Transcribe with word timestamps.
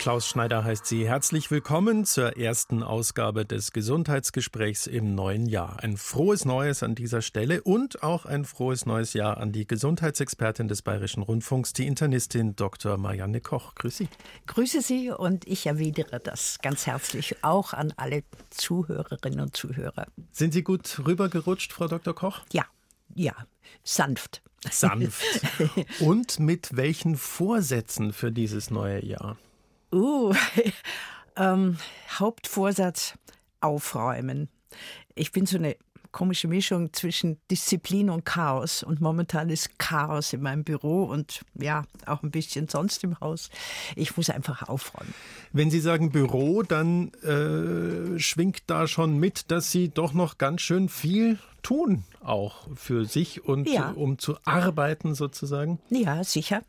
Klaus 0.00 0.26
Schneider 0.26 0.64
heißt 0.64 0.86
Sie 0.86 1.06
herzlich 1.06 1.50
willkommen 1.50 2.06
zur 2.06 2.38
ersten 2.38 2.82
Ausgabe 2.82 3.44
des 3.44 3.70
Gesundheitsgesprächs 3.70 4.86
im 4.86 5.14
neuen 5.14 5.44
Jahr. 5.44 5.76
Ein 5.82 5.98
frohes 5.98 6.46
Neues 6.46 6.82
an 6.82 6.94
dieser 6.94 7.20
Stelle 7.20 7.62
und 7.62 8.02
auch 8.02 8.24
ein 8.24 8.46
frohes 8.46 8.86
neues 8.86 9.12
Jahr 9.12 9.36
an 9.36 9.52
die 9.52 9.66
Gesundheitsexpertin 9.66 10.68
des 10.68 10.80
Bayerischen 10.80 11.22
Rundfunks, 11.22 11.74
die 11.74 11.86
Internistin 11.86 12.56
Dr. 12.56 12.96
Marianne 12.96 13.42
Koch. 13.42 13.74
Grüße 13.74 14.04
Sie. 14.04 14.08
Grüße 14.46 14.80
Sie 14.80 15.10
und 15.10 15.46
ich 15.46 15.66
erwidere 15.66 16.18
das 16.18 16.60
ganz 16.62 16.86
herzlich 16.86 17.44
auch 17.44 17.74
an 17.74 17.92
alle 17.98 18.24
Zuhörerinnen 18.48 19.40
und 19.40 19.54
Zuhörer. 19.54 20.06
Sind 20.32 20.54
Sie 20.54 20.62
gut 20.62 20.98
rübergerutscht, 21.06 21.74
Frau 21.74 21.88
Dr. 21.88 22.14
Koch? 22.14 22.40
Ja, 22.54 22.64
ja, 23.14 23.34
sanft. 23.84 24.40
Sanft. 24.70 25.22
Und 26.00 26.38
mit 26.38 26.76
welchen 26.76 27.16
Vorsätzen 27.16 28.12
für 28.12 28.30
dieses 28.30 28.70
neue 28.70 29.02
Jahr? 29.02 29.38
Uh, 29.92 30.32
ähm, 31.36 31.78
Hauptvorsatz 32.18 33.14
aufräumen. 33.60 34.48
Ich 35.14 35.32
bin 35.32 35.46
so 35.46 35.58
eine 35.58 35.76
komische 36.12 36.48
Mischung 36.48 36.92
zwischen 36.92 37.38
Disziplin 37.50 38.10
und 38.10 38.24
Chaos. 38.24 38.82
Und 38.82 39.00
momentan 39.00 39.50
ist 39.50 39.78
Chaos 39.78 40.32
in 40.32 40.42
meinem 40.42 40.64
Büro 40.64 41.04
und 41.04 41.42
ja, 41.54 41.84
auch 42.06 42.22
ein 42.22 42.30
bisschen 42.30 42.68
sonst 42.68 43.04
im 43.04 43.18
Haus. 43.20 43.50
Ich 43.96 44.16
muss 44.16 44.30
einfach 44.30 44.68
aufräumen. 44.68 45.14
Wenn 45.52 45.70
Sie 45.70 45.80
sagen 45.80 46.10
Büro, 46.10 46.62
dann 46.62 47.12
äh, 47.22 48.18
schwingt 48.18 48.62
da 48.66 48.86
schon 48.86 49.18
mit, 49.18 49.50
dass 49.50 49.70
Sie 49.70 49.88
doch 49.88 50.12
noch 50.12 50.38
ganz 50.38 50.62
schön 50.62 50.88
viel 50.88 51.38
tun, 51.62 52.04
auch 52.22 52.68
für 52.74 53.04
sich 53.04 53.44
und 53.44 53.68
ja. 53.68 53.90
um 53.90 54.18
zu 54.18 54.36
arbeiten 54.44 55.14
sozusagen. 55.14 55.78
Ja, 55.90 56.24
sicher. 56.24 56.62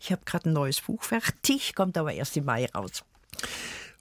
Ich 0.00 0.10
habe 0.10 0.22
gerade 0.24 0.48
ein 0.50 0.52
neues 0.52 0.80
Buch 0.80 1.02
fertig, 1.02 1.74
kommt 1.74 1.98
aber 1.98 2.12
erst 2.14 2.36
im 2.36 2.46
Mai 2.46 2.66
raus. 2.66 3.04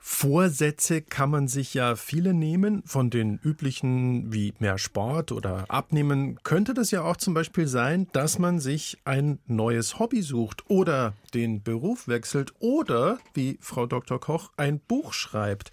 Vorsätze 0.09 1.01
kann 1.01 1.29
man 1.29 1.47
sich 1.49 1.73
ja 1.73 1.95
viele 1.97 2.33
nehmen, 2.33 2.81
von 2.85 3.09
den 3.11 3.39
üblichen 3.43 4.33
wie 4.33 4.53
mehr 4.57 4.77
Sport 4.79 5.33
oder 5.33 5.65
Abnehmen. 5.67 6.39
Könnte 6.43 6.73
das 6.73 6.89
ja 6.91 7.03
auch 7.03 7.17
zum 7.17 7.33
Beispiel 7.33 7.67
sein, 7.67 8.07
dass 8.13 8.39
man 8.39 8.59
sich 8.59 8.97
ein 9.03 9.37
neues 9.47 9.99
Hobby 9.99 10.21
sucht 10.21 10.63
oder 10.69 11.13
den 11.35 11.61
Beruf 11.61 12.07
wechselt 12.07 12.53
oder, 12.59 13.19
wie 13.33 13.59
Frau 13.61 13.85
Dr. 13.85 14.19
Koch, 14.19 14.49
ein 14.55 14.79
Buch 14.79 15.13
schreibt. 15.13 15.71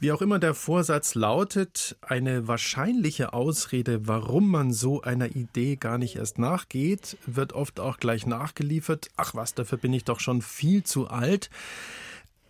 Wie 0.00 0.12
auch 0.12 0.20
immer 0.20 0.40
der 0.40 0.54
Vorsatz 0.54 1.14
lautet, 1.14 1.96
eine 2.02 2.48
wahrscheinliche 2.48 3.32
Ausrede, 3.32 4.06
warum 4.06 4.50
man 4.50 4.72
so 4.72 5.02
einer 5.02 5.36
Idee 5.36 5.76
gar 5.76 5.98
nicht 5.98 6.16
erst 6.16 6.38
nachgeht, 6.38 7.16
wird 7.26 7.52
oft 7.54 7.78
auch 7.80 7.98
gleich 7.98 8.26
nachgeliefert. 8.26 9.08
Ach 9.16 9.34
was, 9.34 9.54
dafür 9.54 9.78
bin 9.78 9.94
ich 9.94 10.04
doch 10.04 10.20
schon 10.20 10.42
viel 10.42 10.82
zu 10.82 11.08
alt. 11.08 11.48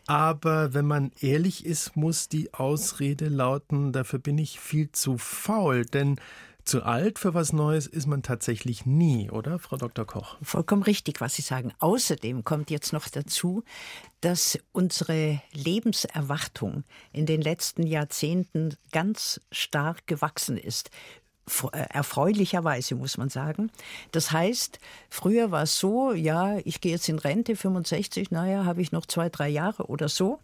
Aber 0.08 0.72
wenn 0.72 0.86
man 0.86 1.12
ehrlich 1.20 1.66
ist, 1.66 1.94
muss 1.94 2.30
die 2.30 2.54
Ausrede 2.54 3.28
lauten, 3.28 3.92
dafür 3.92 4.18
bin 4.18 4.38
ich 4.38 4.58
viel 4.58 4.90
zu 4.90 5.18
faul, 5.18 5.84
denn 5.84 6.18
zu 6.64 6.82
alt 6.82 7.18
für 7.18 7.34
was 7.34 7.52
Neues 7.52 7.86
ist 7.86 8.06
man 8.06 8.22
tatsächlich 8.22 8.86
nie, 8.86 9.30
oder, 9.30 9.58
Frau 9.58 9.76
Dr. 9.76 10.06
Koch? 10.06 10.38
Vollkommen 10.40 10.82
richtig, 10.82 11.20
was 11.20 11.34
Sie 11.34 11.42
sagen. 11.42 11.72
Außerdem 11.78 12.42
kommt 12.42 12.70
jetzt 12.70 12.94
noch 12.94 13.06
dazu, 13.08 13.64
dass 14.22 14.58
unsere 14.72 15.42
Lebenserwartung 15.52 16.84
in 17.12 17.26
den 17.26 17.42
letzten 17.42 17.86
Jahrzehnten 17.86 18.76
ganz 18.92 19.42
stark 19.52 20.06
gewachsen 20.06 20.56
ist. 20.56 20.90
Äh, 21.72 21.86
erfreulicherweise, 21.90 22.94
muss 22.94 23.18
man 23.18 23.28
sagen. 23.28 23.70
Das 24.12 24.32
heißt, 24.32 24.78
früher 25.08 25.50
war 25.50 25.62
es 25.62 25.78
so, 25.78 26.12
ja, 26.12 26.58
ich 26.64 26.80
gehe 26.80 26.92
jetzt 26.92 27.08
in 27.08 27.18
Rente, 27.18 27.56
65, 27.56 28.30
naja, 28.30 28.64
habe 28.64 28.82
ich 28.82 28.92
noch 28.92 29.06
zwei, 29.06 29.28
drei 29.28 29.48
Jahre 29.48 29.86
oder 29.86 30.08
so. 30.08 30.40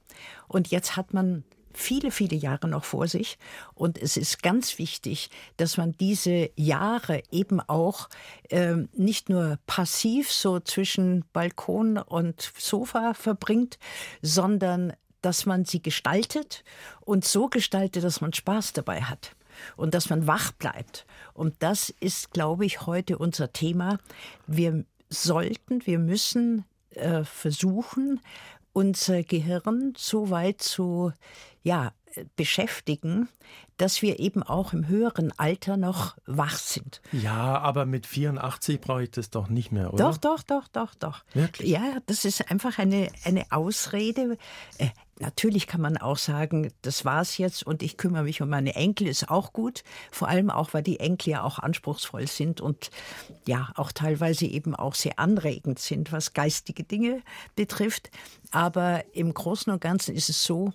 Und 0.48 0.68
jetzt 0.68 0.96
hat 0.96 1.12
man 1.12 1.44
viele, 1.72 2.10
viele 2.10 2.36
Jahre 2.36 2.68
noch 2.68 2.84
vor 2.84 3.08
sich. 3.08 3.38
Und 3.74 3.98
es 3.98 4.16
ist 4.16 4.42
ganz 4.42 4.78
wichtig, 4.78 5.30
dass 5.56 5.76
man 5.76 5.92
diese 5.92 6.50
Jahre 6.56 7.22
eben 7.30 7.60
auch 7.60 8.08
äh, 8.48 8.76
nicht 8.94 9.28
nur 9.28 9.58
passiv 9.66 10.32
so 10.32 10.60
zwischen 10.60 11.24
Balkon 11.32 11.98
und 11.98 12.52
Sofa 12.56 13.14
verbringt, 13.14 13.78
sondern 14.22 14.92
dass 15.20 15.46
man 15.46 15.64
sie 15.64 15.82
gestaltet 15.82 16.64
und 17.00 17.24
so 17.24 17.48
gestaltet, 17.48 18.04
dass 18.04 18.20
man 18.20 18.32
Spaß 18.32 18.74
dabei 18.74 19.02
hat 19.02 19.34
und 19.76 19.94
dass 19.94 20.10
man 20.10 20.26
wach 20.26 20.52
bleibt. 20.52 21.06
Und 21.32 21.54
das 21.60 21.90
ist, 22.00 22.32
glaube 22.32 22.64
ich, 22.64 22.86
heute 22.86 23.18
unser 23.18 23.52
Thema. 23.52 23.98
Wir 24.46 24.84
sollten, 25.08 25.86
wir 25.86 25.98
müssen 25.98 26.64
äh, 26.90 27.24
versuchen, 27.24 28.20
unser 28.72 29.22
Gehirn 29.22 29.94
so 29.96 30.30
weit 30.30 30.60
zu 30.60 31.12
ja, 31.62 31.92
beschäftigen, 32.36 33.28
dass 33.76 34.02
wir 34.02 34.20
eben 34.20 34.42
auch 34.42 34.72
im 34.72 34.86
höheren 34.86 35.32
Alter 35.36 35.76
noch 35.76 36.16
wach 36.26 36.56
sind. 36.56 37.00
Ja, 37.12 37.58
aber 37.58 37.86
mit 37.86 38.06
84 38.06 38.80
brauche 38.80 39.04
ich 39.04 39.10
das 39.10 39.30
doch 39.30 39.48
nicht 39.48 39.72
mehr, 39.72 39.92
oder? 39.92 40.10
Doch, 40.10 40.16
doch, 40.18 40.42
doch, 40.42 40.68
doch, 40.68 40.94
doch. 40.94 41.24
Wirklich? 41.32 41.70
Ja, 41.70 41.98
das 42.06 42.24
ist 42.24 42.50
einfach 42.50 42.78
eine, 42.78 43.08
eine 43.24 43.46
Ausrede. 43.50 44.38
Natürlich 45.20 45.66
kann 45.66 45.80
man 45.80 45.96
auch 45.96 46.16
sagen, 46.16 46.72
das 46.82 47.04
war's 47.04 47.38
jetzt 47.38 47.64
und 47.64 47.82
ich 47.82 47.96
kümmere 47.96 48.24
mich 48.24 48.42
um 48.42 48.48
meine 48.48 48.74
Enkel, 48.74 49.06
ist 49.06 49.30
auch 49.30 49.52
gut. 49.52 49.84
Vor 50.10 50.28
allem 50.28 50.50
auch, 50.50 50.74
weil 50.74 50.82
die 50.82 50.98
Enkel 50.98 51.30
ja 51.30 51.42
auch 51.44 51.60
anspruchsvoll 51.60 52.26
sind 52.26 52.60
und 52.60 52.90
ja 53.46 53.72
auch 53.76 53.92
teilweise 53.92 54.46
eben 54.46 54.74
auch 54.74 54.94
sehr 54.94 55.18
anregend 55.18 55.78
sind, 55.78 56.10
was 56.10 56.32
geistige 56.32 56.82
Dinge 56.82 57.22
betrifft. 57.54 58.10
Aber 58.50 59.04
im 59.14 59.32
Großen 59.32 59.72
und 59.72 59.80
Ganzen 59.80 60.16
ist 60.16 60.28
es 60.28 60.42
so, 60.42 60.72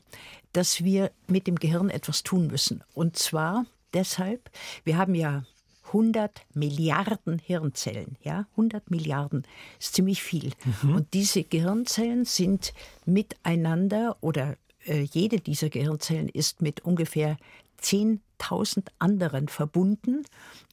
dass 0.53 0.83
wir 0.83 1.11
mit 1.27 1.45
dem 1.45 1.57
Gehirn 1.57 1.89
etwas 1.89 2.23
tun 2.23 2.47
müssen. 2.47 2.83
Und 2.93 3.17
zwar 3.17 3.65
deshalb, 3.93 4.49
wir 4.83 4.97
haben 4.97 5.15
ja 5.15 5.43
100 5.89 6.41
Milliarden 6.53 7.39
Hirnzellen, 7.39 8.17
ja, 8.21 8.45
100 8.51 8.89
Milliarden 8.91 9.43
ist 9.79 9.95
ziemlich 9.95 10.21
viel. 10.23 10.51
Mhm. 10.83 10.95
Und 10.95 11.13
diese 11.13 11.43
Gehirnzellen 11.43 12.25
sind 12.25 12.73
miteinander 13.05 14.17
oder 14.21 14.55
äh, 14.85 15.01
jede 15.01 15.39
dieser 15.39 15.69
Gehirnzellen 15.69 16.29
ist 16.29 16.61
mit 16.61 16.85
ungefähr 16.85 17.37
10.000 17.81 18.87
anderen 18.99 19.47
verbunden 19.47 20.23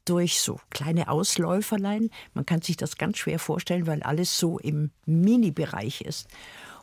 durch 0.05 0.41
so 0.41 0.61
kleine 0.71 1.09
Ausläuferlein. 1.09 2.11
Man 2.35 2.47
kann 2.47 2.63
sich 2.63 2.77
das 2.77 2.97
ganz 2.97 3.19
schwer 3.19 3.39
vorstellen, 3.39 3.87
weil 3.87 4.03
alles 4.03 4.39
so 4.39 4.59
im 4.59 4.91
Mini-Bereich 5.07 6.03
ist. 6.03 6.29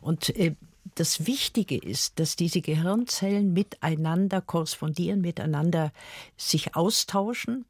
Und 0.00 0.34
äh, 0.36 0.54
das 0.94 1.26
Wichtige 1.26 1.78
ist, 1.78 2.18
dass 2.20 2.36
diese 2.36 2.60
Gehirnzellen 2.60 3.52
miteinander 3.52 4.40
korrespondieren, 4.40 5.20
miteinander 5.20 5.92
sich 6.36 6.76
austauschen 6.76 7.64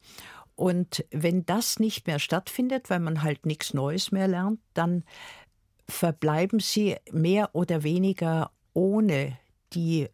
und 0.55 1.05
wenn 1.11 1.45
das 1.45 1.79
nicht 1.79 2.07
mehr 2.07 2.19
stattfindet, 2.19 2.89
weil 2.89 2.99
man 2.99 3.23
halt 3.23 3.45
nichts 3.45 3.73
Neues 3.73 4.11
mehr 4.11 4.27
lernt, 4.27 4.59
dann 4.73 5.03
verbleiben 5.87 6.59
sie 6.59 6.95
mehr 7.11 7.53
oder 7.53 7.83
weniger 7.83 8.51
ohne 8.73 9.37
die 9.73 10.07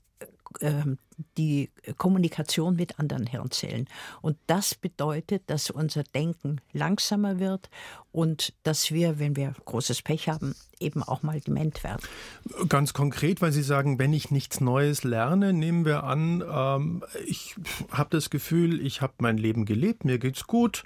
ähm, 0.62 0.98
die 1.38 1.70
Kommunikation 1.98 2.76
mit 2.76 3.00
anderen 3.00 3.26
Hirnzellen. 3.26 3.88
Und 4.22 4.38
das 4.48 4.76
bedeutet, 4.76 5.44
dass 5.48 5.70
unser 5.70 6.04
Denken 6.04 6.62
langsamer 6.74 7.40
wird 7.40 7.70
und 8.12 8.54
dass 8.64 8.92
wir, 8.92 9.20
wenn 9.20 9.36
wir 9.36 9.54
großes 9.66 10.02
Pech 10.02 10.30
haben, 10.30 10.56
eben 10.80 11.04
auch 11.04 11.24
mal 11.24 11.40
dement 11.40 11.84
werden. 11.84 12.02
Ganz 12.68 12.94
konkret, 12.94 13.42
weil 13.42 13.52
Sie 13.52 13.64
sagen, 13.64 14.00
wenn 14.00 14.14
ich 14.14 14.32
nichts 14.32 14.62
Neues 14.62 15.04
lerne, 15.04 15.54
nehmen 15.54 15.86
wir 15.86 16.04
an, 16.04 16.44
ähm, 16.48 17.04
ich 17.26 17.56
habe 17.92 18.10
das 18.12 18.30
Gefühl, 18.30 18.86
ich 18.86 19.02
habe 19.02 19.14
mein 19.20 19.38
Leben 19.38 19.66
gelebt, 19.66 20.06
mir 20.06 20.20
geht's 20.20 20.48
gut. 20.48 20.84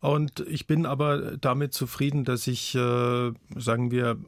Und 0.00 0.40
ich 0.40 0.66
bin 0.66 0.86
aber 0.86 1.36
damit 1.38 1.72
zufrieden, 1.72 2.24
dass 2.24 2.46
ich, 2.46 2.74
äh, 2.74 3.32
sagen 3.56 3.90
wir, 3.90 4.18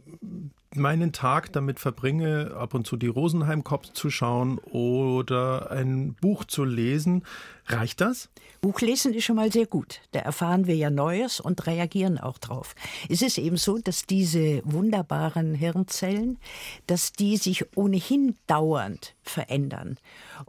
meinen 0.74 1.12
Tag 1.12 1.52
damit 1.52 1.80
verbringe, 1.80 2.54
ab 2.56 2.74
und 2.74 2.86
zu 2.86 2.96
die 2.96 3.06
Rosenheim-Cops 3.06 3.92
zu 3.92 4.10
schauen 4.10 4.58
oder 4.58 5.70
ein 5.70 6.14
Buch 6.14 6.44
zu 6.44 6.64
lesen. 6.64 7.24
Reicht 7.66 8.00
das? 8.00 8.28
Buchlesen 8.60 9.14
ist 9.14 9.24
schon 9.24 9.36
mal 9.36 9.52
sehr 9.52 9.66
gut. 9.66 10.00
Da 10.12 10.20
erfahren 10.20 10.66
wir 10.66 10.74
ja 10.74 10.90
Neues 10.90 11.40
und 11.40 11.66
reagieren 11.66 12.18
auch 12.18 12.38
drauf. 12.38 12.74
Es 13.08 13.22
ist 13.22 13.38
eben 13.38 13.56
so, 13.56 13.78
dass 13.78 14.06
diese 14.06 14.62
wunderbaren 14.64 15.54
Hirnzellen, 15.54 16.38
dass 16.86 17.12
die 17.12 17.36
sich 17.36 17.64
ohnehin 17.76 18.36
dauernd 18.46 19.14
verändern. 19.22 19.98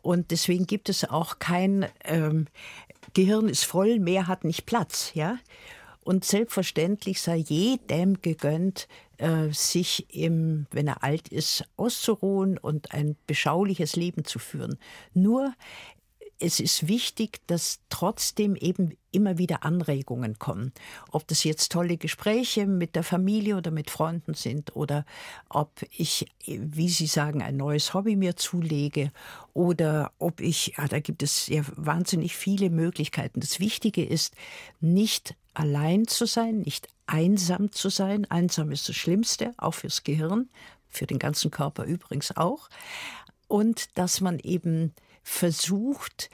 Und 0.01 0.31
deswegen 0.31 0.65
gibt 0.65 0.89
es 0.89 1.09
auch 1.09 1.39
kein 1.39 1.85
ähm, 2.03 2.47
Gehirn 3.13 3.49
ist 3.49 3.65
voll, 3.65 3.99
mehr 3.99 4.27
hat 4.27 4.43
nicht 4.43 4.65
Platz, 4.65 5.11
ja. 5.13 5.37
Und 6.03 6.25
selbstverständlich 6.25 7.21
sei 7.21 7.37
jedem 7.37 8.21
gegönnt, 8.21 8.87
äh, 9.19 9.51
sich, 9.51 10.13
im, 10.15 10.65
wenn 10.71 10.87
er 10.87 11.03
alt 11.03 11.27
ist, 11.29 11.65
auszuruhen 11.77 12.57
und 12.57 12.93
ein 12.93 13.15
beschauliches 13.27 13.95
Leben 13.95 14.25
zu 14.25 14.39
führen. 14.39 14.77
Nur 15.13 15.53
es 16.39 16.59
ist 16.59 16.87
wichtig, 16.87 17.41
dass 17.47 17.81
trotzdem 17.89 18.55
eben 18.55 18.97
immer 19.11 19.37
wieder 19.37 19.63
Anregungen 19.65 20.39
kommen. 20.39 20.71
Ob 21.11 21.27
das 21.27 21.43
jetzt 21.43 21.71
tolle 21.71 21.97
Gespräche 21.97 22.65
mit 22.65 22.95
der 22.95 23.03
Familie 23.03 23.57
oder 23.57 23.71
mit 23.71 23.89
Freunden 23.89 24.33
sind 24.33 24.75
oder 24.75 25.05
ob 25.49 25.85
ich, 25.91 26.27
wie 26.45 26.87
Sie 26.87 27.07
sagen, 27.07 27.41
ein 27.41 27.57
neues 27.57 27.93
Hobby 27.93 28.15
mir 28.15 28.37
zulege 28.37 29.11
oder 29.53 30.13
ob 30.17 30.39
ich, 30.39 30.75
ja, 30.77 30.87
da 30.87 30.99
gibt 30.99 31.23
es 31.23 31.47
ja 31.47 31.61
wahnsinnig 31.75 32.37
viele 32.37 32.69
Möglichkeiten. 32.69 33.41
Das 33.41 33.59
Wichtige 33.59 34.05
ist, 34.05 34.33
nicht 34.79 35.35
allein 35.59 36.07
zu 36.07 36.25
sein, 36.25 36.61
nicht 36.61 36.87
einsam 37.05 37.71
zu 37.71 37.89
sein. 37.89 38.25
Einsam 38.31 38.71
ist 38.71 38.87
das 38.87 38.95
Schlimmste, 38.95 39.53
auch 39.57 39.73
fürs 39.73 40.03
Gehirn, 40.03 40.49
für 40.87 41.05
den 41.05 41.19
ganzen 41.19 41.51
Körper 41.51 41.83
übrigens 41.83 42.35
auch. 42.37 42.69
Und 43.49 43.97
dass 43.97 44.21
man 44.21 44.39
eben 44.39 44.93
versucht, 45.21 46.29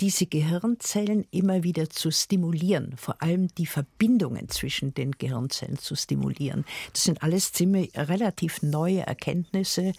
diese 0.00 0.26
Gehirnzellen 0.26 1.26
immer 1.30 1.64
wieder 1.64 1.88
zu 1.90 2.10
stimulieren, 2.12 2.96
vor 2.96 3.20
allem 3.22 3.48
die 3.56 3.66
Verbindungen 3.66 4.48
zwischen 4.48 4.94
den 4.94 5.12
Gehirnzellen 5.12 5.78
zu 5.78 5.96
stimulieren. 5.96 6.64
Das 6.92 7.04
sind 7.04 7.22
alles 7.22 7.52
ziemlich 7.52 7.96
relativ 7.96 8.62
neue 8.62 9.00
Erkenntnisse, 9.00 9.92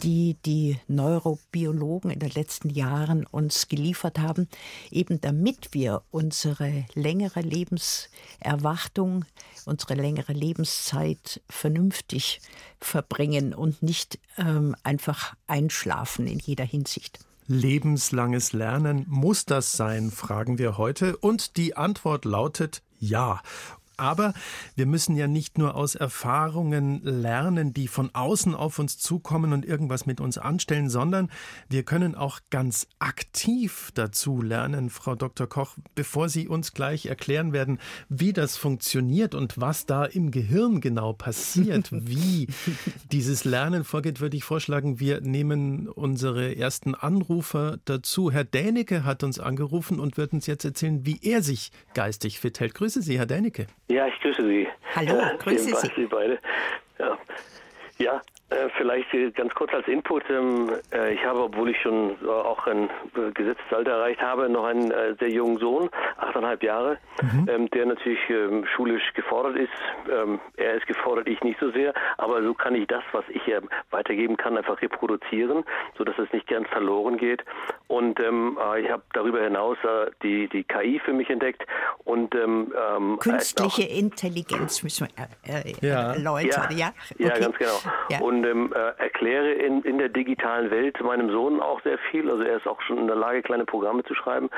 die 0.00 0.36
die 0.44 0.78
Neurobiologen 0.88 2.10
in 2.10 2.18
den 2.18 2.30
letzten 2.30 2.70
Jahren 2.70 3.26
uns 3.26 3.68
geliefert 3.68 4.18
haben, 4.18 4.48
eben 4.90 5.20
damit 5.20 5.72
wir 5.72 6.02
unsere 6.10 6.84
längere 6.94 7.40
Lebenserwartung, 7.40 9.24
unsere 9.64 9.94
längere 9.94 10.32
Lebenszeit 10.32 11.40
vernünftig 11.48 12.40
verbringen 12.80 13.54
und 13.54 13.82
nicht 13.82 14.18
ähm, 14.38 14.74
einfach 14.82 15.34
einschlafen 15.46 16.26
in 16.26 16.38
jeder 16.38 16.64
Hinsicht. 16.64 17.20
Lebenslanges 17.46 18.52
Lernen 18.52 19.04
muss 19.08 19.44
das 19.44 19.72
sein, 19.72 20.10
fragen 20.10 20.58
wir 20.58 20.78
heute. 20.78 21.16
Und 21.16 21.56
die 21.56 21.76
Antwort 21.76 22.24
lautet 22.24 22.82
ja. 22.98 23.42
Aber 23.96 24.34
wir 24.74 24.86
müssen 24.86 25.16
ja 25.16 25.26
nicht 25.26 25.58
nur 25.58 25.74
aus 25.74 25.94
Erfahrungen 25.94 27.02
lernen, 27.02 27.72
die 27.72 27.88
von 27.88 28.10
außen 28.14 28.54
auf 28.54 28.78
uns 28.78 28.98
zukommen 28.98 29.52
und 29.52 29.64
irgendwas 29.64 30.06
mit 30.06 30.20
uns 30.20 30.38
anstellen, 30.38 30.88
sondern 30.88 31.30
wir 31.68 31.82
können 31.82 32.14
auch 32.14 32.40
ganz 32.50 32.86
aktiv 32.98 33.90
dazu 33.94 34.42
lernen, 34.42 34.90
Frau 34.90 35.14
Dr. 35.14 35.46
Koch, 35.46 35.76
bevor 35.94 36.28
Sie 36.28 36.48
uns 36.48 36.72
gleich 36.72 37.06
erklären 37.06 37.52
werden, 37.52 37.78
wie 38.08 38.32
das 38.32 38.56
funktioniert 38.56 39.34
und 39.34 39.60
was 39.60 39.86
da 39.86 40.04
im 40.04 40.30
Gehirn 40.30 40.80
genau 40.80 41.12
passiert, 41.12 41.88
wie 41.92 42.48
dieses 43.10 43.44
Lernen 43.44 43.84
vorgeht, 43.84 44.20
würde 44.20 44.36
ich 44.36 44.44
vorschlagen, 44.44 45.00
wir 45.00 45.20
nehmen 45.20 45.88
unsere 45.88 46.56
ersten 46.56 46.94
Anrufer 46.94 47.78
dazu. 47.84 48.30
Herr 48.30 48.44
Dänecke 48.44 49.04
hat 49.04 49.22
uns 49.22 49.38
angerufen 49.38 50.00
und 50.00 50.16
wird 50.16 50.32
uns 50.32 50.46
jetzt 50.46 50.64
erzählen, 50.64 51.04
wie 51.06 51.18
er 51.22 51.42
sich 51.42 51.70
geistig 51.94 52.40
fit 52.40 52.60
hält. 52.60 52.74
Grüße 52.74 53.02
Sie, 53.02 53.18
Herr 53.18 53.26
Dänecke. 53.26 53.66
Ja, 53.92 54.06
ich 54.06 54.18
grüße 54.20 54.46
Sie. 54.46 54.66
Hallo, 54.96 55.18
äh, 55.18 55.36
grüße 55.36 55.64
Sie. 55.64 55.90
Sie 55.94 56.06
beide. 56.06 56.38
Ja, 56.98 57.18
ja 57.98 58.22
vielleicht 58.76 59.10
ganz 59.36 59.54
kurz 59.54 59.72
als 59.72 59.86
Input. 59.88 60.24
Ähm, 60.30 60.70
äh, 60.92 61.14
ich 61.14 61.24
habe, 61.24 61.40
obwohl 61.40 61.70
ich 61.70 61.80
schon 61.80 62.16
auch 62.28 62.66
ein 62.66 62.88
gesetztes 63.34 63.72
Alter 63.72 63.92
erreicht 63.92 64.20
habe, 64.20 64.48
noch 64.48 64.64
einen 64.64 64.92
sehr 65.18 65.30
jungen 65.30 65.58
Sohn, 65.58 65.88
achteinhalb 66.18 66.62
Jahre, 66.62 66.98
mhm. 67.20 67.48
Ähm, 67.48 67.70
der 67.70 67.86
natürlich 67.86 68.18
ähm, 68.28 68.64
schulisch 68.74 69.12
gefordert 69.14 69.56
ist. 69.56 69.70
Er 70.56 70.74
ist 70.74 70.86
gefordert, 70.86 71.28
ich 71.28 71.40
nicht 71.42 71.58
so 71.60 71.70
sehr, 71.70 71.92
aber 72.18 72.42
so 72.42 72.54
kann 72.54 72.74
ich 72.74 72.86
das, 72.86 73.02
was 73.12 73.24
ich 73.28 73.42
weitergeben 73.90 74.36
kann, 74.36 74.56
einfach 74.56 74.80
reproduzieren, 74.80 75.64
sodass 75.96 76.18
es 76.18 76.32
nicht 76.32 76.46
ganz 76.46 76.68
verloren 76.68 77.16
geht. 77.16 77.44
Und 77.88 78.20
äh, 78.20 78.80
ich 78.80 78.90
habe 78.90 79.02
darüber 79.12 79.42
hinaus 79.42 79.76
die, 80.22 80.48
die 80.48 80.64
KI 80.64 81.00
für 81.04 81.12
mich 81.12 81.28
entdeckt 81.30 81.64
und 82.04 82.34
künstliche 83.20 83.82
Intelligenz 83.82 84.82
müssen 84.82 85.08
wir 85.44 85.54
äh, 85.54 85.72
ja. 85.80 86.12
erläutern, 86.12 86.68
ja? 86.70 86.82
Ja, 86.82 86.92
okay. 87.14 87.24
ja 87.24 87.38
ganz 87.38 87.58
genau. 87.58 87.80
Ja. 88.08 88.20
Und 88.20 88.41
und 88.42 88.48
ähm, 88.48 88.72
äh, 88.74 89.02
erkläre 89.02 89.52
in, 89.52 89.82
in 89.82 89.98
der 89.98 90.08
digitalen 90.08 90.70
Welt 90.70 91.00
meinem 91.02 91.30
Sohn 91.30 91.60
auch 91.60 91.80
sehr 91.82 91.98
viel. 92.10 92.30
Also 92.30 92.42
er 92.42 92.56
ist 92.56 92.66
auch 92.66 92.80
schon 92.82 92.98
in 92.98 93.06
der 93.06 93.16
Lage, 93.16 93.42
kleine 93.42 93.64
Programme 93.64 94.02
zu 94.04 94.14
schreiben. 94.14 94.50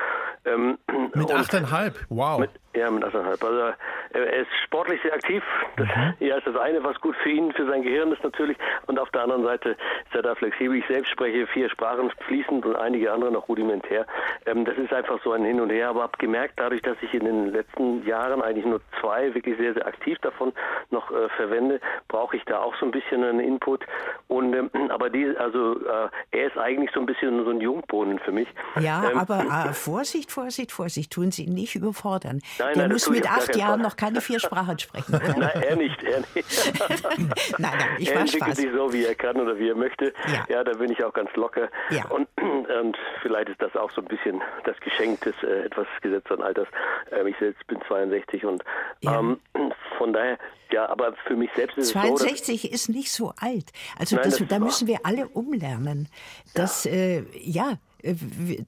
Ähm, 0.44 0.78
mit 1.14 1.31
achteinhalb, 1.32 1.98
wow. 2.08 2.38
Mit, 2.38 2.50
ja, 2.75 2.91
mit 2.91 3.05
achteinhalb. 3.05 3.43
Also 3.43 3.61
äh, 3.61 3.73
er 4.12 4.43
ist 4.43 4.50
sportlich 4.65 5.00
sehr 5.03 5.15
aktiv. 5.15 5.43
Das 5.76 5.87
mhm. 5.87 6.15
ja, 6.21 6.37
ist 6.37 6.47
das 6.47 6.56
eine, 6.56 6.82
was 6.82 7.00
gut 7.00 7.17
für 7.23 7.31
ihn, 7.31 7.53
für 7.53 7.67
sein 7.67 7.82
Gehirn 7.82 8.12
ist 8.12 8.23
natürlich. 8.23 8.56
Und 8.87 8.99
auf 8.99 9.11
der 9.11 9.23
anderen 9.23 9.44
Seite 9.44 9.71
ist 9.71 10.15
er 10.15 10.23
da 10.23 10.35
flexibel. 10.35 10.76
Ich 10.76 10.87
selbst 10.87 11.11
spreche 11.11 11.47
vier 11.47 11.69
Sprachen 11.71 12.11
fließend 12.26 12.65
und 12.67 12.76
einige 12.76 13.12
andere 13.12 13.31
noch 13.31 13.49
rudimentär. 13.49 14.06
Ähm, 14.47 14.65
das 14.65 14.76
ist 14.76 14.93
einfach 14.93 15.19
so 15.23 15.32
ein 15.32 15.44
Hin 15.44 15.61
und 15.61 15.71
Her. 15.71 15.88
Aber 15.91 16.03
habe 16.03 16.19
gemerkt, 16.19 16.55
dadurch, 16.56 16.82
dass 16.82 16.97
ich 17.03 17.15
in 17.15 17.25
den 17.25 17.53
letzten 17.53 18.06
Jahren 18.06 18.43
eigentlich 18.43 18.67
nur 18.67 18.81
zwei 19.00 19.35
wirklich 19.35 19.56
sehr, 19.59 19.75
sehr 19.75 19.87
aktiv 19.87 20.19
davon 20.20 20.53
noch 20.91 21.11
äh, 21.11 21.29
verwende, 21.37 21.81
brauche 22.09 22.37
ich 22.37 22.44
da 22.44 22.59
auch 22.59 22.75
so 22.77 22.87
ein 22.87 22.91
bisschen 22.91 23.25
einen 23.25 23.41
Input. 23.41 23.85
Und 24.29 24.55
ähm, 24.55 24.70
aber 24.91 25.11
die, 25.11 25.27
also 25.37 25.79
äh, 25.81 26.09
er 26.32 26.47
ist 26.47 26.59
eigentlich 26.59 26.91
so 26.93 27.00
ein 27.00 27.06
bisschen 27.06 27.44
so 27.44 27.50
ein 27.50 27.61
Jungbrunnen 27.61 28.19
für 28.19 28.32
mich. 28.32 28.49
Ja, 28.81 29.11
ähm, 29.11 29.19
aber 29.19 29.69
äh, 29.69 29.73
Vorsicht, 29.73 30.32
Vorsicht, 30.32 30.73
Vorsicht, 30.73 31.12
tun 31.12 31.31
Sie 31.31 31.44
ihn 31.44 31.55
nicht 31.55 31.75
überfordern. 31.75 32.41
Nein, 32.59 32.63
Der 32.72 32.82
nein, 32.82 32.93
muss 32.93 33.08
mit 33.11 33.31
acht 33.31 33.55
Jahren 33.56 33.82
noch 33.82 33.96
keine 33.96 34.20
vier 34.20 34.40
Sprachen 34.40 34.78
sprechen. 34.78 35.12
Nein, 35.37 35.62
er 35.62 35.76
nicht, 35.76 36.02
er 36.02 36.20
nicht. 36.20 36.34
nein, 37.58 37.72
nein, 37.78 37.88
ich 37.99 38.11
er 38.11 38.20
entwickelt 38.20 38.56
sich 38.56 38.70
so, 38.75 38.93
wie 38.93 39.05
er 39.05 39.14
kann 39.14 39.37
oder 39.37 39.58
wie 39.58 39.69
er 39.69 39.75
möchte. 39.75 40.12
Ja, 40.26 40.44
ja 40.49 40.64
da 40.64 40.72
bin 40.75 40.90
ich 40.90 41.02
auch 41.05 41.12
ganz 41.12 41.31
locker. 41.34 41.69
Ja. 41.90 42.06
Und, 42.06 42.28
und 42.81 42.96
vielleicht 43.22 43.49
ist 43.49 43.61
das 43.61 43.75
auch 43.76 43.90
so 43.90 44.00
ein 44.00 44.06
bisschen 44.06 44.43
das 44.64 44.78
Geschenk 44.81 45.20
des 45.22 45.34
äh, 45.43 45.64
etwas 45.64 45.87
gesetzten 46.00 46.43
Alters. 46.43 46.69
Ähm, 47.11 47.26
ich 47.26 47.37
selbst 47.38 47.66
bin 47.66 47.81
62 47.87 48.44
und 48.44 48.64
ja. 49.00 49.19
ähm, 49.19 49.40
von 49.99 50.12
daher, 50.12 50.38
ja, 50.70 50.88
aber 50.88 51.14
für 51.26 51.37
mich 51.37 51.50
selbst 51.55 51.78
ist 51.78 51.90
62 51.90 52.05
es 52.05 52.19
so. 52.19 52.26
62 52.26 52.72
ist 52.72 52.88
nicht 52.88 53.12
so 53.12 53.32
alt. 53.40 53.70
Also 53.99 54.17
Nein, 54.17 54.25
das, 54.25 54.49
da 54.49 54.58
müssen 54.58 54.88
wir 54.88 54.99
alle 55.05 55.28
umlernen. 55.28 56.08
Das, 56.55 56.84
ja, 56.84 56.93
äh, 56.93 57.25
ja 57.34 57.72
äh, 57.72 57.76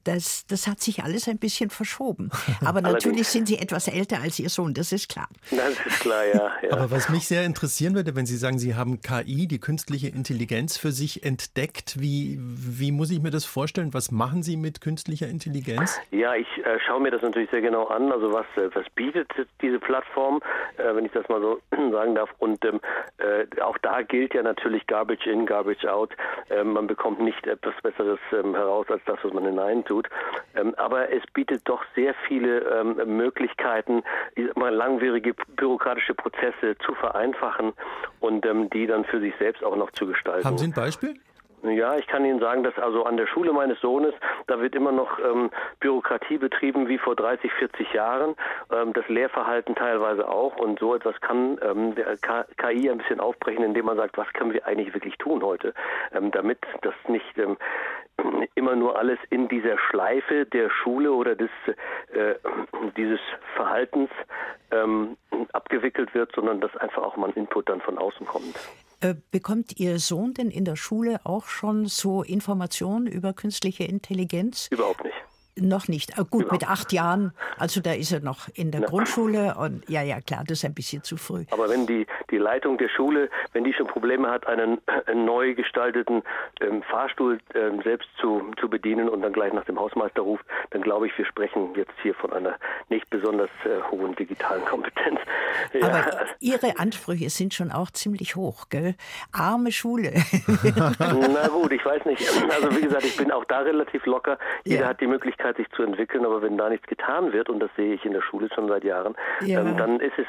das, 0.03 0.45
das 0.47 0.67
hat 0.67 0.79
sich 0.79 1.03
alles 1.03 1.27
ein 1.27 1.37
bisschen 1.37 1.69
verschoben. 1.69 2.29
Aber 2.65 2.81
natürlich 2.81 3.27
sind 3.27 3.47
Sie 3.47 3.57
etwas 3.57 3.87
älter 3.87 4.21
als 4.21 4.39
Ihr 4.39 4.49
Sohn, 4.49 4.73
das 4.73 4.91
ist 4.91 5.09
klar. 5.09 5.27
Das 5.51 5.85
ist 5.85 5.99
klar, 5.99 6.25
ja, 6.25 6.51
ja. 6.61 6.71
Aber 6.71 6.91
was 6.91 7.09
mich 7.09 7.27
sehr 7.27 7.45
interessieren 7.45 7.95
würde, 7.95 8.15
wenn 8.15 8.25
Sie 8.25 8.37
sagen, 8.37 8.57
Sie 8.59 8.75
haben 8.75 9.01
KI, 9.01 9.47
die 9.47 9.59
künstliche 9.59 10.07
Intelligenz, 10.07 10.77
für 10.77 10.91
sich 10.91 11.23
entdeckt, 11.23 11.99
wie, 11.99 12.37
wie 12.39 12.91
muss 12.91 13.11
ich 13.11 13.21
mir 13.21 13.31
das 13.31 13.45
vorstellen? 13.45 13.93
Was 13.93 14.11
machen 14.11 14.43
Sie 14.43 14.57
mit 14.57 14.81
künstlicher 14.81 15.27
Intelligenz? 15.27 15.99
Ja, 16.11 16.35
ich 16.35 16.47
äh, 16.65 16.79
schaue 16.85 17.01
mir 17.01 17.11
das 17.11 17.21
natürlich 17.21 17.49
sehr 17.51 17.61
genau 17.61 17.87
an. 17.87 18.11
Also 18.11 18.31
was, 18.33 18.45
äh, 18.55 18.69
was 18.73 18.85
bietet 18.95 19.29
diese 19.61 19.79
Plattform, 19.79 20.41
äh, 20.77 20.95
wenn 20.95 21.05
ich 21.05 21.11
das 21.11 21.27
mal 21.29 21.41
so 21.41 21.59
sagen 21.91 22.15
darf. 22.15 22.29
Und 22.39 22.63
ähm, 22.65 22.79
äh, 23.17 23.61
auch 23.61 23.77
da 23.79 24.01
gilt 24.01 24.33
ja 24.33 24.43
natürlich 24.43 24.85
Garbage 24.87 25.27
in, 25.27 25.45
Garbage 25.45 25.85
out. 25.85 26.11
Ähm, 26.49 26.73
man 26.73 26.87
bekommt 26.87 27.19
nicht 27.19 27.45
etwas 27.47 27.73
Besseres 27.81 28.19
ähm, 28.31 28.55
heraus 28.55 28.87
als 28.89 29.01
das, 29.05 29.23
was 29.27 29.33
man 29.33 29.45
hineintut. 29.45 30.07
Ähm, 30.55 30.73
aber 30.77 31.11
es 31.11 31.23
bietet 31.33 31.61
doch 31.65 31.83
sehr 31.95 32.13
viele 32.27 32.59
ähm, 32.59 33.17
Möglichkeiten, 33.17 34.03
mal 34.55 34.73
langwierige 34.73 35.33
bürokratische 35.55 36.13
Prozesse 36.13 36.77
zu 36.85 36.93
vereinfachen 36.95 37.73
und 38.19 38.45
ähm, 38.45 38.69
die 38.69 38.87
dann 38.87 39.05
für 39.05 39.19
sich 39.19 39.33
selbst 39.39 39.63
auch 39.63 39.75
noch 39.75 39.91
zu 39.91 40.07
gestalten. 40.07 40.45
Haben 40.45 40.57
Sie 40.57 40.67
ein 40.67 40.73
Beispiel? 40.73 41.15
Ja, 41.63 41.97
ich 41.97 42.05
kann 42.05 42.23
Ihnen 42.23 42.39
sagen, 42.39 42.63
dass 42.63 42.77
also 42.77 43.03
an 43.03 43.17
der 43.17 43.25
Schule 43.25 43.51
meines 43.51 43.79
Sohnes, 43.81 44.13
da 44.45 44.59
wird 44.61 44.75
immer 44.75 44.91
noch 44.91 45.17
ähm, 45.19 45.49
Bürokratie 45.79 46.37
betrieben 46.37 46.87
wie 46.87 46.99
vor 46.99 47.15
30, 47.15 47.51
40 47.51 47.93
Jahren. 47.93 48.35
Ähm, 48.71 48.93
das 48.93 49.07
Lehrverhalten 49.09 49.73
teilweise 49.73 50.29
auch. 50.29 50.55
Und 50.57 50.79
so 50.79 50.93
etwas 50.93 51.19
kann 51.21 51.57
ähm, 51.63 51.95
der 51.95 52.15
KI 52.57 52.89
ein 52.91 52.99
bisschen 52.99 53.19
aufbrechen, 53.19 53.63
indem 53.63 53.85
man 53.85 53.97
sagt, 53.97 54.17
was 54.17 54.31
können 54.33 54.53
wir 54.53 54.67
eigentlich 54.67 54.93
wirklich 54.93 55.17
tun 55.17 55.41
heute, 55.43 55.73
ähm, 56.13 56.31
damit 56.31 56.59
das 56.81 56.93
nicht 57.07 57.37
ähm, 57.37 57.57
immer 58.55 58.75
nur 58.75 58.97
alles 58.97 59.19
in 59.29 59.47
dieser 59.47 59.77
Schleife 59.77 60.45
der 60.45 60.69
Schule 60.69 61.11
oder 61.11 61.35
des, 61.35 61.49
äh, 62.11 62.35
dieses 62.97 63.19
Verhaltens 63.55 64.09
ähm, 64.71 65.15
abgewickelt 65.53 66.13
wird, 66.13 66.31
sondern 66.35 66.59
dass 66.59 66.75
einfach 66.77 67.03
auch 67.03 67.17
mal 67.17 67.27
ein 67.29 67.33
Input 67.33 67.69
dann 67.69 67.81
von 67.81 67.97
außen 67.97 68.25
kommt. 68.25 68.55
Äh, 68.99 69.13
bekommt 69.31 69.79
Ihr 69.79 69.99
Sohn 69.99 70.33
denn 70.33 70.49
in 70.49 70.65
der 70.65 70.75
Schule 70.75 71.19
auch 71.23 71.45
schon 71.45 71.85
so 71.85 72.23
Informationen 72.23 73.05
über 73.05 73.33
künstliche 73.33 73.83
Intelligenz? 73.83 74.67
Überhaupt 74.71 75.03
nicht. 75.03 75.15
Noch 75.59 75.87
nicht. 75.87 76.17
Ah, 76.17 76.23
gut, 76.23 76.43
Überhaupt. 76.43 76.61
mit 76.61 76.69
acht 76.69 76.93
Jahren, 76.93 77.33
also 77.57 77.81
da 77.81 77.93
ist 77.93 78.11
er 78.11 78.19
noch 78.19 78.47
in 78.53 78.71
der 78.71 78.81
Na. 78.81 78.87
Grundschule 78.87 79.55
und 79.55 79.87
ja, 79.89 80.01
ja, 80.01 80.21
klar, 80.21 80.43
das 80.45 80.59
ist 80.59 80.65
ein 80.65 80.73
bisschen 80.73 81.03
zu 81.03 81.17
früh. 81.17 81.45
Aber 81.51 81.69
wenn 81.69 81.87
die, 81.87 82.05
die 82.31 82.37
Leitung 82.37 82.77
der 82.77 82.89
Schule, 82.89 83.29
wenn 83.53 83.63
die 83.63 83.73
schon 83.73 83.87
Probleme 83.87 84.29
hat, 84.29 84.47
einen, 84.47 84.79
einen 85.05 85.25
neu 85.25 85.55
gestalteten 85.55 86.23
ähm, 86.61 86.83
Fahrstuhl 86.83 87.39
ähm, 87.55 87.81
selbst 87.83 88.07
zu, 88.19 88.51
zu 88.59 88.69
bedienen 88.69 89.09
und 89.09 89.21
dann 89.21 89.33
gleich 89.33 89.53
nach 89.53 89.65
dem 89.65 89.79
Hausmeister 89.79 90.21
ruft, 90.21 90.45
dann 90.71 90.81
glaube 90.81 91.07
ich, 91.07 91.17
wir 91.17 91.25
sprechen 91.25 91.73
jetzt 91.75 91.93
hier 92.01 92.13
von 92.13 92.31
einer 92.33 92.55
nicht 92.89 93.09
besonders 93.09 93.49
äh, 93.65 93.81
hohen 93.91 94.15
digitalen 94.15 94.63
Kompetenz. 94.65 95.19
Ja. 95.73 95.87
Aber 95.87 96.05
Ihre 96.39 96.77
Ansprüche 96.77 97.29
sind 97.29 97.53
schon 97.53 97.71
auch 97.71 97.89
ziemlich 97.91 98.35
hoch, 98.35 98.69
gell? 98.69 98.95
Arme 99.31 99.71
Schule. 99.71 100.13
Na 100.99 101.47
gut, 101.47 101.71
ich 101.71 101.83
weiß 101.83 102.05
nicht. 102.05 102.23
Also 102.51 102.75
wie 102.75 102.81
gesagt, 102.81 103.03
ich 103.03 103.17
bin 103.17 103.31
auch 103.31 103.43
da 103.45 103.59
relativ 103.59 104.05
locker. 104.05 104.37
Jeder 104.63 104.81
ja. 104.81 104.87
hat 104.89 105.01
die 105.01 105.07
Möglichkeit, 105.07 105.46
Möglichkeit, 105.47 105.57
sich 105.57 105.67
zu 105.75 105.83
entwickeln, 105.83 106.25
aber 106.25 106.41
wenn 106.41 106.57
da 106.57 106.69
nichts 106.69 106.87
getan 106.87 107.33
wird, 107.33 107.49
und 107.49 107.59
das 107.59 107.69
sehe 107.75 107.93
ich 107.93 108.05
in 108.05 108.13
der 108.13 108.21
Schule 108.21 108.49
schon 108.53 108.67
seit 108.67 108.83
Jahren, 108.83 109.15
ja. 109.41 109.61
ähm, 109.61 109.77
dann 109.77 109.99
ist 109.99 110.13
es 110.17 110.25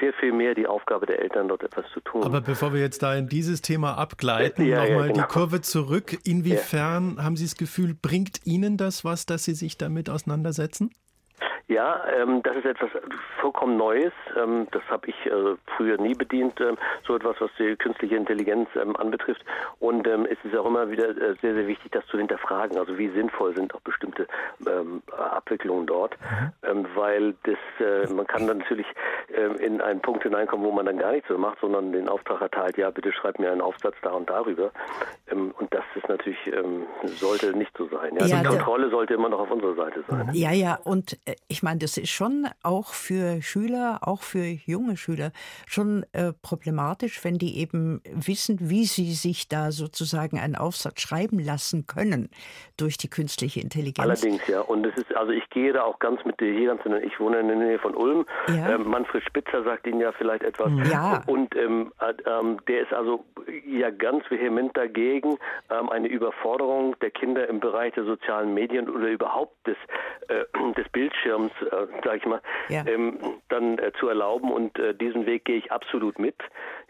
sehr 0.00 0.12
viel 0.14 0.32
mehr 0.32 0.54
die 0.54 0.66
Aufgabe 0.66 1.06
der 1.06 1.20
Eltern, 1.20 1.48
dort 1.48 1.62
etwas 1.62 1.84
zu 1.92 2.00
tun. 2.00 2.24
Aber 2.24 2.40
bevor 2.40 2.72
wir 2.72 2.80
jetzt 2.80 3.02
da 3.02 3.14
in 3.14 3.28
dieses 3.28 3.62
Thema 3.62 3.96
abgleiten, 3.98 4.66
ja, 4.66 4.82
nochmal 4.82 5.06
ja, 5.08 5.12
genau. 5.12 5.26
die 5.26 5.32
Kurve 5.32 5.60
zurück. 5.60 6.16
Inwiefern 6.24 7.22
haben 7.22 7.36
Sie 7.36 7.44
das 7.44 7.56
Gefühl, 7.56 7.94
bringt 8.00 8.40
Ihnen 8.44 8.76
das 8.76 9.04
was, 9.04 9.26
dass 9.26 9.44
Sie 9.44 9.54
sich 9.54 9.78
damit 9.78 10.10
auseinandersetzen? 10.10 10.90
Ja, 11.72 12.04
ähm, 12.14 12.42
das 12.42 12.56
ist 12.56 12.66
etwas 12.66 12.90
vollkommen 13.40 13.78
Neues. 13.78 14.12
Ähm, 14.36 14.66
das 14.72 14.82
habe 14.90 15.08
ich 15.08 15.14
äh, 15.26 15.56
früher 15.76 15.96
nie 15.96 16.14
bedient, 16.14 16.60
ähm, 16.60 16.76
so 17.06 17.16
etwas, 17.16 17.36
was 17.40 17.50
die 17.58 17.76
künstliche 17.76 18.16
Intelligenz 18.16 18.68
ähm, 18.76 18.94
anbetrifft. 18.96 19.42
Und 19.80 20.06
ähm, 20.06 20.26
es 20.30 20.36
ist 20.44 20.54
auch 20.54 20.66
immer 20.66 20.90
wieder 20.90 21.08
äh, 21.08 21.34
sehr, 21.40 21.54
sehr 21.54 21.66
wichtig, 21.66 21.90
das 21.92 22.06
zu 22.08 22.18
hinterfragen. 22.18 22.76
Also 22.76 22.98
wie 22.98 23.08
sinnvoll 23.08 23.56
sind 23.56 23.74
auch 23.74 23.80
bestimmte 23.80 24.26
ähm, 24.66 25.02
Abwicklungen 25.16 25.86
dort, 25.86 26.14
mhm. 26.20 26.86
weil 26.94 27.34
das 27.44 27.56
äh, 27.80 28.12
man 28.12 28.26
kann 28.26 28.46
dann 28.46 28.58
natürlich 28.58 28.86
in 29.58 29.80
einen 29.80 30.00
Punkt 30.00 30.22
hineinkommen, 30.24 30.66
wo 30.66 30.72
man 30.72 30.86
dann 30.86 30.98
gar 30.98 31.12
nichts 31.12 31.28
mehr 31.28 31.38
macht, 31.38 31.58
sondern 31.60 31.92
den 31.92 32.08
Auftrag 32.08 32.40
erteilt, 32.40 32.76
ja, 32.76 32.90
bitte 32.90 33.12
schreib 33.12 33.38
mir 33.38 33.50
einen 33.50 33.60
Aufsatz 33.60 33.94
da 34.02 34.10
und 34.10 34.28
darüber. 34.28 34.70
und 35.30 35.72
das 35.72 35.84
ist 35.94 36.08
natürlich 36.08 36.38
sollte 37.04 37.56
nicht 37.56 37.76
so 37.76 37.88
sein. 37.88 38.16
Ja? 38.16 38.26
ja 38.26 38.40
die 38.42 38.48
Kontrolle 38.48 38.90
sollte 38.90 39.14
immer 39.14 39.28
noch 39.28 39.40
auf 39.40 39.50
unserer 39.50 39.74
Seite 39.74 40.04
sein. 40.08 40.30
Ja, 40.32 40.52
ja, 40.52 40.78
und 40.84 41.18
äh, 41.24 41.34
ich 41.62 41.64
meine, 41.64 41.78
das 41.78 41.96
ist 41.96 42.10
schon 42.10 42.48
auch 42.64 42.88
für 42.88 43.40
Schüler, 43.40 44.00
auch 44.02 44.22
für 44.22 44.44
junge 44.44 44.96
Schüler 44.96 45.30
schon 45.68 46.04
äh, 46.12 46.32
problematisch, 46.42 47.24
wenn 47.24 47.38
die 47.38 47.56
eben 47.60 48.02
wissen, 48.12 48.58
wie 48.60 48.84
sie 48.84 49.12
sich 49.12 49.48
da 49.48 49.70
sozusagen 49.70 50.40
einen 50.40 50.56
Aufsatz 50.56 51.00
schreiben 51.00 51.38
lassen 51.38 51.86
können 51.86 52.30
durch 52.76 52.98
die 52.98 53.08
künstliche 53.08 53.60
Intelligenz. 53.60 54.00
Allerdings, 54.00 54.44
ja. 54.48 54.60
Und 54.62 54.84
es 54.86 54.96
ist, 54.96 55.14
also 55.14 55.30
ich 55.30 55.48
gehe 55.50 55.72
da 55.72 55.84
auch 55.84 56.00
ganz 56.00 56.24
mit 56.24 56.40
dir 56.40 56.52
hier 56.52 56.74
ganz 56.74 56.80
ich 57.04 57.20
wohne 57.20 57.38
in 57.38 57.46
der 57.46 57.56
Nähe 57.56 57.78
von 57.78 57.94
Ulm. 57.94 58.26
Ja. 58.48 58.74
Ähm, 58.74 58.88
Manfred 58.88 59.22
Spitzer 59.24 59.62
sagt 59.62 59.86
Ihnen 59.86 60.00
ja 60.00 60.10
vielleicht 60.10 60.42
etwas. 60.42 60.72
Ja. 60.90 61.22
Und 61.26 61.54
ähm, 61.54 61.92
äh, 62.00 62.12
der 62.66 62.80
ist 62.82 62.92
also 62.92 63.24
ja 63.66 63.90
ganz 63.90 64.28
vehement 64.32 64.76
dagegen, 64.76 65.38
ähm, 65.70 65.90
eine 65.90 66.08
Überforderung 66.08 66.98
der 66.98 67.12
Kinder 67.12 67.48
im 67.48 67.60
Bereich 67.60 67.94
der 67.94 68.02
sozialen 68.02 68.52
Medien 68.52 68.88
oder 68.88 69.06
überhaupt 69.06 69.64
des, 69.64 69.76
äh, 70.26 70.44
des 70.76 70.88
Bildschirms 70.88 71.41
Bildschirms, 71.42 71.52
äh, 71.62 71.86
sage 72.04 72.18
ich 72.18 72.26
mal, 72.26 72.40
ja. 72.68 72.84
ähm, 72.86 73.18
dann 73.48 73.78
äh, 73.78 73.92
zu 73.98 74.08
erlauben. 74.08 74.50
Und 74.52 74.78
äh, 74.78 74.94
diesen 74.94 75.26
Weg 75.26 75.44
gehe 75.44 75.56
ich 75.56 75.72
absolut 75.72 76.18
mit. 76.18 76.36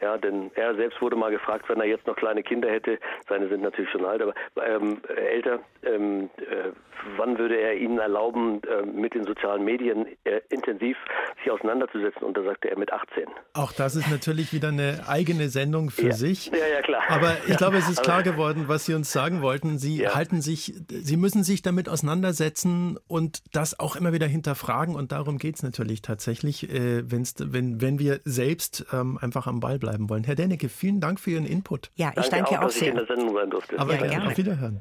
Ja, 0.00 0.18
denn 0.18 0.50
er 0.54 0.74
selbst 0.74 1.00
wurde 1.00 1.16
mal 1.16 1.30
gefragt, 1.30 1.68
wenn 1.68 1.80
er 1.80 1.86
jetzt 1.86 2.06
noch 2.06 2.16
kleine 2.16 2.42
Kinder 2.42 2.68
hätte, 2.68 2.98
seine 3.28 3.48
sind 3.48 3.62
natürlich 3.62 3.90
schon 3.90 4.04
alt, 4.04 4.20
aber 4.20 4.34
ähm, 4.66 5.00
älter, 5.16 5.60
ähm, 5.84 6.28
äh, 6.38 6.72
wann 7.16 7.38
würde 7.38 7.56
er 7.56 7.76
ihnen 7.76 7.98
erlauben, 7.98 8.60
äh, 8.64 8.82
mit 8.84 9.14
den 9.14 9.24
sozialen 9.24 9.64
Medien 9.64 10.06
äh, 10.24 10.40
intensiv 10.50 10.96
sich 11.38 11.50
auseinanderzusetzen? 11.50 12.22
Und 12.24 12.36
da 12.36 12.42
sagte 12.42 12.70
er 12.70 12.78
mit 12.78 12.92
18. 12.92 13.26
Auch 13.54 13.72
das 13.72 13.94
ist 13.94 14.10
natürlich 14.10 14.52
wieder 14.52 14.68
eine 14.68 15.04
eigene 15.06 15.48
Sendung 15.48 15.90
für 15.90 16.08
ja. 16.08 16.12
sich. 16.12 16.46
Ja, 16.46 16.66
ja, 16.66 16.82
klar. 16.82 17.02
Aber 17.08 17.36
ich 17.46 17.56
glaube, 17.56 17.76
es 17.76 17.88
ist 17.88 18.02
klar 18.02 18.22
geworden, 18.24 18.64
was 18.66 18.86
Sie 18.86 18.94
uns 18.94 19.12
sagen 19.12 19.40
wollten. 19.40 19.78
Sie 19.78 20.02
ja. 20.02 20.14
halten 20.14 20.40
sich, 20.40 20.74
Sie 20.88 21.16
müssen 21.16 21.44
sich 21.44 21.62
damit 21.62 21.88
auseinandersetzen 21.88 22.98
und 23.06 23.42
das 23.52 23.78
auch 23.78 23.94
immer 23.94 24.12
wieder 24.12 24.26
hinterfragen. 24.42 24.94
Und 24.94 25.12
darum 25.12 25.38
geht 25.38 25.56
es 25.56 25.62
natürlich 25.62 26.02
tatsächlich, 26.02 26.68
äh, 26.68 27.10
wenn's, 27.10 27.34
wenn, 27.38 27.80
wenn 27.80 27.98
wir 27.98 28.20
selbst 28.24 28.84
ähm, 28.92 29.18
einfach 29.18 29.46
am 29.46 29.60
Ball 29.60 29.78
bleiben 29.78 30.10
wollen. 30.10 30.24
Herr 30.24 30.34
Dennecke, 30.34 30.68
vielen 30.68 31.00
Dank 31.00 31.20
für 31.20 31.30
Ihren 31.30 31.46
Input. 31.46 31.90
Ja, 31.94 32.08
ich 32.08 32.28
danke, 32.28 32.30
danke 32.30 32.60
auch, 32.60 32.64
auch 32.66 32.70
sehr. 32.70 32.82
Ich 32.82 32.88
in 32.88 32.96
der 32.96 33.06
Sendung 33.06 33.34
sein 33.34 33.50
durfte. 33.50 33.78
Aber 33.78 33.94
ja, 33.94 34.06
gerne. 34.06 34.26
Auf 34.26 34.36
Wiederhören. 34.36 34.80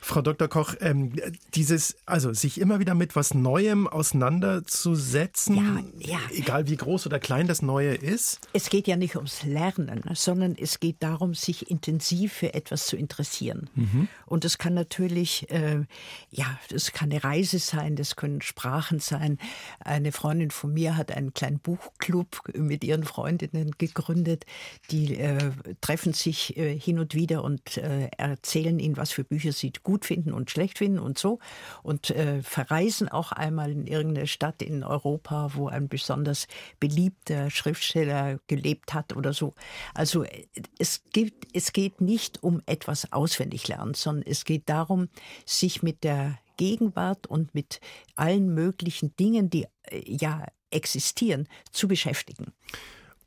Frau 0.00 0.22
Dr. 0.22 0.48
Koch, 0.48 0.74
ähm, 0.80 1.12
dieses, 1.54 1.96
also 2.06 2.32
sich 2.32 2.60
immer 2.60 2.80
wieder 2.80 2.94
mit 2.94 3.16
was 3.16 3.34
Neuem 3.34 3.86
auseinanderzusetzen, 3.86 5.56
ja, 6.00 6.12
ja. 6.12 6.18
egal 6.32 6.68
wie 6.68 6.76
groß 6.76 7.06
oder 7.06 7.18
klein 7.18 7.46
das 7.46 7.62
Neue 7.62 7.94
ist. 7.94 8.40
Es 8.52 8.70
geht 8.70 8.86
ja 8.86 8.96
nicht 8.96 9.16
ums 9.16 9.42
Lernen, 9.42 10.02
sondern 10.14 10.56
es 10.58 10.80
geht 10.80 10.96
darum, 11.00 11.34
sich 11.34 11.70
intensiv 11.70 12.32
für 12.32 12.54
etwas 12.54 12.86
zu 12.86 12.96
interessieren. 12.96 13.68
Mhm. 13.74 14.08
Und 14.26 14.44
das 14.44 14.58
kann 14.58 14.74
natürlich, 14.74 15.50
äh, 15.50 15.84
ja, 16.30 16.58
das 16.70 16.92
kann 16.92 17.10
eine 17.10 17.22
Reise 17.22 17.58
sein, 17.58 17.96
das 17.96 18.16
können 18.16 18.40
Sprachen 18.42 19.00
sein. 19.00 19.38
Eine 19.80 20.12
Freundin 20.12 20.50
von 20.50 20.72
mir 20.72 20.96
hat 20.96 21.12
einen 21.12 21.34
kleinen 21.34 21.58
Buchclub 21.58 22.42
mit 22.54 22.84
ihren 22.84 23.04
Freundinnen 23.04 23.72
gegründet. 23.78 24.46
Die 24.90 25.16
äh, 25.16 25.50
treffen 25.80 26.12
sich 26.12 26.56
äh, 26.56 26.78
hin 26.78 26.98
und 26.98 27.14
wieder 27.14 27.44
und 27.44 27.76
äh, 27.76 28.08
erzählen 28.16 28.78
ihnen, 28.78 28.96
was 28.96 29.12
für 29.12 29.24
Bücher 29.24 29.52
sie 29.52 29.72
gut 29.82 29.89
gut 29.90 30.04
finden 30.04 30.32
und 30.32 30.52
schlecht 30.52 30.78
finden 30.78 31.00
und 31.00 31.18
so. 31.18 31.40
Und 31.82 32.10
äh, 32.10 32.42
verreisen 32.42 33.08
auch 33.08 33.32
einmal 33.32 33.72
in 33.72 33.88
irgendeine 33.88 34.28
Stadt 34.28 34.62
in 34.62 34.84
Europa, 34.84 35.50
wo 35.54 35.66
ein 35.66 35.88
besonders 35.88 36.46
beliebter 36.78 37.50
Schriftsteller 37.50 38.38
gelebt 38.46 38.94
hat 38.94 39.16
oder 39.16 39.32
so. 39.32 39.54
Also 39.92 40.22
äh, 40.22 40.46
es, 40.78 41.02
gibt, 41.12 41.48
es 41.54 41.72
geht 41.72 42.00
nicht 42.00 42.40
um 42.44 42.62
etwas 42.66 43.12
auswendig 43.12 43.66
lernen, 43.66 43.94
sondern 43.94 44.24
es 44.30 44.44
geht 44.44 44.68
darum, 44.68 45.08
sich 45.44 45.82
mit 45.82 46.04
der 46.04 46.38
Gegenwart 46.56 47.26
und 47.26 47.52
mit 47.52 47.80
allen 48.14 48.54
möglichen 48.54 49.16
Dingen, 49.16 49.50
die 49.50 49.66
äh, 49.82 50.02
ja 50.06 50.46
existieren, 50.70 51.48
zu 51.72 51.88
beschäftigen. 51.88 52.52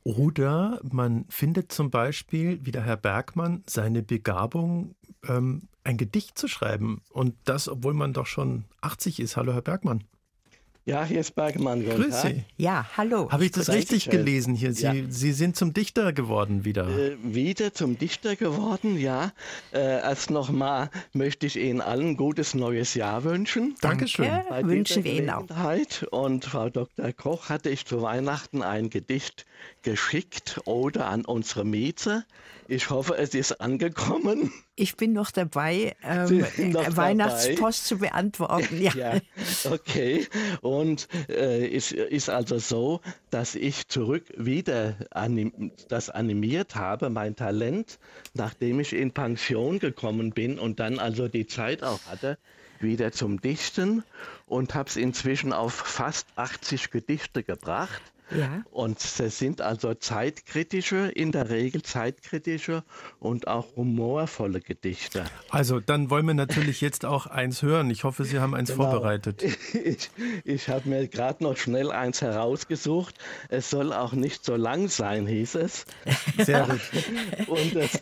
Oder 0.03 0.81
man 0.83 1.25
findet 1.29 1.71
zum 1.71 1.89
Beispiel, 1.89 2.59
wie 2.65 2.71
der 2.71 2.83
Herr 2.83 2.97
Bergmann, 2.97 3.63
seine 3.65 4.03
Begabung, 4.03 4.95
ähm, 5.27 5.63
ein 5.83 5.97
Gedicht 5.97 6.37
zu 6.37 6.47
schreiben. 6.47 7.01
Und 7.09 7.35
das, 7.45 7.67
obwohl 7.67 7.93
man 7.93 8.13
doch 8.13 8.27
schon 8.27 8.65
80 8.81 9.19
ist. 9.19 9.37
Hallo, 9.37 9.53
Herr 9.53 9.61
Bergmann. 9.61 10.03
Ja, 10.85 11.05
hier 11.05 11.21
ist 11.21 11.33
Bergmann. 11.35 11.85
Grüß 11.85 12.23
Sie. 12.23 12.43
Ja, 12.57 12.85
hallo. 12.97 13.31
Habe 13.31 13.45
ich 13.45 13.51
das 13.51 13.69
richtig 13.69 14.09
gelesen 14.09 14.53
hier? 14.53 14.73
Sie, 14.73 14.83
ja. 14.83 14.93
Sie 15.07 15.31
sind 15.31 15.55
zum 15.55 15.73
Dichter 15.73 16.11
geworden 16.11 16.65
wieder. 16.65 16.89
Äh, 16.89 17.15
wieder 17.23 17.73
zum 17.73 17.97
Dichter 17.97 18.35
geworden, 18.35 18.99
ja. 18.99 19.31
Äh, 19.71 19.79
erst 19.79 20.29
nochmal 20.29 20.89
möchte 21.13 21.45
ich 21.45 21.55
Ihnen 21.55 21.79
allen 21.79 22.09
ein 22.09 22.17
gutes 22.17 22.53
neues 22.53 22.95
Jahr 22.95 23.23
wünschen. 23.23 23.75
Dankeschön. 23.79 24.27
Danke, 24.27 24.67
wünschen 24.67 25.05
wir 25.05 25.13
Ihnen 25.13 25.29
auch. 25.29 25.45
Und 26.11 26.43
Frau 26.43 26.69
Dr. 26.69 27.13
Koch 27.13 27.47
hatte 27.47 27.69
ich 27.69 27.85
zu 27.85 28.01
Weihnachten 28.01 28.61
ein 28.61 28.89
Gedicht 28.89 29.45
geschickt 29.83 30.59
oder 30.65 31.05
an 31.05 31.23
unsere 31.23 31.63
Mieze. 31.63 32.25
Ich 32.67 32.89
hoffe, 32.89 33.17
es 33.17 33.33
ist 33.33 33.59
angekommen. 33.61 34.51
Ich 34.75 34.95
bin 34.95 35.13
noch 35.13 35.31
dabei, 35.31 35.95
ähm, 36.03 36.45
noch 36.71 36.95
Weihnachtspost 36.97 37.61
dabei. 37.61 37.71
zu 37.71 37.97
beantworten. 37.97 38.81
Ja. 38.81 38.93
ja. 38.95 39.21
okay. 39.69 40.27
Und 40.61 40.72
äh, 41.29 41.67
es 41.75 41.91
ist 41.91 42.29
also 42.29 42.57
so, 42.59 43.01
dass 43.29 43.55
ich 43.55 43.87
zurück 43.87 44.25
wieder 44.37 44.95
anim 45.11 45.71
das 45.89 46.09
animiert 46.09 46.75
habe, 46.75 47.09
mein 47.09 47.35
Talent, 47.35 47.99
nachdem 48.33 48.79
ich 48.79 48.93
in 48.93 49.11
Pension 49.11 49.79
gekommen 49.79 50.31
bin 50.31 50.59
und 50.59 50.79
dann 50.79 50.99
also 50.99 51.27
die 51.27 51.47
Zeit 51.47 51.83
auch 51.83 51.99
hatte, 52.05 52.37
wieder 52.79 53.11
zum 53.11 53.41
Dichten 53.41 54.03
und 54.45 54.75
habe 54.75 54.89
es 54.89 54.97
inzwischen 54.97 55.53
auf 55.53 55.73
fast 55.73 56.27
80 56.35 56.91
Gedichte 56.91 57.43
gebracht. 57.43 58.01
Ja. 58.31 58.63
Und 58.71 58.99
es 58.99 59.37
sind 59.37 59.61
also 59.61 59.93
zeitkritische, 59.93 61.09
in 61.09 61.31
der 61.31 61.49
Regel 61.49 61.81
zeitkritische 61.81 62.83
und 63.19 63.47
auch 63.47 63.75
humorvolle 63.75 64.61
Gedichte. 64.61 65.25
Also 65.49 65.79
dann 65.79 66.09
wollen 66.09 66.25
wir 66.25 66.33
natürlich 66.33 66.81
jetzt 66.81 67.05
auch 67.05 67.27
eins 67.27 67.61
hören. 67.61 67.89
Ich 67.89 68.03
hoffe, 68.03 68.23
Sie 68.23 68.39
haben 68.39 68.55
eins 68.55 68.71
genau. 68.71 68.91
vorbereitet. 68.91 69.43
Ich, 69.73 70.09
ich 70.43 70.69
habe 70.69 70.87
mir 70.87 71.07
gerade 71.07 71.43
noch 71.43 71.57
schnell 71.57 71.91
eins 71.91 72.21
herausgesucht. 72.21 73.15
Es 73.49 73.69
soll 73.69 73.91
auch 73.91 74.13
nicht 74.13 74.45
so 74.45 74.55
lang 74.55 74.87
sein, 74.87 75.27
hieß 75.27 75.55
es. 75.55 75.85
Sehr 76.37 76.65
gut. 76.67 77.47
Und 77.47 77.75
es, 77.75 77.99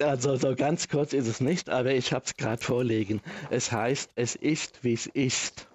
also 0.00 0.36
so 0.36 0.54
ganz 0.54 0.88
kurz 0.88 1.12
ist 1.12 1.28
es 1.28 1.40
nicht, 1.40 1.70
aber 1.70 1.92
ich 1.92 2.12
habe 2.12 2.24
es 2.24 2.36
gerade 2.36 2.62
vorlegen. 2.62 3.20
Es 3.50 3.72
heißt, 3.72 4.10
es 4.16 4.34
ist, 4.34 4.84
wie 4.84 4.94
es 4.94 5.06
ist. 5.06 5.68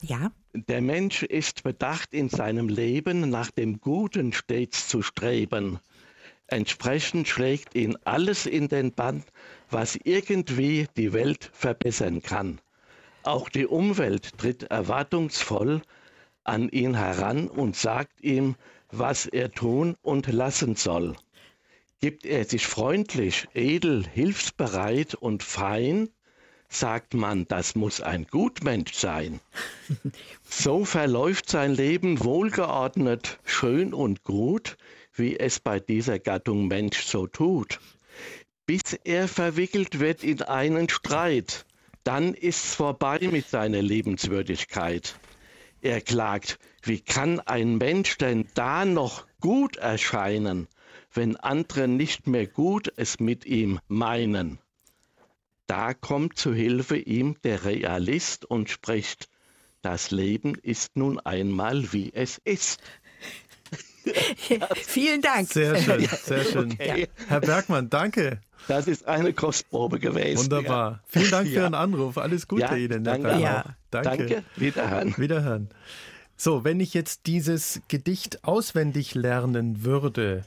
Ja. 0.00 0.30
Der 0.56 0.80
Mensch 0.80 1.24
ist 1.24 1.64
bedacht 1.64 2.14
in 2.14 2.28
seinem 2.28 2.68
Leben 2.68 3.28
nach 3.28 3.50
dem 3.50 3.80
Guten 3.80 4.32
stets 4.32 4.86
zu 4.86 5.02
streben. 5.02 5.80
Entsprechend 6.46 7.26
schlägt 7.26 7.74
ihn 7.74 7.96
alles 8.04 8.46
in 8.46 8.68
den 8.68 8.92
Bann, 8.92 9.24
was 9.68 9.98
irgendwie 10.04 10.86
die 10.96 11.12
Welt 11.12 11.50
verbessern 11.52 12.22
kann. 12.22 12.60
Auch 13.24 13.48
die 13.48 13.66
Umwelt 13.66 14.38
tritt 14.38 14.62
erwartungsvoll 14.62 15.82
an 16.44 16.68
ihn 16.68 16.94
heran 16.94 17.48
und 17.48 17.74
sagt 17.74 18.22
ihm, 18.22 18.54
was 18.92 19.26
er 19.26 19.50
tun 19.50 19.96
und 20.02 20.32
lassen 20.32 20.76
soll. 20.76 21.16
Gibt 22.00 22.24
er 22.24 22.44
sich 22.44 22.68
freundlich, 22.68 23.48
edel, 23.54 24.06
hilfsbereit 24.06 25.16
und 25.16 25.42
fein, 25.42 26.10
sagt 26.74 27.14
man, 27.14 27.46
das 27.46 27.74
muss 27.74 28.00
ein 28.00 28.26
Gutmensch 28.30 28.94
sein. 28.94 29.40
So 30.48 30.84
verläuft 30.84 31.50
sein 31.50 31.74
Leben 31.74 32.22
wohlgeordnet, 32.22 33.38
schön 33.44 33.92
und 33.92 34.22
gut, 34.22 34.76
wie 35.14 35.38
es 35.38 35.58
bei 35.58 35.80
dieser 35.80 36.18
Gattung 36.18 36.68
Mensch 36.68 37.02
so 37.02 37.26
tut. 37.26 37.80
Bis 38.66 38.82
er 39.04 39.26
verwickelt 39.28 39.98
wird 40.00 40.22
in 40.22 40.42
einen 40.42 40.88
Streit, 40.88 41.66
dann 42.04 42.34
ist's 42.34 42.74
vorbei 42.74 43.18
mit 43.30 43.48
seiner 43.48 43.82
Lebenswürdigkeit. 43.82 45.18
Er 45.80 46.00
klagt, 46.00 46.58
wie 46.82 47.00
kann 47.00 47.40
ein 47.40 47.76
Mensch 47.76 48.16
denn 48.16 48.46
da 48.54 48.84
noch 48.84 49.26
gut 49.40 49.76
erscheinen, 49.76 50.68
wenn 51.12 51.36
andere 51.36 51.88
nicht 51.88 52.26
mehr 52.26 52.46
gut 52.46 52.92
es 52.96 53.20
mit 53.20 53.44
ihm 53.44 53.80
meinen? 53.88 54.58
Da 55.66 55.94
kommt 55.94 56.38
zu 56.38 56.52
Hilfe 56.52 56.96
ihm 56.96 57.36
der 57.42 57.64
Realist 57.64 58.44
und 58.44 58.68
spricht, 58.68 59.28
das 59.82 60.10
Leben 60.10 60.54
ist 60.54 60.96
nun 60.96 61.18
einmal 61.20 61.92
wie 61.92 62.12
es 62.14 62.38
ist. 62.44 62.80
Vielen 64.74 65.22
Dank. 65.22 65.48
Sehr 65.48 65.76
schön, 65.80 66.06
sehr 66.06 66.44
schön. 66.44 66.72
Okay. 66.72 67.08
Herr 67.28 67.40
Bergmann, 67.40 67.88
danke. 67.90 68.40
Das 68.68 68.86
ist 68.86 69.06
eine 69.06 69.32
Kostprobe 69.32 69.98
gewesen. 69.98 70.44
Wunderbar. 70.44 70.90
Ja. 70.90 71.00
Vielen 71.06 71.30
Dank 71.30 71.48
für 71.48 71.54
Ihren 71.54 71.74
Anruf. 71.74 72.18
Alles 72.18 72.48
Gute 72.48 72.62
ja, 72.62 72.76
Ihnen. 72.76 73.04
Danke. 73.04 73.28
Ja. 73.38 73.76
danke. 73.90 74.08
Danke. 74.16 74.44
Wiederhören. 74.56 75.14
Wiederhören. 75.18 75.68
So, 76.36 76.64
wenn 76.64 76.80
ich 76.80 76.94
jetzt 76.94 77.26
dieses 77.26 77.80
Gedicht 77.88 78.44
auswendig 78.44 79.14
lernen 79.14 79.84
würde, 79.84 80.44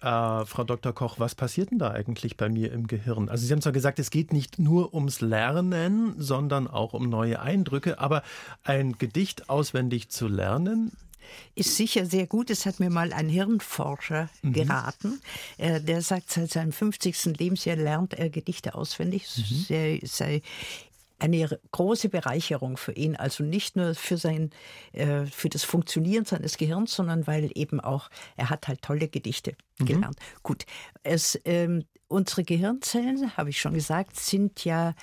äh, 0.00 0.44
Frau 0.44 0.64
Dr. 0.64 0.92
Koch, 0.92 1.18
was 1.18 1.34
passiert 1.34 1.70
denn 1.70 1.78
da 1.78 1.90
eigentlich 1.90 2.36
bei 2.36 2.48
mir 2.48 2.72
im 2.72 2.86
Gehirn? 2.86 3.28
Also 3.28 3.46
Sie 3.46 3.52
haben 3.52 3.62
zwar 3.62 3.72
gesagt, 3.72 3.98
es 3.98 4.10
geht 4.10 4.32
nicht 4.32 4.58
nur 4.58 4.94
ums 4.94 5.20
Lernen, 5.20 6.14
sondern 6.18 6.68
auch 6.68 6.92
um 6.92 7.08
neue 7.08 7.40
Eindrücke, 7.40 7.98
aber 7.98 8.22
ein 8.64 8.98
Gedicht 8.98 9.50
auswendig 9.50 10.08
zu 10.08 10.28
lernen, 10.28 10.92
ist 11.54 11.76
sicher 11.76 12.06
sehr 12.06 12.26
gut. 12.26 12.50
Es 12.50 12.66
hat 12.66 12.80
mir 12.80 12.90
mal 12.90 13.12
ein 13.12 13.28
Hirnforscher 13.28 14.30
mhm. 14.42 14.52
geraten. 14.52 15.20
Äh, 15.56 15.80
der 15.80 16.02
sagt, 16.02 16.30
seit 16.30 16.50
seinem 16.50 16.72
50. 16.72 17.36
Lebensjahr 17.38 17.76
lernt 17.76 18.14
er 18.14 18.30
Gedichte 18.30 18.74
auswendig. 18.74 19.26
Mhm. 19.36 19.64
Sei, 19.68 20.00
sei 20.04 20.42
eine 21.18 21.58
große 21.72 22.08
Bereicherung 22.08 22.76
für 22.76 22.92
ihn. 22.92 23.16
Also 23.16 23.42
nicht 23.42 23.76
nur 23.76 23.94
für 23.94 24.16
sein, 24.16 24.50
äh, 24.92 25.26
für 25.26 25.48
das 25.48 25.64
Funktionieren 25.64 26.24
seines 26.24 26.56
Gehirns, 26.56 26.94
sondern 26.94 27.26
weil 27.26 27.50
eben 27.54 27.80
auch, 27.80 28.08
er 28.36 28.50
hat 28.50 28.68
halt 28.68 28.82
tolle 28.82 29.08
Gedichte 29.08 29.54
mhm. 29.78 29.86
gelernt. 29.86 30.18
Gut. 30.42 30.64
Es, 31.02 31.38
ähm, 31.44 31.84
unsere 32.08 32.42
Gehirnzellen, 32.42 33.36
habe 33.36 33.50
ich 33.50 33.60
schon 33.60 33.74
gesagt, 33.74 34.16
sind 34.16 34.64
ja 34.64 34.94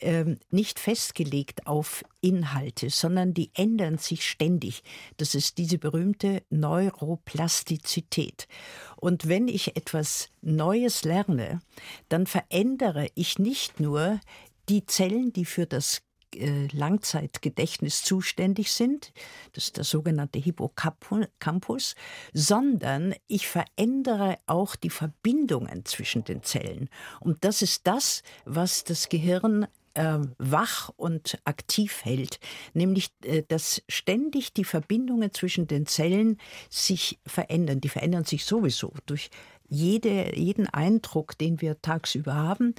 ähm, 0.00 0.38
nicht 0.50 0.80
festgelegt 0.80 1.66
auf 1.66 2.04
Inhalte, 2.20 2.88
sondern 2.90 3.34
die 3.34 3.50
ändern 3.54 3.98
sich 3.98 4.26
ständig. 4.26 4.82
Das 5.18 5.34
ist 5.34 5.58
diese 5.58 5.78
berühmte 5.78 6.42
Neuroplastizität. 6.50 8.48
Und 8.96 9.28
wenn 9.28 9.48
ich 9.48 9.76
etwas 9.76 10.30
Neues 10.40 11.04
lerne, 11.04 11.60
dann 12.08 12.26
verändere 12.26 13.08
ich 13.14 13.38
nicht 13.38 13.78
nur 13.78 14.20
die 14.68 14.86
Zellen, 14.86 15.32
die 15.32 15.44
für 15.44 15.66
das 15.66 16.02
äh, 16.36 16.66
Langzeitgedächtnis 16.72 18.02
zuständig 18.02 18.72
sind, 18.72 19.12
das 19.52 19.64
ist 19.64 19.76
der 19.76 19.84
sogenannte 19.84 20.38
Hippocampus, 20.38 21.94
sondern 22.32 23.14
ich 23.26 23.46
verändere 23.46 24.38
auch 24.46 24.76
die 24.76 24.90
Verbindungen 24.90 25.84
zwischen 25.84 26.24
den 26.24 26.42
Zellen. 26.42 26.88
Und 27.20 27.44
das 27.44 27.62
ist 27.62 27.86
das, 27.86 28.22
was 28.44 28.84
das 28.84 29.08
Gehirn 29.08 29.66
äh, 29.94 30.18
wach 30.38 30.90
und 30.96 31.38
aktiv 31.44 32.04
hält, 32.04 32.40
nämlich 32.72 33.10
äh, 33.24 33.42
dass 33.46 33.82
ständig 33.88 34.52
die 34.52 34.64
Verbindungen 34.64 35.32
zwischen 35.32 35.66
den 35.66 35.86
Zellen 35.86 36.38
sich 36.68 37.20
verändern. 37.26 37.80
Die 37.80 37.88
verändern 37.88 38.24
sich 38.24 38.44
sowieso 38.44 38.92
durch 39.06 39.30
jede, 39.68 40.36
jeden 40.36 40.68
Eindruck, 40.68 41.38
den 41.38 41.60
wir 41.60 41.80
tagsüber 41.80 42.34
haben. 42.34 42.74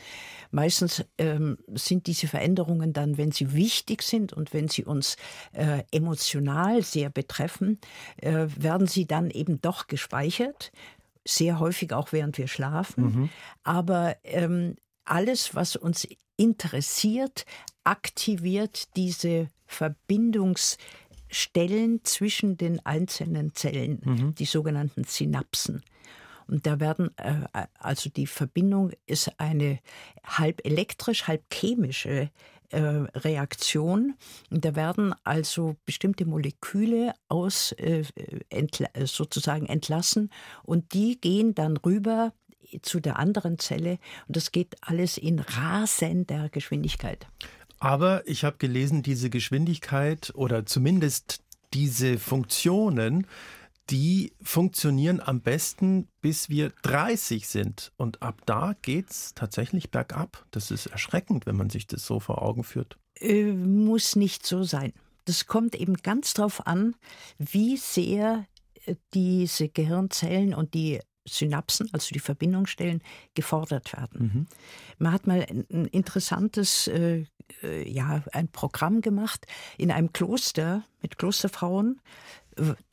Meistens 0.52 1.04
ähm, 1.18 1.58
sind 1.74 2.08
diese 2.08 2.28
Veränderungen 2.28 2.94
dann, 2.94 3.18
wenn 3.18 3.32
sie 3.32 3.54
wichtig 3.54 4.04
sind 4.04 4.34
und 4.34 4.54
wenn 4.54 4.68
sie 4.68 4.86
uns 4.86 5.18
äh, 5.54 5.84
emotional 5.92 6.84
sehr 6.84 7.10
betreffen, 7.10 7.80
äh, 8.18 8.48
werden 8.56 8.88
sie 8.88 9.06
dann 9.06 9.30
eben 9.30 9.62
doch 9.62 9.88
gespeichert. 9.88 10.72
Sehr 11.28 11.60
häufig 11.60 11.94
auch 11.94 12.12
während 12.12 12.38
wir 12.38 12.48
schlafen. 12.48 13.04
Mhm. 13.04 13.30
Aber 13.64 14.16
ähm, 14.24 14.76
alles, 15.06 15.56
was 15.56 15.76
uns 15.76 16.08
interessiert, 16.38 17.46
aktiviert 17.84 18.96
diese 18.96 19.50
Verbindungsstellen 19.66 22.04
zwischen 22.04 22.58
den 22.58 22.86
einzelnen 22.86 23.56
Zellen, 23.56 24.02
mhm. 24.04 24.36
die 24.36 24.46
sogenannten 24.46 25.04
Synapsen. 25.04 25.82
Und 26.48 26.66
da 26.66 26.80
werden, 26.80 27.16
äh, 27.18 27.48
also 27.80 28.10
die 28.10 28.28
Verbindung 28.28 28.92
ist 29.06 29.32
eine 29.40 29.80
halb 30.24 30.66
elektrisch, 30.66 31.28
halb 31.28 31.44
chemische 31.54 32.30
äh, 32.70 32.80
Reaktion. 32.80 34.16
Da 34.50 34.76
werden 34.76 35.14
also 35.24 35.76
bestimmte 35.86 36.26
Moleküle 36.26 37.14
aus 37.28 37.72
äh, 37.74 38.04
entla 38.50 38.88
sozusagen 39.06 39.66
entlassen 39.68 40.30
und 40.64 40.94
die 40.94 41.20
gehen 41.20 41.56
dann 41.56 41.78
rüber 41.78 42.34
zu 42.82 43.00
der 43.00 43.20
anderen 43.20 43.60
Zelle 43.60 44.00
und 44.28 44.36
das 44.36 44.52
geht 44.52 44.76
alles 44.82 45.18
in 45.18 45.40
rasender 45.40 46.50
Geschwindigkeit. 46.50 47.28
Aber 47.80 48.28
ich 48.28 48.44
habe 48.44 48.58
gelesen, 48.58 49.04
diese 49.04 49.30
Geschwindigkeit 49.30 50.32
oder 50.36 50.66
zumindest 50.66 51.42
diese 51.74 52.18
Funktionen 52.18 53.28
die 53.90 54.34
funktionieren 54.42 55.20
am 55.20 55.42
besten, 55.42 56.08
bis 56.22 56.50
wir 56.50 56.72
30 56.82 57.48
sind. 57.48 57.92
Und 57.98 58.22
ab 58.22 58.42
da 58.46 58.76
geht 58.82 59.12
es 59.12 59.34
tatsächlich 59.36 59.92
bergab. 59.92 60.46
Das 60.52 60.72
ist 60.72 60.88
erschreckend, 60.88 61.46
wenn 61.46 61.56
man 61.56 61.70
sich 61.70 61.86
das 61.88 62.06
so 62.06 62.20
vor 62.20 62.42
Augen 62.42 62.64
führt. 62.64 62.98
Äh, 63.20 63.54
muss 63.54 64.16
nicht 64.16 64.46
so 64.46 64.64
sein. 64.64 64.94
Das 65.26 65.46
kommt 65.46 65.76
eben 65.76 65.96
ganz 65.98 66.34
darauf 66.34 66.66
an, 66.66 66.96
wie 67.38 67.78
sehr 67.78 68.46
äh, 68.86 68.96
diese 69.14 69.70
Gehirnzellen 69.70 70.54
und 70.54 70.74
die 70.74 71.00
Synapsen, 71.28 71.90
also 71.92 72.14
die 72.14 72.20
Verbindungsstellen, 72.20 73.02
gefordert 73.34 73.94
werden. 73.94 74.20
Mhm. 74.20 74.48
Man 75.00 75.12
hat 75.12 75.28
mal 75.28 75.46
ein 75.50 75.86
interessantes, 75.86 76.88
äh, 76.88 77.26
äh 77.62 77.90
ja, 77.90 78.24
ein 78.32 78.48
Programm 78.48 79.02
gemacht 79.02 79.46
in 79.78 79.92
einem 79.92 80.14
Kloster 80.14 80.84
mit 81.02 81.18
Klosterfrauen. 81.18 82.02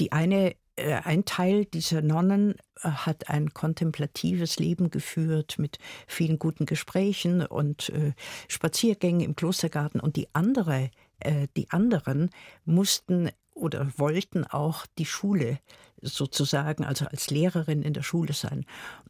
Die 0.00 0.12
eine 0.12 0.56
ein 1.04 1.24
Teil 1.24 1.64
dieser 1.66 2.02
Nonnen 2.02 2.54
äh, 2.82 2.88
hat 2.88 3.28
ein 3.28 3.52
kontemplatives 3.52 4.58
Leben 4.58 4.90
geführt 4.90 5.58
mit 5.58 5.78
vielen 6.06 6.38
guten 6.38 6.66
Gesprächen 6.66 7.44
und 7.44 7.90
äh, 7.90 8.12
Spaziergängen 8.48 9.20
im 9.20 9.36
Klostergarten. 9.36 10.00
Und 10.00 10.16
die 10.16 10.28
andere, 10.32 10.90
äh, 11.20 11.48
die 11.56 11.70
anderen 11.70 12.30
mussten 12.64 13.30
oder 13.54 13.92
wollten 13.96 14.44
auch 14.44 14.86
die 14.98 15.04
Schule 15.04 15.58
sozusagen, 16.02 16.84
also 16.84 17.06
als 17.06 17.30
Lehrerin 17.30 17.82
in 17.82 17.94
der 17.94 18.02
Schule 18.02 18.32
sein. 18.32 18.66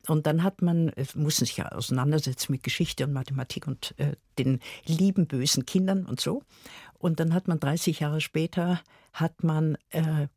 Und 0.07 0.27
dann 0.27 0.43
hat 0.43 0.63
man, 0.63 0.93
mussten 1.15 1.47
sich 1.47 1.57
ja 1.57 1.69
auseinandersetzen 1.73 2.53
mit 2.53 2.63
Geschichte 2.63 3.05
und 3.05 3.13
Mathematik 3.13 3.67
und 3.67 3.95
äh, 3.99 4.13
den 4.39 4.61
lieben 4.87 5.27
bösen 5.27 5.67
Kindern 5.67 6.07
und 6.07 6.21
so. 6.21 6.43
Und 6.99 7.19
dann 7.19 7.35
hat 7.35 7.49
man 7.49 7.59
30 7.59 8.01
Jahre 8.01 8.21
später 8.21 8.81
hat 9.13 9.43
man 9.43 9.77
äh, 9.91 10.29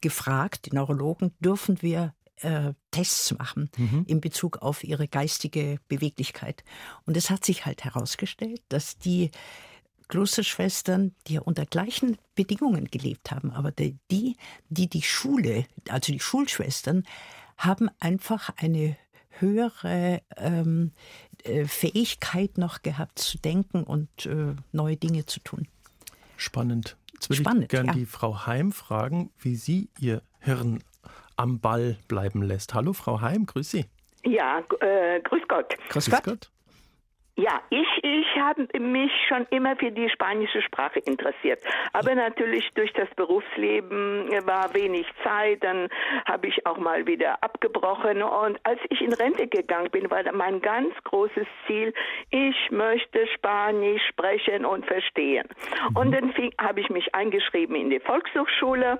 gefragt, 0.00 0.66
die 0.66 0.74
Neurologen, 0.74 1.32
dürfen 1.40 1.82
wir 1.82 2.14
äh, 2.36 2.74
Tests 2.90 3.32
machen 3.36 3.70
mhm. 3.76 4.04
in 4.06 4.20
Bezug 4.20 4.58
auf 4.58 4.84
ihre 4.84 5.08
geistige 5.08 5.78
Beweglichkeit. 5.88 6.64
Und 7.04 7.16
es 7.16 7.30
hat 7.30 7.44
sich 7.44 7.64
halt 7.66 7.84
herausgestellt, 7.84 8.62
dass 8.68 8.98
die 8.98 9.30
Klosterschwestern, 10.08 11.14
die 11.26 11.34
ja 11.34 11.40
unter 11.40 11.66
gleichen 11.66 12.18
Bedingungen 12.34 12.86
gelebt 12.86 13.30
haben, 13.30 13.50
aber 13.50 13.70
die, 13.72 13.96
die 14.68 14.88
die 14.88 15.02
Schule, 15.02 15.66
also 15.88 16.12
die 16.12 16.20
Schulschwestern, 16.20 17.04
haben 17.56 17.90
einfach 18.00 18.50
eine 18.56 18.96
höhere 19.38 20.22
ähm, 20.36 20.92
äh, 21.44 21.64
Fähigkeit 21.64 22.58
noch 22.58 22.82
gehabt 22.82 23.18
zu 23.18 23.38
denken 23.38 23.82
und 23.82 24.26
äh, 24.26 24.54
neue 24.72 24.96
Dinge 24.96 25.26
zu 25.26 25.40
tun. 25.40 25.68
Spannend. 26.36 26.96
Jetzt 27.12 27.30
würde 27.30 27.42
Spannend, 27.42 27.62
ich 27.64 27.68
gerne 27.70 27.88
ja. 27.88 27.94
die 27.94 28.06
Frau 28.06 28.46
Heim 28.46 28.72
fragen, 28.72 29.30
wie 29.38 29.56
sie 29.56 29.88
ihr 29.98 30.22
Hirn 30.40 30.82
am 31.36 31.60
Ball 31.60 31.96
bleiben 32.08 32.42
lässt. 32.42 32.74
Hallo 32.74 32.92
Frau 32.92 33.20
Heim, 33.20 33.46
grüß 33.46 33.70
Sie. 33.70 33.86
Ja, 34.24 34.62
äh, 34.80 35.20
grüß 35.20 35.42
Gott. 35.48 35.74
Grüß, 35.88 36.06
grüß 36.06 36.10
Gott. 36.10 36.24
Gott. 36.24 36.50
Ja, 37.38 37.60
ich, 37.68 37.86
ich 38.02 38.40
habe 38.40 38.66
mich 38.80 39.12
schon 39.28 39.46
immer 39.50 39.76
für 39.76 39.90
die 39.90 40.08
spanische 40.08 40.62
Sprache 40.62 41.00
interessiert. 41.00 41.60
Aber 41.92 42.14
natürlich 42.14 42.70
durch 42.74 42.90
das 42.94 43.10
Berufsleben 43.14 44.30
war 44.46 44.72
wenig 44.72 45.06
Zeit. 45.22 45.62
Dann 45.62 45.90
habe 46.24 46.46
ich 46.46 46.64
auch 46.66 46.78
mal 46.78 47.06
wieder 47.06 47.42
abgebrochen. 47.44 48.22
Und 48.22 48.58
als 48.62 48.80
ich 48.88 49.02
in 49.02 49.12
Rente 49.12 49.48
gegangen 49.48 49.90
bin, 49.90 50.10
war 50.10 50.22
mein 50.32 50.62
ganz 50.62 50.94
großes 51.04 51.46
Ziel, 51.66 51.92
ich 52.30 52.70
möchte 52.70 53.26
Spanisch 53.34 54.02
sprechen 54.08 54.64
und 54.64 54.86
verstehen. 54.86 55.46
Mhm. 55.90 55.96
Und 55.96 56.12
dann 56.12 56.32
habe 56.58 56.80
ich 56.80 56.88
mich 56.88 57.14
eingeschrieben 57.14 57.76
in 57.76 57.90
die 57.90 58.00
Volkshochschule 58.00 58.98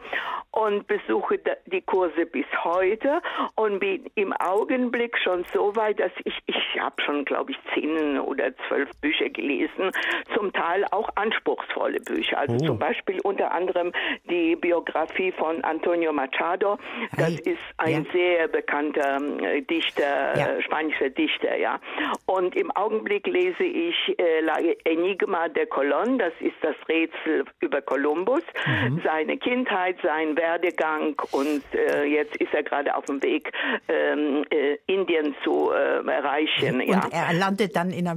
und 0.51 0.87
besuche 0.87 1.41
die 1.65 1.81
Kurse 1.81 2.27
bis 2.27 2.47
heute 2.65 3.23
und 3.55 3.81
bin 3.81 4.11
im 4.15 4.35
Augenblick 4.35 5.17
schon 5.19 5.45
so 5.55 5.75
weit, 5.75 6.01
dass 6.01 6.13
ich, 6.25 6.39
ich 6.45 6.81
habe 6.81 7.01
schon, 7.01 7.25
glaube 7.25 7.53
ich, 7.53 7.59
zehn 7.73 8.26
oder 8.27 8.51
zwölf 8.69 8.91
Bücher 9.01 9.29
gelesen, 9.31 9.91
zum 10.35 10.53
Teil 10.53 10.85
auch 10.91 11.09
anspruchsvolle 11.15 12.01
Bücher. 12.01 12.39
Also 12.39 12.57
oh. 12.57 12.67
zum 12.67 12.79
Beispiel 12.79 13.21
unter 13.23 13.53
anderem 13.53 13.93
die 14.29 14.57
Biografie 14.57 15.33
von 15.33 15.63
Antonio 15.65 16.13
Machado. 16.13 16.79
Das 17.17 17.29
hey. 17.29 17.53
ist 17.53 17.63
ein 17.79 18.05
ja. 18.05 18.13
sehr 18.13 18.49
bekannter 18.49 19.21
äh, 19.43 19.63
Dichter, 19.63 20.37
ja. 20.37 20.47
äh, 20.49 20.63
spanischer 20.63 21.11
Dichter, 21.11 21.57
ja. 21.57 21.79
Und 22.27 22.57
im 22.57 22.71
Augenblick 22.73 23.27
lese 23.27 23.65
ich 23.65 23.97
äh, 24.19 24.41
La 24.41 24.57
Enigma 24.85 25.49
de 25.49 25.67
Colón, 25.67 26.19
das 26.19 26.33
ist 26.41 26.57
das 26.63 26.77
Rätsel 26.89 27.45
über 27.61 27.81
Kolumbus, 27.81 28.43
mhm. 28.67 29.01
seine 29.05 29.37
Kindheit, 29.37 29.97
sein 30.03 30.37
Werdegang 30.37 31.15
und 31.33 31.63
äh, 31.75 32.05
jetzt 32.05 32.37
ist 32.37 32.53
er 32.53 32.63
gerade 32.63 32.95
auf 32.95 33.05
dem 33.05 33.23
Weg, 33.23 33.53
ähm, 33.89 34.45
äh, 34.51 34.77
Indien 34.87 35.35
zu 35.45 35.71
äh, 35.71 36.05
erreichen. 36.07 36.81
Und 36.81 36.89
ja. 36.89 37.09
er 37.11 37.33
landet 37.35 37.77
dann 37.77 37.91
in 37.91 38.07
Amerika. 38.07 38.16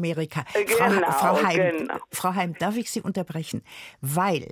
Äh, 0.54 0.66
genau, 0.66 1.12
Frau, 1.12 1.36
Frau, 1.36 1.44
Heim, 1.44 1.78
genau. 1.78 1.96
Frau 2.12 2.34
Heim, 2.34 2.56
darf 2.58 2.78
ich 2.78 2.90
Sie 2.92 3.02
unterbrechen? 3.02 3.62
Weil 4.02 4.48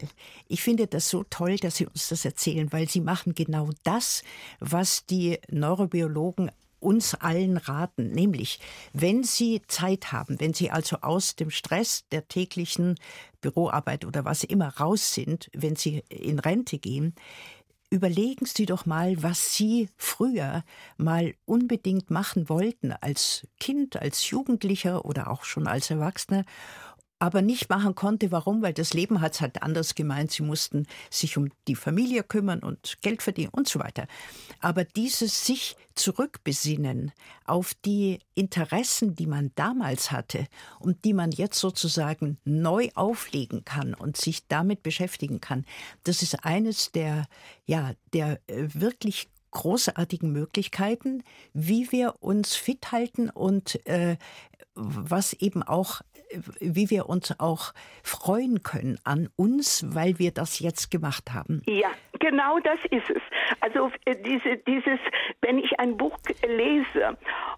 ich 0.47 0.61
finde 0.61 0.87
das 0.87 1.09
so 1.09 1.23
toll, 1.29 1.57
dass 1.57 1.77
Sie 1.77 1.85
uns 1.85 2.09
das 2.09 2.25
erzählen, 2.25 2.71
weil 2.71 2.87
Sie 2.89 3.01
machen 3.01 3.33
genau 3.35 3.69
das, 3.83 4.23
was 4.59 5.05
die 5.05 5.39
Neurobiologen 5.49 6.51
uns 6.79 7.15
allen 7.15 7.57
raten, 7.57 8.11
nämlich 8.11 8.59
wenn 8.93 9.23
Sie 9.23 9.61
Zeit 9.67 10.11
haben, 10.11 10.39
wenn 10.39 10.53
Sie 10.53 10.69
also 10.69 10.97
aus 11.01 11.35
dem 11.35 11.49
Stress 11.49 12.05
der 12.11 12.27
täglichen 12.27 12.95
Büroarbeit 13.41 14.05
oder 14.05 14.25
was 14.25 14.43
immer 14.43 14.69
raus 14.77 15.13
sind, 15.13 15.49
wenn 15.53 15.75
Sie 15.75 16.03
in 16.09 16.39
Rente 16.39 16.77
gehen, 16.77 17.15
überlegen 17.89 18.45
Sie 18.45 18.65
doch 18.65 18.85
mal, 18.85 19.21
was 19.23 19.55
Sie 19.55 19.89
früher 19.97 20.63
mal 20.97 21.35
unbedingt 21.45 22.09
machen 22.11 22.49
wollten 22.49 22.91
als 22.91 23.47
Kind, 23.59 23.95
als 24.01 24.29
Jugendlicher 24.29 25.05
oder 25.05 25.29
auch 25.29 25.43
schon 25.43 25.67
als 25.67 25.89
Erwachsener 25.89 26.43
aber 27.19 27.41
nicht 27.41 27.69
machen 27.69 27.95
konnte. 27.95 28.31
Warum? 28.31 28.61
Weil 28.61 28.73
das 28.73 28.93
Leben 28.93 29.21
hat 29.21 29.33
es 29.33 29.41
halt 29.41 29.63
anders 29.63 29.95
gemeint. 29.95 30.31
Sie 30.31 30.43
mussten 30.43 30.85
sich 31.09 31.37
um 31.37 31.49
die 31.67 31.75
Familie 31.75 32.23
kümmern 32.23 32.59
und 32.59 33.01
Geld 33.01 33.23
verdienen 33.23 33.49
und 33.51 33.67
so 33.67 33.79
weiter. 33.79 34.07
Aber 34.59 34.83
dieses 34.83 35.45
sich 35.45 35.75
zurückbesinnen 35.95 37.11
auf 37.45 37.73
die 37.85 38.19
Interessen, 38.35 39.15
die 39.15 39.25
man 39.25 39.51
damals 39.55 40.11
hatte 40.11 40.45
und 40.79 41.05
die 41.05 41.13
man 41.13 41.31
jetzt 41.31 41.59
sozusagen 41.59 42.37
neu 42.45 42.89
auflegen 42.93 43.65
kann 43.65 43.93
und 43.93 44.17
sich 44.17 44.47
damit 44.47 44.83
beschäftigen 44.83 45.41
kann, 45.41 45.65
das 46.03 46.21
ist 46.21 46.45
eines 46.45 46.91
der, 46.91 47.25
ja, 47.65 47.93
der 48.13 48.39
äh, 48.47 48.67
wirklich 48.73 49.29
großartigen 49.51 50.31
Möglichkeiten, 50.31 51.23
wie 51.53 51.91
wir 51.91 52.15
uns 52.19 52.55
fit 52.55 52.91
halten 52.91 53.29
und 53.29 53.85
äh, 53.87 54.17
was 54.75 55.33
eben 55.33 55.63
auch 55.63 56.01
wie 56.59 56.89
wir 56.89 57.09
uns 57.09 57.33
auch 57.39 57.73
freuen 58.03 58.63
können 58.63 58.99
an 59.03 59.29
uns, 59.35 59.85
weil 59.87 60.19
wir 60.19 60.31
das 60.31 60.59
jetzt 60.59 60.91
gemacht 60.91 61.33
haben. 61.33 61.61
Ja, 61.65 61.89
genau 62.19 62.59
das 62.59 62.79
ist 62.91 63.09
es. 63.09 63.21
Also 63.59 63.91
äh, 64.05 64.15
diese, 64.15 64.57
dieses, 64.57 64.99
wenn 65.41 65.59
ich 65.59 65.79
ein 65.79 65.97
Buch 65.97 66.17
lese 66.45 67.17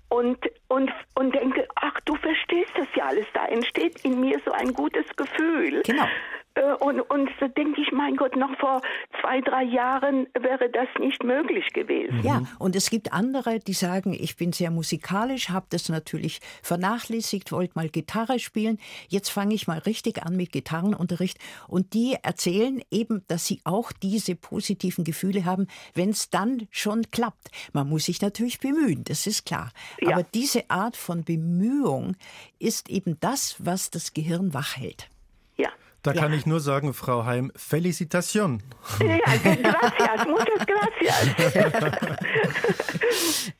und, 0.09 0.37
und, 0.67 0.91
und 1.15 1.35
denke, 1.35 1.67
ach, 1.75 1.99
du 2.05 2.15
verstehst 2.15 2.71
das 2.75 2.87
ja 2.95 3.05
alles, 3.05 3.25
da 3.33 3.45
entsteht 3.45 4.03
in 4.03 4.19
mir 4.19 4.39
so 4.45 4.51
ein 4.51 4.73
gutes 4.73 5.05
Gefühl. 5.15 5.81
Genau. 5.85 6.07
Äh, 6.55 6.73
und, 6.79 7.01
und 7.01 7.29
so 7.39 7.47
denke 7.47 7.81
ich, 7.81 7.91
mein 7.91 8.15
Gott, 8.15 8.35
noch 8.35 8.55
vor 8.59 8.81
zwei, 9.21 9.41
drei 9.41 9.63
Jahren 9.63 10.27
wäre 10.39 10.69
das 10.69 10.87
nicht 10.99 11.23
möglich 11.23 11.71
gewesen. 11.73 12.21
Ja, 12.23 12.43
und 12.57 12.75
es 12.75 12.89
gibt 12.89 13.13
andere, 13.13 13.59
die 13.59 13.73
sagen, 13.73 14.13
ich 14.13 14.35
bin 14.35 14.51
sehr 14.51 14.71
musikalisch, 14.71 15.49
habe 15.49 15.67
das 15.69 15.89
natürlich 15.89 16.39
vernachlässigt, 16.61 17.51
wollte 17.51 17.73
mal 17.75 17.89
Gitarre 17.89 18.39
spielen. 18.39 18.79
Jetzt 19.07 19.29
fange 19.29 19.55
ich 19.55 19.67
mal 19.67 19.79
richtig 19.79 20.23
an 20.23 20.35
mit 20.35 20.51
Gitarrenunterricht. 20.51 21.37
Und 21.67 21.93
die 21.93 22.15
erzählen 22.21 22.81
eben, 22.91 23.23
dass 23.27 23.45
sie 23.45 23.61
auch 23.63 23.91
diese 23.91 24.35
positiven 24.49 25.03
Gefühle 25.03 25.45
haben, 25.45 25.67
wenn 25.93 26.09
es 26.09 26.29
dann 26.29 26.67
schon 26.71 27.03
klappt. 27.11 27.49
Man 27.71 27.87
muss 27.87 28.05
sich 28.05 28.21
natürlich 28.21 28.59
bemühen, 28.59 29.03
das 29.03 29.27
ist 29.27 29.45
klar. 29.45 29.71
Ja. 30.01 30.13
Aber 30.13 30.23
diese 30.23 30.69
Art 30.69 30.97
von 30.97 31.23
Bemühung 31.23 32.15
ist 32.57 32.89
eben 32.89 33.17
das, 33.19 33.55
was 33.59 33.91
das 33.91 34.13
Gehirn 34.13 34.53
wach 34.53 34.75
hält. 34.75 35.07
Da 36.01 36.13
ja. 36.13 36.21
kann 36.21 36.33
ich 36.33 36.45
nur 36.45 36.61
sagen, 36.61 36.93
Frau 36.93 37.25
Heim, 37.25 37.51
Felicitation. 37.55 38.63
Ja, 39.01 39.17
gracias, 39.17 40.27
muchas 40.27 40.65
gracias. 40.65 41.35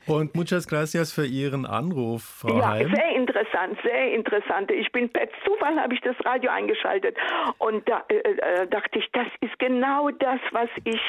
Und 0.06 0.34
muchas 0.34 0.66
gracias 0.66 1.12
für 1.12 1.26
Ihren 1.26 1.66
Anruf, 1.66 2.24
Frau 2.40 2.58
ja, 2.58 2.70
Heim. 2.70 2.94
Sehr 2.94 3.16
interessant, 3.16 3.78
sehr 3.82 4.12
interessant. 4.14 4.70
Ich 4.70 4.90
bin 4.90 5.08
per 5.08 5.28
Zufall 5.44 5.78
habe 5.78 5.94
ich 5.94 6.00
das 6.00 6.16
Radio 6.24 6.50
eingeschaltet 6.50 7.16
und 7.58 7.88
da 7.88 8.04
äh, 8.08 8.16
äh, 8.16 8.66
dachte 8.68 8.98
ich, 8.98 9.08
das 9.12 9.26
ist 9.40 9.58
genau 9.58 10.10
das, 10.10 10.40
was 10.52 10.68
ich 10.84 11.00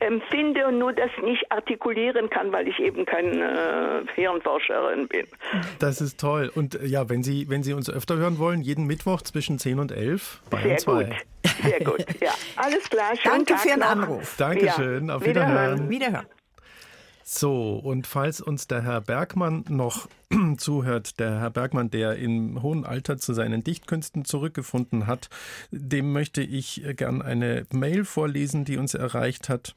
empfinde 0.00 0.66
und 0.66 0.78
nur 0.78 0.92
das 0.92 1.10
nicht 1.22 1.50
artikulieren 1.50 2.28
kann, 2.28 2.52
weil 2.52 2.68
ich 2.68 2.78
eben 2.78 3.06
keine 3.06 4.04
äh, 4.08 4.12
Hirnforscherin 4.14 5.08
bin. 5.08 5.26
Das 5.78 6.00
ist 6.00 6.20
toll. 6.20 6.50
Und 6.54 6.74
äh, 6.74 6.86
ja, 6.86 7.08
wenn 7.08 7.22
Sie, 7.22 7.48
wenn 7.48 7.62
Sie 7.62 7.72
uns 7.72 7.88
öfter 7.88 8.16
hören 8.16 8.38
wollen, 8.38 8.60
jeden 8.60 8.86
Mittwoch 8.86 9.22
zwischen 9.22 9.58
10 9.58 9.78
und 9.78 9.92
11 9.92 10.40
bei 10.50 10.71
sehr 10.78 11.04
gut. 11.04 11.14
Sehr 11.62 11.80
gut. 11.80 12.06
Ja, 12.20 12.32
alles 12.56 12.88
klar. 12.88 13.16
Schönen 13.16 13.34
Danke 13.34 13.52
Tag 13.52 13.60
für 13.60 13.68
Ihren 13.68 13.82
Anruf. 13.82 14.36
Dankeschön. 14.36 15.08
Ja. 15.08 15.16
Auf 15.16 15.24
Wiederhören. 15.24 15.88
Wiederhören. 15.88 15.90
Wiederhören. 15.90 16.26
So, 17.24 17.76
und 17.76 18.06
falls 18.06 18.40
uns 18.40 18.66
der 18.66 18.82
Herr 18.82 19.00
Bergmann 19.00 19.64
noch 19.68 20.08
zuhört, 20.58 21.20
der 21.20 21.40
Herr 21.40 21.50
Bergmann, 21.50 21.90
der 21.90 22.16
im 22.16 22.62
hohen 22.62 22.84
Alter 22.84 23.16
zu 23.16 23.32
seinen 23.32 23.62
Dichtkünsten 23.62 24.24
zurückgefunden 24.24 25.06
hat, 25.06 25.28
dem 25.70 26.12
möchte 26.12 26.42
ich 26.42 26.82
gern 26.96 27.22
eine 27.22 27.66
Mail 27.72 28.04
vorlesen, 28.04 28.64
die 28.64 28.76
uns 28.76 28.94
erreicht 28.94 29.48
hat 29.48 29.74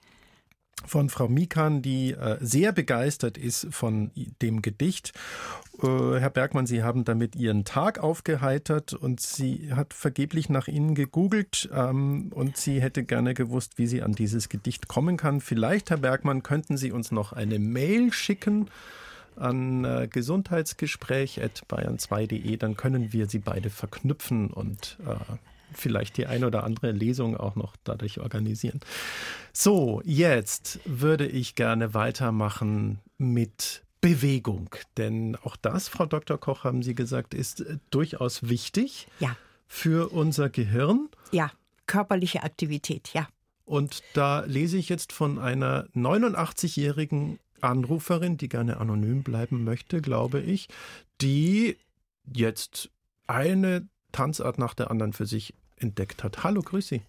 von 0.86 1.10
Frau 1.10 1.28
Mikan, 1.28 1.82
die 1.82 2.12
äh, 2.12 2.38
sehr 2.42 2.72
begeistert 2.72 3.38
ist 3.38 3.68
von 3.72 4.12
dem 4.42 4.62
Gedicht. 4.62 5.12
Äh, 5.82 6.20
Herr 6.20 6.30
Bergmann, 6.30 6.68
Sie 6.68 6.84
haben 6.84 7.06
damit 7.06 7.36
Ihren 7.36 7.66
Tag 7.66 8.00
aufgeheitert 8.00 8.94
und 8.94 9.20
sie 9.20 9.74
hat 9.74 9.94
vergeblich 9.94 10.50
nach 10.50 10.68
Ihnen 10.68 10.96
gegoogelt 10.96 11.70
ähm, 11.74 12.32
und 12.34 12.58
sie 12.58 12.82
hätte 12.82 13.04
gerne 13.04 13.34
gewusst, 13.34 13.78
wie 13.78 13.88
sie 13.88 14.02
an 14.02 14.14
dieses 14.14 14.50
Gedicht 14.50 14.88
kommen 14.88 15.18
kann. 15.18 15.42
Vielleicht, 15.42 15.90
Herr 15.90 15.98
Bergmann, 15.98 16.44
könnten 16.44 16.78
Sie 16.78 16.92
uns 16.92 17.12
noch 17.12 17.34
eine 17.34 17.60
Mail 17.60 18.14
schicken 18.14 18.70
an 19.36 19.84
äh, 19.84 20.08
gesundheitsgespräch.bayern2.de, 20.10 22.58
dann 22.58 22.78
können 22.78 23.12
wir 23.12 23.28
sie 23.28 23.40
beide 23.40 23.70
verknüpfen 23.70 24.50
und 24.50 24.98
vielleicht 25.78 26.18
die 26.18 26.28
eine 26.28 26.48
oder 26.48 26.64
andere 26.64 26.92
Lesung 26.92 27.38
auch 27.38 27.56
noch 27.56 27.76
dadurch 27.84 28.20
organisieren. 28.20 28.80
So, 29.54 30.02
jetzt 30.04 30.80
würde 30.86 31.28
ich 31.28 31.56
gerne 31.56 31.94
weitermachen 31.94 33.00
mit 33.18 33.84
Bewegung. 34.02 34.70
Denn 34.98 35.36
auch 35.44 35.56
das, 35.56 35.88
Frau 35.88 36.06
Dr. 36.06 36.38
Koch, 36.38 36.64
haben 36.64 36.84
Sie 36.84 36.94
gesagt, 36.94 37.34
ist 37.34 37.62
äh, 37.62 37.78
durchaus 37.90 38.48
wichtig 38.48 39.08
ja. 39.20 39.36
für 39.68 40.12
unser 40.12 40.50
Gehirn. 40.50 41.10
Ja, 41.32 41.52
körperliche 41.88 42.44
Aktivität, 42.44 43.10
ja. 43.14 43.28
Und 43.66 44.04
da 44.14 44.42
lese 44.42 44.78
ich 44.78 44.90
jetzt 44.90 45.12
von 45.12 45.40
einer 45.40 45.88
89-jährigen 45.96 47.40
Anruferin, 47.62 48.38
die 48.38 48.48
gerne 48.48 48.78
anonym 48.78 49.24
bleiben 49.24 49.64
möchte, 49.64 50.02
glaube 50.02 50.40
ich, 50.40 50.68
die 51.20 51.78
jetzt 52.32 52.92
eine 53.26 53.88
Tanzart 54.12 54.60
nach 54.60 54.76
der 54.76 54.92
anderen 54.92 55.14
für 55.14 55.26
sich 55.26 55.56
entdeckt 55.78 56.24
hat. 56.24 56.44
Hallo, 56.44 56.62
grüß 56.62 56.88
Sie. 56.88 57.02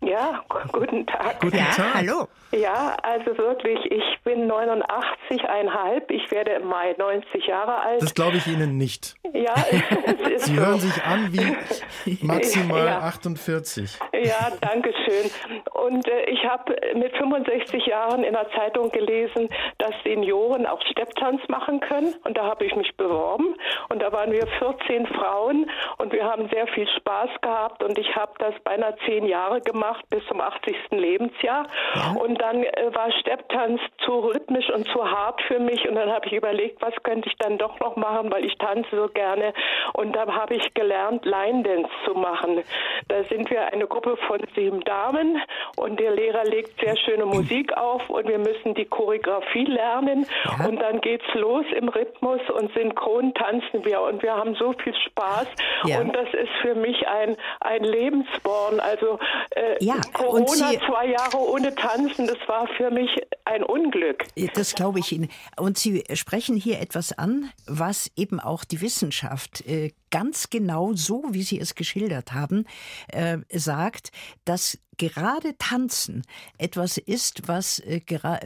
Ja, 0.00 0.42
guten 0.72 1.06
Tag. 1.06 1.40
Guten 1.40 1.56
ja, 1.56 1.64
Tag. 1.64 1.94
Hallo. 1.94 2.28
Ja, 2.52 2.96
also 3.02 3.36
wirklich, 3.36 3.78
ich 3.90 4.22
bin 4.22 4.50
89,5. 4.50 6.10
Ich 6.10 6.30
werde 6.30 6.52
im 6.52 6.68
Mai 6.68 6.94
90 6.96 7.46
Jahre 7.46 7.76
alt. 7.80 8.00
Das 8.00 8.14
glaube 8.14 8.36
ich 8.36 8.46
Ihnen 8.46 8.78
nicht. 8.78 9.16
Ja, 9.34 9.54
es 10.06 10.30
ist 10.30 10.46
Sie 10.46 10.54
so. 10.54 10.62
hören 10.62 10.80
sich 10.80 11.02
an 11.02 11.32
wie 11.32 12.18
maximal 12.26 12.86
ja. 12.86 12.98
48. 13.00 13.98
Ja, 14.24 14.52
danke 14.60 14.94
schön. 15.04 15.30
Und 15.72 16.06
äh, 16.06 16.30
ich 16.30 16.44
habe 16.44 16.76
mit 16.94 17.16
65 17.16 17.84
Jahren 17.86 18.22
in 18.22 18.32
der 18.32 18.48
Zeitung 18.52 18.90
gelesen, 18.92 19.48
dass 19.78 19.92
Senioren 20.04 20.64
auch 20.64 20.80
Stepptanz 20.90 21.42
machen 21.48 21.80
können. 21.80 22.14
Und 22.24 22.38
da 22.38 22.44
habe 22.44 22.64
ich 22.64 22.74
mich 22.76 22.96
beworben. 22.96 23.56
Und 23.88 24.00
da 24.00 24.12
waren 24.12 24.30
wir 24.32 24.46
14 24.58 25.06
Frauen 25.08 25.68
und 25.98 26.12
wir 26.12 26.24
haben 26.24 26.48
sehr 26.50 26.68
viel 26.68 26.88
Spaß 26.98 27.30
gehabt. 27.42 27.82
Und 27.82 27.98
ich 27.98 28.14
habe 28.14 28.32
das 28.38 28.54
beinahe 28.64 28.94
zehn 29.04 29.26
Jahre 29.26 29.60
gemacht 29.60 29.77
gemacht 29.78 30.04
bis 30.10 30.24
zum 30.26 30.40
80. 30.40 30.76
Lebensjahr. 30.90 31.66
Ja. 31.94 32.20
Und 32.20 32.40
dann 32.40 32.62
äh, 32.62 32.94
war 32.94 33.12
Stepptanz 33.20 33.80
zu 34.04 34.18
rhythmisch 34.18 34.68
und 34.70 34.86
zu 34.88 35.08
hart 35.08 35.40
für 35.42 35.60
mich. 35.60 35.88
Und 35.88 35.94
dann 35.94 36.10
habe 36.10 36.26
ich 36.26 36.32
überlegt, 36.32 36.82
was 36.82 36.94
könnte 37.04 37.28
ich 37.28 37.36
dann 37.38 37.58
doch 37.58 37.78
noch 37.80 37.96
machen, 37.96 38.30
weil 38.32 38.44
ich 38.44 38.56
tanze 38.58 38.88
so 38.90 39.08
gerne. 39.08 39.52
Und 39.94 40.16
da 40.16 40.26
habe 40.26 40.54
ich 40.54 40.74
gelernt, 40.74 41.24
Line 41.24 41.62
Dance 41.62 41.90
zu 42.04 42.14
machen. 42.14 42.62
Da 43.08 43.22
sind 43.24 43.50
wir 43.50 43.72
eine 43.72 43.86
Gruppe 43.86 44.16
von 44.26 44.40
sieben 44.54 44.80
Damen 44.80 45.40
und 45.76 46.00
der 46.00 46.12
Lehrer 46.12 46.44
legt 46.44 46.80
sehr 46.80 46.96
schöne 46.96 47.26
Musik 47.26 47.72
auf 47.76 48.08
und 48.10 48.28
wir 48.28 48.38
müssen 48.38 48.74
die 48.74 48.84
Choreografie 48.84 49.64
lernen. 49.64 50.26
Ja. 50.44 50.66
Und 50.66 50.80
dann 50.80 51.00
geht's 51.00 51.32
los 51.34 51.64
im 51.76 51.88
Rhythmus 51.88 52.40
und 52.50 52.72
synchron 52.74 53.32
tanzen 53.34 53.84
wir. 53.84 54.00
Und 54.00 54.22
wir 54.22 54.34
haben 54.34 54.54
so 54.54 54.72
viel 54.72 54.94
Spaß. 54.94 55.46
Ja. 55.84 56.00
Und 56.00 56.14
das 56.14 56.28
ist 56.34 56.50
für 56.62 56.74
mich 56.74 57.06
ein, 57.06 57.36
ein 57.60 57.84
Lebensborn. 57.84 58.80
Also 58.80 59.18
äh, 59.50 59.67
ja, 59.80 60.00
Corona, 60.12 60.46
Sie, 60.46 60.78
zwei 60.86 61.08
Jahre 61.08 61.38
ohne 61.38 61.74
Tanzen, 61.74 62.26
das 62.26 62.38
war 62.46 62.68
für 62.76 62.90
mich 62.90 63.10
ein 63.44 63.62
Unglück. 63.62 64.24
Das 64.54 64.74
glaube 64.74 65.00
ich 65.00 65.12
Ihnen. 65.12 65.28
Und 65.56 65.78
Sie 65.78 66.04
sprechen 66.14 66.56
hier 66.56 66.80
etwas 66.80 67.12
an, 67.12 67.50
was 67.66 68.10
eben 68.16 68.40
auch 68.40 68.64
die 68.64 68.80
Wissenschaft 68.80 69.66
äh, 69.66 69.92
ganz 70.10 70.50
genau 70.50 70.92
so, 70.94 71.24
wie 71.30 71.42
Sie 71.42 71.58
es 71.58 71.74
geschildert 71.74 72.32
haben, 72.32 72.66
äh, 73.08 73.38
sagt, 73.50 74.12
dass 74.44 74.78
gerade 74.98 75.56
Tanzen 75.58 76.22
etwas 76.58 76.98
ist, 76.98 77.48
was 77.48 77.78
äh, 77.80 78.00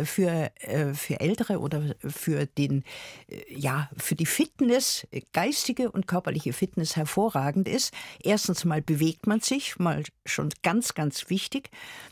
für, 0.05 0.51
äh, 0.61 0.95
für 0.95 1.21
Ältere 1.21 1.59
oder 1.59 1.95
für 1.99 2.47
den, 2.47 2.85
äh, 3.29 3.43
ja, 3.49 3.91
für 3.97 4.15
die 4.15 4.27
Fitness, 4.27 5.07
geistige 5.33 5.91
und 5.91 6.07
körperliche 6.07 6.53
Fitness 6.53 6.97
hervorragend 6.97 7.69
ist. 7.69 7.93
Erstens 8.23 8.65
mal 8.65 8.83
bewegt 8.83 9.27
man 9.27 9.41
sich, 9.41 9.79
mal 9.79 10.05
schon 10.25 10.51
ganz, 10.63 10.95
ganz 10.95 11.29
wichtig. 11.31 11.71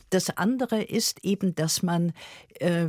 Das 0.09 0.37
andere 0.37 0.83
ist 0.83 1.25
eben, 1.25 1.55
dass 1.55 1.83
man 1.83 2.13
äh, 2.59 2.89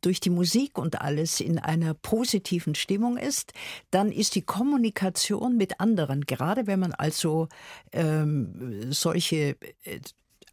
durch 0.00 0.20
die 0.20 0.30
Musik 0.30 0.78
und 0.78 1.00
alles 1.00 1.40
in 1.40 1.58
einer 1.58 1.94
positiven 1.94 2.74
Stimmung 2.74 3.16
ist, 3.16 3.52
dann 3.90 4.10
ist 4.10 4.34
die 4.34 4.42
Kommunikation 4.42 5.56
mit 5.56 5.80
anderen, 5.80 6.22
gerade 6.22 6.66
wenn 6.66 6.80
man 6.80 6.92
also 6.92 7.48
ähm, 7.92 8.92
solche 8.92 9.56
äh, 9.84 10.00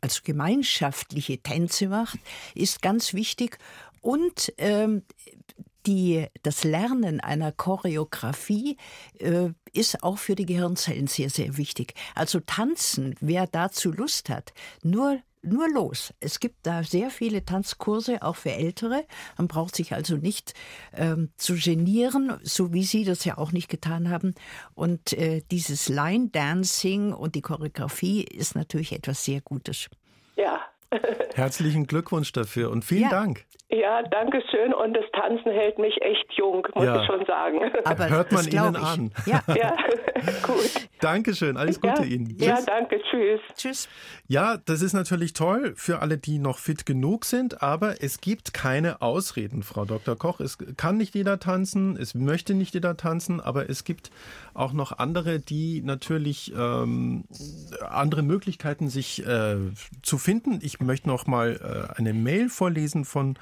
also 0.06 0.22
gemeinschaftliche 0.24 1.40
Tänze 1.40 1.88
macht, 1.88 2.20
ist 2.54 2.84
ganz 2.84 3.16
wichtig 3.16 3.58
und 4.02 4.54
ähm, 4.60 5.02
die, 5.88 6.28
das 6.44 6.64
Lernen 6.64 7.20
einer 7.20 7.52
Choreografie 7.52 8.78
äh, 9.18 9.50
ist 9.74 10.04
auch 10.04 10.20
für 10.20 10.36
die 10.36 10.46
Gehirnzellen 10.46 11.08
sehr, 11.08 11.32
sehr 11.32 11.58
wichtig. 11.58 11.96
Also 12.14 12.40
tanzen, 12.40 13.16
wer 13.20 13.48
dazu 13.48 13.92
Lust 13.92 14.30
hat, 14.30 14.54
nur 14.84 15.20
nur 15.46 15.70
los. 15.70 16.14
Es 16.20 16.40
gibt 16.40 16.66
da 16.66 16.84
sehr 16.84 17.10
viele 17.10 17.46
Tanzkurse, 17.46 18.22
auch 18.22 18.36
für 18.36 18.52
Ältere. 18.52 19.06
Man 19.38 19.48
braucht 19.48 19.76
sich 19.76 19.94
also 19.94 20.18
nicht 20.18 20.54
ähm, 20.94 21.30
zu 21.38 21.56
genieren, 21.56 22.34
so 22.44 22.74
wie 22.74 22.84
Sie 22.84 23.04
das 23.04 23.26
ja 23.26 23.38
auch 23.38 23.52
nicht 23.52 23.70
getan 23.70 24.10
haben. 24.10 24.34
Und 24.74 25.14
äh, 25.14 25.42
dieses 25.52 25.90
Line 25.90 26.30
Dancing 26.30 27.14
und 27.14 27.36
die 27.36 27.42
Choreografie 27.42 28.24
ist 28.24 28.56
natürlich 28.56 28.92
etwas 28.92 29.24
sehr 29.24 29.42
Gutes. 29.42 29.90
Herzlichen 31.36 31.88
Glückwunsch 31.88 32.32
dafür 32.32 32.72
und 32.72 32.84
vielen 32.84 33.04
ja. 33.04 33.10
Dank. 33.10 33.46
Ja, 33.70 34.04
danke 34.04 34.44
schön. 34.52 34.74
Und 34.74 34.94
das 34.94 35.06
Tanzen 35.12 35.52
hält 35.52 35.80
mich 35.80 36.00
echt 36.02 36.32
jung, 36.34 36.68
muss 36.76 36.86
ja. 36.86 37.02
ich 37.02 37.08
schon 37.08 37.26
sagen. 37.26 37.60
Aber 37.84 38.10
Hört 38.10 38.32
man 38.32 38.48
Ihnen 38.48 38.76
ich. 38.76 38.82
an. 38.82 39.12
Ja, 39.26 39.42
ja. 39.56 39.76
gut. 40.44 40.88
Dankeschön, 41.00 41.58
alles 41.58 41.82
Gute 41.82 42.04
ja. 42.04 42.08
Ihnen. 42.08 42.38
Tschüss. 42.38 42.48
Ja, 42.48 42.60
danke, 42.66 43.02
tschüss. 43.10 43.42
Tschüss. 43.56 43.90
Ja, 44.28 44.58
das 44.66 44.82
ist 44.82 44.94
natürlich 44.94 45.34
toll 45.34 45.74
für 45.76 46.00
alle, 46.02 46.18
die 46.18 46.38
noch 46.38 46.60
fit 46.60 46.86
genug 46.86 47.26
sind, 47.26 47.64
aber 47.64 48.04
es 48.04 48.22
gibt 48.22 48.54
keine 48.54 49.02
Ausreden, 49.02 49.64
Frau 49.64 49.86
Dr. 49.86 50.16
Koch. 50.16 50.40
Es 50.40 50.58
kann 50.78 50.98
nicht 50.98 51.16
jeder 51.16 51.40
tanzen, 51.40 51.98
es 51.98 52.14
möchte 52.14 52.54
nicht 52.54 52.76
jeder 52.76 52.96
tanzen, 52.98 53.42
aber 53.42 53.70
es 53.70 53.84
gibt 53.84 54.12
auch 54.54 54.74
noch 54.74 54.98
andere, 55.00 55.40
die 55.40 55.82
natürlich 55.82 56.54
ähm, 56.58 57.26
andere 57.82 58.22
Möglichkeiten 58.22 58.90
sich 58.90 59.26
äh, 59.26 59.58
zu 60.02 60.18
finden. 60.18 60.60
Ich 60.62 60.80
möchte 60.86 61.08
noch 61.08 61.28
mal 61.28 61.90
äh, 61.94 61.98
eine 61.98 62.14
Mail 62.14 62.50
vorlesen 62.50 63.06
von 63.06 63.38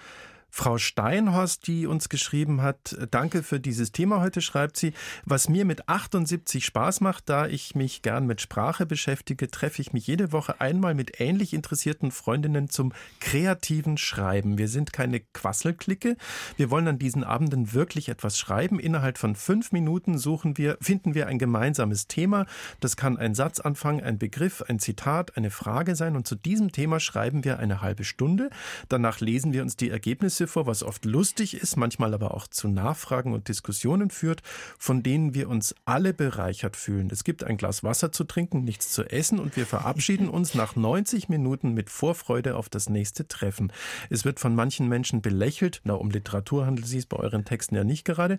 Frau 0.56 0.78
Steinhorst, 0.78 1.66
die 1.66 1.88
uns 1.88 2.10
geschrieben 2.10 2.62
hat, 2.62 2.96
danke 3.10 3.42
für 3.42 3.60
dieses 3.60 3.92
Thema 3.92 4.22
heute, 4.22 4.40
schreibt 4.40 4.78
sie, 4.78 4.94
was 5.26 5.50
mir 5.50 5.66
mit 5.66 5.90
78 5.90 6.64
Spaß 6.64 7.02
macht, 7.02 7.28
da 7.28 7.48
ich 7.48 7.74
mich 7.74 8.04
gern 8.04 8.28
mit 8.28 8.40
Sprache 8.40 8.86
beschäftige, 8.86 9.50
treffe 9.50 9.82
ich 9.82 9.94
mich 9.94 10.06
jede 10.06 10.32
Woche 10.32 10.62
einmal 10.62 10.94
mit 10.94 11.20
ähnlich 11.20 11.56
interessierten 11.56 12.12
Freundinnen 12.12 12.70
zum 12.70 12.94
kreativen 13.20 13.98
Schreiben. 13.98 14.60
Wir 14.60 14.68
sind 14.68 14.94
keine 14.94 15.22
Quasselklicke. 15.22 16.18
Wir 16.56 16.70
wollen 16.70 16.88
an 16.88 17.00
diesen 17.00 17.24
Abenden 17.24 17.74
wirklich 17.74 18.08
etwas 18.10 18.38
schreiben. 18.38 18.80
Innerhalb 18.80 19.18
von 19.18 19.36
fünf 19.36 19.72
Minuten 19.72 20.20
suchen 20.20 20.60
wir, 20.60 20.78
finden 20.80 21.16
wir 21.16 21.26
ein 21.26 21.40
gemeinsames 21.40 22.06
Thema. 22.06 22.46
Das 22.80 22.96
kann 22.96 23.18
ein 23.18 23.34
Satzanfang, 23.34 24.04
ein 24.04 24.20
Begriff, 24.20 24.62
ein 24.62 24.78
Zitat, 24.78 25.36
eine 25.36 25.50
Frage 25.50 25.96
sein. 25.96 26.16
Und 26.16 26.28
zu 26.28 26.36
diesem 26.36 26.72
Thema 26.72 27.00
schreiben 27.00 27.44
wir 27.44 27.58
eine 27.58 27.82
halbe 27.82 28.04
Stunde. 28.04 28.52
Danach 28.88 29.20
lesen 29.20 29.52
wir 29.52 29.64
uns 29.64 29.78
die 29.78 29.90
Ergebnisse 29.90 30.43
Geschichte 30.44 30.48
vor, 30.48 30.68
was 30.68 30.84
oft 30.84 31.06
lustig 31.06 31.56
ist, 31.56 31.78
manchmal 31.78 32.14
aber 32.14 32.34
auch 32.34 32.48
zu 32.48 32.68
Nachfragen 32.68 33.34
und 33.34 33.48
Diskussionen 33.48 34.10
führt, 34.10 34.42
von 34.78 35.02
denen 35.02 35.34
wir 35.34 35.50
uns 35.50 35.74
alle 35.86 36.14
bereichert 36.14 36.76
fühlen. 36.76 37.10
Es 37.12 37.24
gibt 37.24 37.44
ein 37.44 37.58
Glas 37.58 37.84
Wasser 37.84 38.12
zu 38.12 38.26
trinken, 38.26 38.64
nichts 38.64 38.92
zu 38.92 39.04
essen 39.04 39.40
und 39.40 39.56
wir 39.56 39.66
verabschieden 39.66 40.28
uns 40.28 40.54
nach 40.54 40.76
90 40.76 41.30
Minuten 41.30 41.74
mit 41.74 41.90
Vorfreude 41.90 42.56
auf 42.56 42.68
das 42.68 42.90
nächste 42.90 43.28
Treffen. 43.28 43.72
Es 44.10 44.26
wird 44.26 44.40
von 44.40 44.54
manchen 44.54 44.90
Menschen 44.90 45.22
belächelt, 45.22 45.82
na 45.86 45.94
um 45.94 46.12
Literatur 46.12 46.66
handelt 46.66 46.86
es 46.86 46.92
sich 46.92 47.08
bei 47.08 47.18
euren 47.18 47.46
Texten 47.46 47.76
ja 47.76 47.84
nicht 47.84 48.04
gerade, 48.04 48.38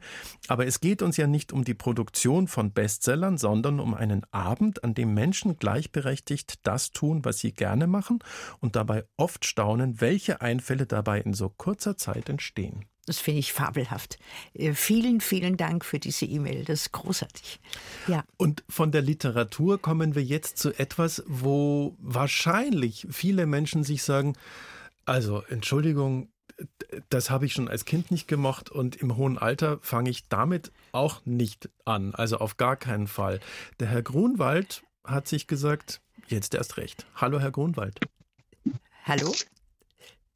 aber 0.49 0.67
es 0.67 0.81
geht 0.81 1.01
uns 1.01 1.17
ja 1.17 1.27
nicht 1.27 1.53
um 1.53 1.65
die 1.65 1.75
Produktion 1.75 2.49
von 2.49 2.73
Bestsellern, 2.73 3.39
sondern 3.39 3.81
um 3.81 3.95
einen 3.95 4.23
Abend, 4.31 4.85
an 4.85 4.95
dem 4.95 5.15
Menschen 5.15 5.59
gleichberechtigt 5.59 6.67
das 6.67 6.93
tun, 6.93 7.25
was 7.25 7.39
sie 7.39 7.53
gerne 7.53 7.87
machen 7.87 8.19
und 8.61 8.77
dabei 8.77 9.05
oft 9.17 9.47
staunen, 9.47 10.01
welche 10.01 10.43
Einfälle 10.43 10.87
dabei 10.87 11.21
in 11.21 11.33
so 11.33 11.49
kurzer 11.49 11.94
Zeit 11.97 12.29
entstehen. 12.29 12.85
Das 13.07 13.19
finde 13.19 13.41
ich 13.41 13.53
fabelhaft. 13.53 14.19
Äh, 14.55 14.73
vielen, 14.73 15.21
vielen 15.21 15.57
Dank 15.57 15.85
für 15.85 15.99
diese 15.99 16.25
E-Mail. 16.25 16.65
Das 16.65 16.83
ist 16.83 16.93
großartig. 16.93 17.61
Ja. 18.07 18.25
Und 18.37 18.65
von 18.69 18.93
der 18.93 19.03
Literatur 19.03 19.81
kommen 19.81 20.15
wir 20.15 20.23
jetzt 20.23 20.59
zu 20.59 20.73
etwas, 20.79 21.23
wo 21.27 21.97
wahrscheinlich 21.99 23.07
viele 23.11 23.47
Menschen 23.47 23.85
sich 23.85 24.03
sagen, 24.03 24.35
also 25.05 25.43
Entschuldigung, 25.51 26.29
das 27.11 27.31
habe 27.31 27.47
ich 27.47 27.53
schon 27.53 27.69
als 27.69 27.85
Kind 27.85 28.11
nicht 28.11 28.29
gemocht 28.29 28.71
und 28.71 28.97
im 28.97 29.17
hohen 29.17 29.39
Alter 29.39 29.79
fange 29.83 30.11
ich 30.11 30.29
damit 30.29 30.73
auch 30.93 31.21
nicht 31.27 31.69
an. 31.85 32.15
Also 32.15 32.39
auf 32.39 32.57
gar 32.57 32.77
keinen 32.77 33.09
Fall. 33.09 33.41
Der 33.81 33.89
Herr 33.89 34.03
Grunwald 34.03 34.83
hat 35.05 35.29
sich 35.29 35.47
gesagt, 35.47 36.01
jetzt 36.29 36.55
erst 36.55 36.77
recht. 36.77 37.07
Hallo, 37.17 37.41
Herr 37.41 37.51
Grunwald. 37.51 38.01
Hallo. 39.05 39.35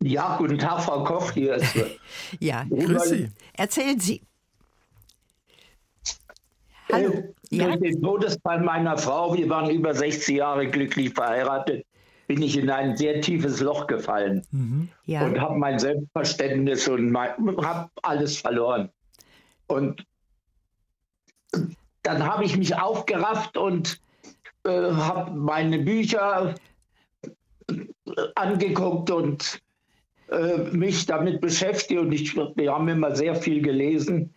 Ja, 0.03 0.37
guten 0.37 0.59
Tag, 0.59 0.83
Frau 0.83 1.03
Koch. 1.03 1.33
Hier 1.33 1.55
ist 1.55 1.75
ja, 2.41 2.65
grüß 2.65 3.09
Sie. 3.09 3.29
Erzählen 3.55 3.99
Sie. 3.99 4.23
Hallo. 6.93 7.11
Äh, 7.11 7.33
ja? 7.51 7.67
Durch 7.67 7.81
den 7.81 8.03
Todesfall 8.03 8.61
meiner 8.61 8.97
Frau, 8.97 9.35
wir 9.35 9.49
waren 9.49 9.71
über 9.71 9.95
60 9.95 10.37
Jahre 10.37 10.69
glücklich 10.69 11.13
verheiratet, 11.13 11.85
bin 12.29 12.43
ich 12.43 12.57
in 12.57 12.71
ein 12.71 12.97
sehr 12.97 13.21
tiefes 13.21 13.61
Loch 13.61 13.87
gefallen 13.87 14.47
mhm. 14.53 14.89
ja. 15.07 15.25
und 15.25 15.41
habe 15.41 15.59
mein 15.59 15.79
Selbstverständnis 15.79 16.87
und 16.87 17.17
habe 17.17 17.91
alles 18.03 18.39
verloren. 18.39 18.91
Und 19.67 20.05
dann 22.03 22.25
habe 22.25 22.45
ich 22.45 22.57
mich 22.57 22.79
aufgerafft 22.79 23.57
und 23.57 24.01
äh, 24.65 24.71
habe 24.93 25.33
meine 25.33 25.79
Bücher 25.81 26.55
angeguckt 28.37 29.11
und 29.11 29.61
äh, 30.31 30.59
mich 30.73 31.07
damit 31.07 31.41
beschäftige 31.41 32.01
und 32.01 32.13
ich, 32.13 32.37
wir 32.37 32.73
haben 32.73 32.89
immer 32.89 33.15
sehr 33.15 33.35
viel 33.35 33.63
gelesen 33.63 34.35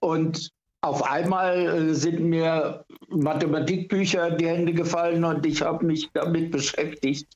und 0.00 0.50
auf 0.82 1.02
einmal 1.02 1.88
äh, 1.90 1.94
sind 1.94 2.20
mir 2.20 2.84
Mathematikbücher 3.08 4.28
in 4.28 4.38
die 4.38 4.46
Hände 4.46 4.72
gefallen 4.72 5.24
und 5.24 5.44
ich 5.44 5.62
habe 5.62 5.84
mich 5.84 6.08
damit 6.12 6.52
beschäftigt. 6.52 7.26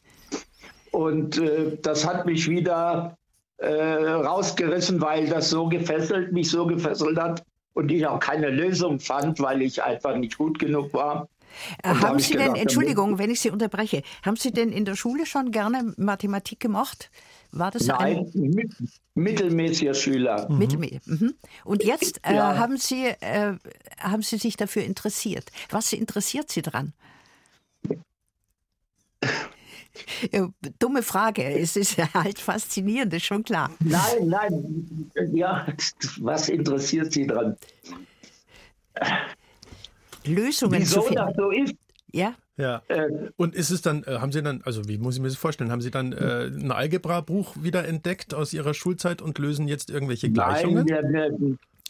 Und 0.92 1.38
äh, 1.38 1.76
das 1.82 2.06
hat 2.06 2.26
mich 2.26 2.48
wieder 2.48 3.16
äh, 3.56 3.72
rausgerissen, 3.72 5.00
weil 5.00 5.28
das 5.28 5.50
so 5.50 5.68
gefesselt, 5.68 6.32
mich 6.32 6.50
so 6.50 6.66
gefesselt 6.66 7.18
hat 7.18 7.42
und 7.74 7.90
ich 7.90 8.06
auch 8.06 8.20
keine 8.20 8.50
Lösung 8.50 9.00
fand, 9.00 9.40
weil 9.40 9.62
ich 9.62 9.82
einfach 9.82 10.16
nicht 10.16 10.38
gut 10.38 10.58
genug 10.58 10.92
war. 10.94 11.28
Äh, 11.82 11.88
haben 11.88 12.18
Sie 12.18 12.36
denn, 12.36 12.54
Entschuldigung, 12.54 13.18
wenn 13.18 13.30
ich 13.30 13.40
Sie 13.40 13.50
unterbreche, 13.50 14.02
haben 14.24 14.36
Sie 14.36 14.52
denn 14.52 14.70
in 14.70 14.84
der 14.84 14.94
Schule 14.94 15.26
schon 15.26 15.50
gerne 15.50 15.92
Mathematik 15.96 16.60
gemacht? 16.60 17.10
War 17.52 17.70
das 17.70 17.86
Nein, 17.86 18.30
ein 18.34 18.70
mittelmäßiger 19.14 19.94
Schüler. 19.94 20.48
Mhm. 20.48 20.58
Mittelmäßig. 20.58 21.06
Mhm. 21.06 21.34
Und 21.64 21.84
jetzt 21.84 22.20
äh, 22.24 22.36
ja. 22.36 22.56
haben, 22.56 22.76
Sie, 22.76 23.06
äh, 23.06 23.56
haben 23.98 24.22
Sie 24.22 24.36
sich 24.36 24.56
dafür 24.56 24.84
interessiert. 24.84 25.50
Was 25.70 25.92
interessiert 25.92 26.50
Sie 26.50 26.62
daran? 26.62 26.92
Dumme 30.78 31.02
Frage. 31.02 31.42
Es 31.42 31.76
ist 31.76 31.98
halt 32.14 32.38
faszinierend, 32.38 33.12
ist 33.14 33.24
schon 33.24 33.42
klar. 33.42 33.70
Nein, 33.80 34.28
nein. 34.28 35.10
Ja, 35.32 35.66
was 36.20 36.48
interessiert 36.48 37.12
Sie 37.12 37.26
dran? 37.26 37.56
Lösungen 40.24 40.80
Wieso 40.80 41.00
zu 41.00 41.08
finden. 41.08 41.26
das 41.26 41.36
so 41.36 41.50
ist? 41.50 41.74
Ja. 42.12 42.34
Ja. 42.60 42.82
Äh, 42.88 43.08
Und 43.36 43.54
ist 43.54 43.70
es 43.70 43.82
dann, 43.82 44.04
äh, 44.04 44.18
haben 44.18 44.32
Sie 44.32 44.42
dann, 44.42 44.60
also 44.64 44.88
wie 44.88 44.98
muss 44.98 45.16
ich 45.16 45.22
mir 45.22 45.28
das 45.28 45.36
vorstellen, 45.36 45.70
haben 45.72 45.80
Sie 45.80 45.90
dann 45.90 46.12
äh, 46.12 46.46
ein 46.46 46.70
Algebra-Buch 46.70 47.56
wieder 47.60 47.86
entdeckt 47.86 48.34
aus 48.34 48.52
Ihrer 48.52 48.74
Schulzeit 48.74 49.22
und 49.22 49.38
lösen 49.38 49.66
jetzt 49.68 49.90
irgendwelche 49.90 50.30
Gleichungen? 50.30 50.86
Nein, 50.86 51.10
mir, 51.10 51.30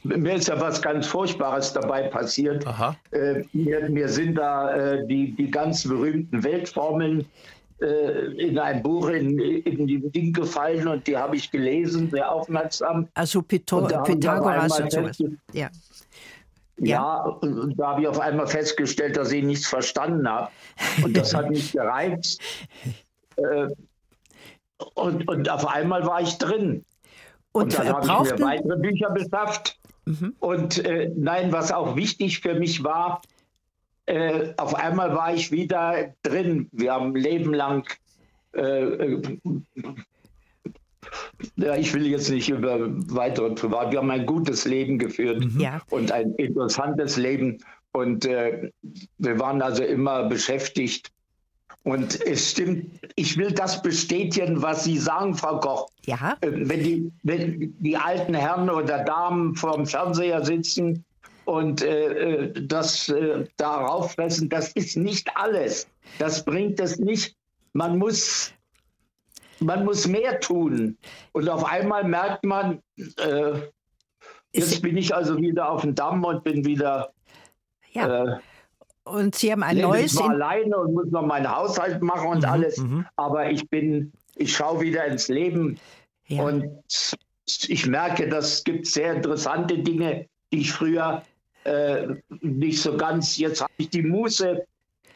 mir, 0.04 0.18
mir 0.18 0.34
ist 0.34 0.48
ja 0.48 0.60
was 0.60 0.80
ganz 0.80 1.06
Furchtbares 1.06 1.72
dabei 1.72 2.04
passiert. 2.08 2.66
Aha. 2.66 2.96
Äh, 3.10 3.42
mir, 3.52 3.88
mir 3.90 4.08
sind 4.08 4.36
da 4.36 4.74
äh, 4.74 5.06
die, 5.06 5.32
die 5.32 5.50
ganz 5.50 5.86
berühmten 5.86 6.42
Weltformeln 6.42 7.26
äh, 7.82 8.26
in 8.36 8.58
ein 8.58 8.82
Buch 8.82 9.08
in, 9.08 9.38
in 9.38 9.86
die 9.86 9.98
Ding 10.10 10.32
gefallen 10.32 10.86
und 10.88 11.06
die 11.06 11.16
habe 11.16 11.36
ich 11.36 11.50
gelesen, 11.50 12.10
sehr 12.10 12.30
aufmerksam. 12.30 13.08
Also 13.14 13.42
Pythagoras 13.42 14.80
und 14.80 14.92
sowas. 14.92 15.18
festge- 15.18 15.36
Ja. 16.82 16.96
Ja, 16.96 17.22
und 17.24 17.78
da 17.78 17.88
habe 17.88 18.02
ich 18.02 18.08
auf 18.08 18.20
einmal 18.20 18.46
festgestellt, 18.46 19.16
dass 19.16 19.30
ich 19.32 19.44
nichts 19.44 19.66
verstanden 19.66 20.28
habe. 20.28 20.50
Und 21.04 21.16
das 21.16 21.34
hat 21.34 21.50
mich 21.50 21.72
gereizt. 21.72 22.40
Äh, 23.36 23.68
und, 24.94 25.26
und 25.28 25.48
auf 25.48 25.66
einmal 25.66 26.04
war 26.04 26.20
ich 26.20 26.36
drin. 26.36 26.84
Und, 27.52 27.62
Und 27.62 27.78
dann 27.78 28.08
habe 28.08 28.26
ich 28.26 28.32
mir 28.32 28.44
weitere 28.44 28.76
Bücher 28.76 29.10
beschafft. 29.10 29.78
Und 30.40 30.84
äh, 30.84 31.10
nein, 31.16 31.52
was 31.52 31.72
auch 31.72 31.96
wichtig 31.96 32.40
für 32.40 32.54
mich 32.54 32.82
war, 32.84 33.22
äh, 34.06 34.52
auf 34.56 34.74
einmal 34.74 35.14
war 35.14 35.32
ich 35.32 35.52
wieder 35.52 36.12
drin. 36.22 36.68
Wir 36.72 36.92
haben 36.92 37.12
ein 37.12 37.14
Leben 37.14 37.54
lang, 37.54 37.88
äh, 38.54 38.60
äh, 38.60 39.38
ja, 41.56 41.74
ich 41.76 41.92
will 41.94 42.06
jetzt 42.06 42.30
nicht 42.30 42.48
über 42.48 42.78
weitere 43.14 43.50
Privat, 43.54 43.92
wir 43.92 43.98
haben 43.98 44.10
ein 44.10 44.26
gutes 44.26 44.64
Leben 44.64 44.98
geführt 44.98 45.44
Ja. 45.58 45.80
und 45.90 46.12
ein 46.12 46.34
interessantes 46.34 47.16
Leben. 47.16 47.58
Und 47.92 48.24
äh, 48.24 48.70
wir 49.18 49.38
waren 49.40 49.60
also 49.62 49.82
immer 49.82 50.24
beschäftigt. 50.28 51.10
Und 51.82 52.20
es 52.26 52.50
stimmt, 52.52 53.00
ich 53.16 53.36
will 53.38 53.52
das 53.52 53.80
bestätigen, 53.82 54.60
was 54.62 54.84
Sie 54.84 54.98
sagen, 54.98 55.34
Frau 55.34 55.58
Koch. 55.60 55.88
ja, 56.04 56.36
Äh, 56.42 56.50
wenn 56.52 56.82
die, 56.84 57.10
wenn 57.22 57.74
die 57.80 57.96
alten 57.96 58.34
Herren 58.34 58.68
oder 58.70 59.02
Damen 59.04 59.54
vorm 59.56 59.86
Fernseher 59.86 60.44
sitzen 60.44 61.04
und 61.46 61.82
äh, 61.82 62.44
äh, 62.44 62.66
das 62.66 63.08
äh, 63.08 63.44
darauf 63.56 64.12
fressen, 64.12 64.48
das 64.50 64.72
ist 64.72 64.96
nicht 64.96 65.28
alles. 65.34 65.88
Das 66.18 66.44
bringt 66.44 66.78
es 66.80 66.98
nicht. 66.98 67.34
Man 67.72 67.98
muss, 67.98 68.52
man 69.60 69.84
muss 69.84 70.06
mehr 70.06 70.40
tun. 70.40 70.96
Und 71.32 71.48
auf 71.48 71.64
einmal 71.64 72.04
merkt 72.04 72.44
man, 72.44 72.80
äh, 72.96 73.60
jetzt 74.52 74.82
bin 74.82 74.96
ich 74.96 75.14
also 75.14 75.38
wieder 75.38 75.70
auf 75.70 75.82
dem 75.82 75.94
Damm 75.94 76.24
und 76.24 76.42
bin 76.44 76.64
wieder 76.64 77.12
ja. 77.92 78.24
äh, 78.24 78.38
Und 79.04 79.34
Sie 79.34 79.50
haben 79.52 79.62
ein 79.62 79.76
lebe 79.76 79.88
neues. 79.88 80.12
zwar 80.14 80.26
In 80.26 80.32
alleine 80.32 80.76
und 80.78 80.94
muss 80.94 81.10
noch 81.10 81.26
meinen 81.26 81.50
Haushalt 81.50 82.02
machen 82.02 82.28
und 82.28 82.44
alles, 82.44 82.82
aber 83.16 83.50
ich 83.50 83.68
bin, 83.68 84.12
ich 84.36 84.54
schaue 84.54 84.80
wieder 84.80 85.04
ins 85.06 85.28
Leben 85.28 85.78
ja. 86.26 86.42
und 86.42 86.68
ich 87.68 87.86
merke, 87.86 88.28
das 88.28 88.62
gibt 88.64 88.86
sehr 88.86 89.14
interessante 89.14 89.78
Dinge, 89.78 90.26
die 90.52 90.60
ich 90.60 90.72
früher 90.72 91.22
äh, 91.64 92.06
nicht 92.40 92.80
so 92.80 92.96
ganz. 92.96 93.36
Jetzt 93.36 93.60
habe 93.60 93.72
ich 93.76 93.90
die 93.90 94.02
Muße 94.02 94.64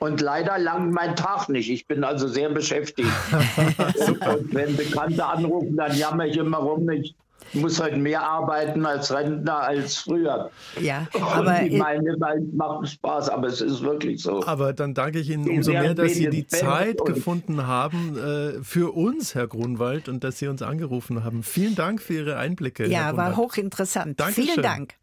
und 0.04 0.20
leider 0.20 0.58
langt 0.58 0.92
mein 0.92 1.16
Tag 1.16 1.48
nicht. 1.48 1.70
Ich 1.70 1.86
bin 1.86 2.04
also 2.04 2.28
sehr 2.28 2.50
beschäftigt. 2.50 3.08
und, 4.06 4.26
und 4.26 4.54
wenn 4.54 4.76
Bekannte 4.76 5.24
anrufen, 5.24 5.76
dann 5.76 5.96
jammer 5.96 6.26
ich 6.26 6.36
immer 6.36 6.58
rum. 6.58 6.88
Ich 6.90 7.14
muss 7.52 7.80
heute 7.80 7.96
mehr 7.96 8.22
arbeiten 8.22 8.84
als 8.84 9.12
Rentner 9.12 9.60
als 9.60 9.96
früher. 9.98 10.50
ja, 10.80 11.06
Und 11.12 11.22
aber 11.22 11.62
ich 11.62 11.72
äh, 11.74 11.78
meine, 11.78 12.10
es 12.10 12.18
macht 12.52 12.88
Spaß, 12.88 13.28
aber 13.30 13.48
es 13.48 13.60
ist 13.60 13.82
wirklich 13.82 14.22
so. 14.22 14.44
Aber 14.44 14.72
dann 14.72 14.94
danke 14.94 15.20
ich 15.20 15.30
Ihnen 15.30 15.48
umso 15.48 15.72
mehr, 15.72 15.94
dass 15.94 16.14
Sie 16.14 16.28
die 16.28 16.46
Zeit 16.46 17.00
und- 17.00 17.14
gefunden 17.14 17.66
haben 17.66 18.16
äh, 18.18 18.62
für 18.62 18.94
uns, 18.94 19.34
Herr 19.34 19.46
Grunwald, 19.46 20.08
und 20.08 20.24
dass 20.24 20.38
Sie 20.38 20.48
uns 20.48 20.62
angerufen 20.62 21.24
haben. 21.24 21.42
Vielen 21.42 21.74
Dank 21.74 22.02
für 22.02 22.14
Ihre 22.14 22.36
Einblicke. 22.38 22.84
Herr 22.84 22.90
ja, 22.90 23.16
war 23.16 23.36
hochinteressant. 23.36 24.18
Dankeschön. 24.18 24.44
Vielen 24.44 24.62
Dank. 24.62 24.94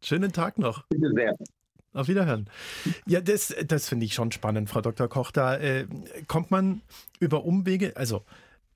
Schönen 0.00 0.32
Tag 0.32 0.58
noch. 0.58 0.84
Bitte 0.88 1.10
sehr. 1.14 1.34
Auf 1.94 2.08
Wiederhören. 2.08 2.48
Ja, 3.06 3.20
das, 3.20 3.54
das 3.66 3.88
finde 3.88 4.06
ich 4.06 4.14
schon 4.14 4.30
spannend, 4.32 4.68
Frau 4.70 4.80
Dr. 4.80 5.08
Koch. 5.08 5.30
Da 5.30 5.56
äh, 5.56 5.86
kommt 6.26 6.50
man 6.50 6.82
über 7.18 7.44
Umwege, 7.44 7.96
also 7.96 8.24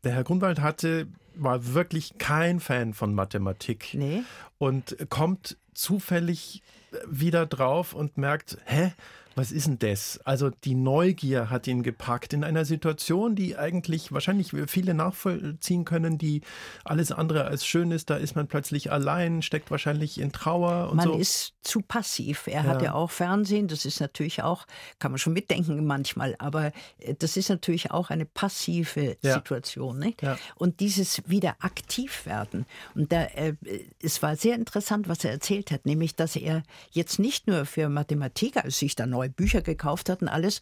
der 0.04 0.12
Herr 0.12 0.24
Grunwald 0.24 0.60
hatte, 0.60 1.06
war 1.34 1.74
wirklich 1.74 2.18
kein 2.18 2.58
Fan 2.60 2.94
von 2.94 3.14
Mathematik 3.14 3.90
Nee. 3.94 4.22
und 4.58 4.96
kommt 5.08 5.56
zufällig 5.74 6.62
wieder 7.06 7.46
drauf 7.46 7.94
und 7.94 8.18
merkt, 8.18 8.58
hä? 8.64 8.92
Was 9.34 9.52
ist 9.52 9.66
denn 9.66 9.78
das? 9.78 10.18
Also 10.24 10.50
die 10.50 10.74
Neugier 10.74 11.50
hat 11.50 11.66
ihn 11.66 11.82
gepackt 11.82 12.32
in 12.32 12.44
einer 12.44 12.64
Situation, 12.64 13.34
die 13.34 13.56
eigentlich 13.56 14.12
wahrscheinlich 14.12 14.52
viele 14.66 14.94
nachvollziehen 14.94 15.84
können, 15.84 16.18
die 16.18 16.42
alles 16.84 17.12
andere 17.12 17.44
als 17.44 17.66
schön 17.66 17.90
ist. 17.90 18.10
Da 18.10 18.16
ist 18.16 18.36
man 18.36 18.46
plötzlich 18.48 18.92
allein, 18.92 19.42
steckt 19.42 19.70
wahrscheinlich 19.70 20.18
in 20.20 20.32
Trauer 20.32 20.90
und 20.90 20.96
Man 20.96 21.08
so. 21.08 21.14
ist 21.18 21.54
zu 21.62 21.80
passiv. 21.80 22.46
Er 22.46 22.64
Ja. 22.64 22.70
hat 22.70 22.82
ja 22.82 22.94
auch 22.94 23.10
Fernsehen, 23.10 23.68
das 23.68 23.84
ist 23.84 24.00
natürlich 24.00 24.42
auch, 24.42 24.66
kann 24.98 25.12
man 25.12 25.18
schon 25.18 25.32
mitdenken 25.32 25.86
manchmal, 25.86 26.34
aber 26.38 26.72
äh, 26.98 27.14
das 27.18 27.36
ist 27.36 27.48
natürlich 27.48 27.90
auch 27.90 28.10
eine 28.10 28.24
passive 28.26 29.16
Ja. 29.22 29.34
Situation. 29.34 29.98
Nicht? 29.98 30.22
Ja. 30.22 30.36
Und 30.56 30.80
dieses 30.80 31.22
wieder 31.28 31.56
aktiv 31.60 32.26
werden. 32.26 32.66
Und 32.94 33.12
da, 33.12 33.24
äh, 33.24 33.54
es 34.02 34.22
war 34.22 34.36
sehr 34.36 34.54
interessant, 34.56 35.08
was 35.08 35.24
er 35.24 35.30
erzählt 35.30 35.70
hat, 35.70 35.86
nämlich, 35.86 36.14
dass 36.16 36.36
er 36.36 36.62
jetzt 36.90 37.18
nicht 37.18 37.46
nur 37.46 37.64
für 37.66 37.88
Mathematik, 37.88 38.56
also 38.56 38.70
sich 38.70 38.94
da 38.96 39.06
neue 39.22 39.30
Bücher 39.30 39.62
gekauft 39.62 40.08
hat 40.08 40.22
und 40.22 40.28
alles, 40.28 40.60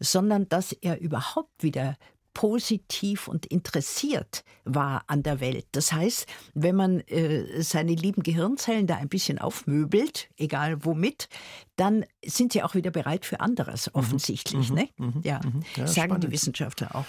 sondern 0.00 0.48
dass 0.48 0.72
er 0.72 1.00
überhaupt 1.00 1.62
wieder 1.62 1.96
positiv 2.34 3.28
und 3.28 3.46
interessiert 3.46 4.44
war 4.64 5.02
an 5.08 5.22
der 5.22 5.40
Welt. 5.40 5.66
Das 5.72 5.92
heißt, 5.92 6.26
wenn 6.54 6.76
man 6.76 7.00
äh, 7.00 7.62
seine 7.62 7.94
lieben 7.94 8.22
Gehirnzellen 8.22 8.86
da 8.86 8.96
ein 8.96 9.08
bisschen 9.08 9.38
aufmöbelt, 9.38 10.28
egal 10.36 10.84
womit, 10.84 11.28
dann 11.76 12.04
sind 12.24 12.52
sie 12.52 12.62
auch 12.62 12.74
wieder 12.74 12.90
bereit 12.90 13.24
für 13.26 13.40
anderes, 13.40 13.92
offensichtlich. 13.94 14.70
ne? 14.70 14.88
ja. 15.22 15.40
Ja, 15.76 15.86
sagen 15.86 16.08
spannend. 16.10 16.24
die 16.24 16.30
Wissenschaftler 16.30 16.94
auch. 16.94 17.04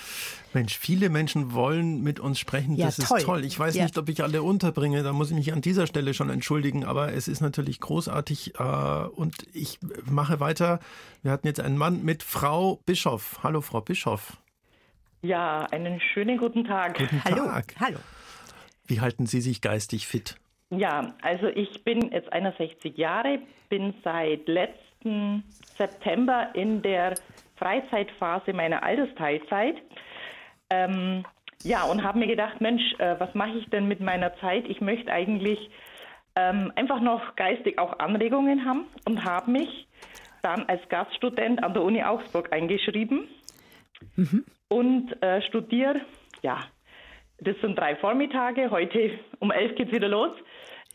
Mensch, 0.54 0.78
viele 0.78 1.10
Menschen 1.10 1.54
wollen 1.54 2.02
mit 2.02 2.20
uns 2.20 2.40
sprechen. 2.40 2.76
Ja, 2.76 2.88
das 2.88 2.98
toll. 2.98 3.20
ist 3.20 3.26
toll. 3.26 3.46
Ich 3.46 3.58
weiß 3.60 3.76
Ja. 3.76 3.84
nicht, 3.84 3.98
ob 3.98 4.10
ich 4.10 4.24
alle 4.24 4.42
unterbringe. 4.44 5.04
Da 5.04 5.14
muss 5.14 5.30
ich 5.30 5.36
mich 5.36 5.54
an 5.54 5.62
dieser 5.62 5.88
Stelle 5.88 6.14
schon 6.14 6.30
entschuldigen. 6.30 6.86
Aber 6.86 7.14
es 7.14 7.28
ist 7.28 7.42
natürlich 7.42 7.80
großartig. 7.80 8.54
Äh, 8.60 8.64
und 8.64 9.36
ich 9.54 9.80
mache 10.06 10.40
weiter. 10.40 10.80
Wir 11.22 11.32
hatten 11.32 11.48
jetzt 11.48 11.60
einen 11.60 11.78
Mann 11.78 12.04
mit 12.04 12.24
Frau 12.24 12.80
Bischof. 12.86 13.40
Hallo, 13.44 13.62
Frau 13.62 13.82
Bischof. 13.82 14.38
Ja, 15.24 15.66
einen 15.72 16.02
schönen 16.02 16.38
guten 16.38 16.66
Tag. 16.66 16.98
Guten 16.98 17.24
Hallo, 17.24 17.46
Tag. 17.46 17.76
hallo. 17.80 17.98
Wie 18.88 19.00
halten 19.00 19.26
Sie 19.26 19.40
sich 19.40 19.62
geistig 19.62 20.06
fit? 20.06 20.36
Ja, 20.70 21.14
also 21.22 21.48
ich 21.48 21.86
bin 21.86 22.12
jetzt 22.12 22.34
61 22.34 22.98
Jahre, 22.98 23.40
bin 23.70 23.94
seit 24.04 24.46
letzten 24.50 25.46
September 25.78 26.50
in 26.54 26.82
der 26.82 27.14
Freizeitphase 27.56 28.52
meiner 28.52 28.84
Altersteilzeit. 28.84 29.78
Ähm, 30.70 31.24
ja, 31.62 31.84
und 31.84 32.04
habe 32.04 32.20
mir 32.20 32.28
gedacht, 32.28 32.60
Mensch, 32.60 32.84
äh, 32.98 33.16
was 33.18 33.34
mache 33.34 33.58
ich 33.60 33.70
denn 33.70 33.88
mit 33.88 34.02
meiner 34.02 34.36
Zeit? 34.42 34.66
Ich 34.68 34.82
möchte 34.82 35.10
eigentlich 35.10 35.70
ähm, 36.36 36.74
einfach 36.76 37.00
noch 37.00 37.38
geistig 37.38 37.80
auch 37.80 37.98
Anregungen 38.00 38.66
haben 38.66 38.88
und 39.08 39.24
habe 39.24 39.50
mich 39.52 39.88
dann 40.42 40.66
als 40.66 40.82
Gaststudent 40.90 41.64
an 41.64 41.74
der 41.74 41.84
Uni 41.84 42.04
Augsburg 42.04 42.52
eingeschrieben 42.52 43.30
und 44.74 45.22
äh, 45.22 45.42
studiere, 45.44 46.02
ja, 46.42 46.60
das 47.40 47.56
sind 47.62 47.78
drei 47.78 47.96
Vormittage, 47.96 48.72
heute 48.72 49.12
um 49.40 49.52
elf 49.52 49.76
geht's 49.76 49.92
wieder 49.92 50.08
los. 50.08 50.32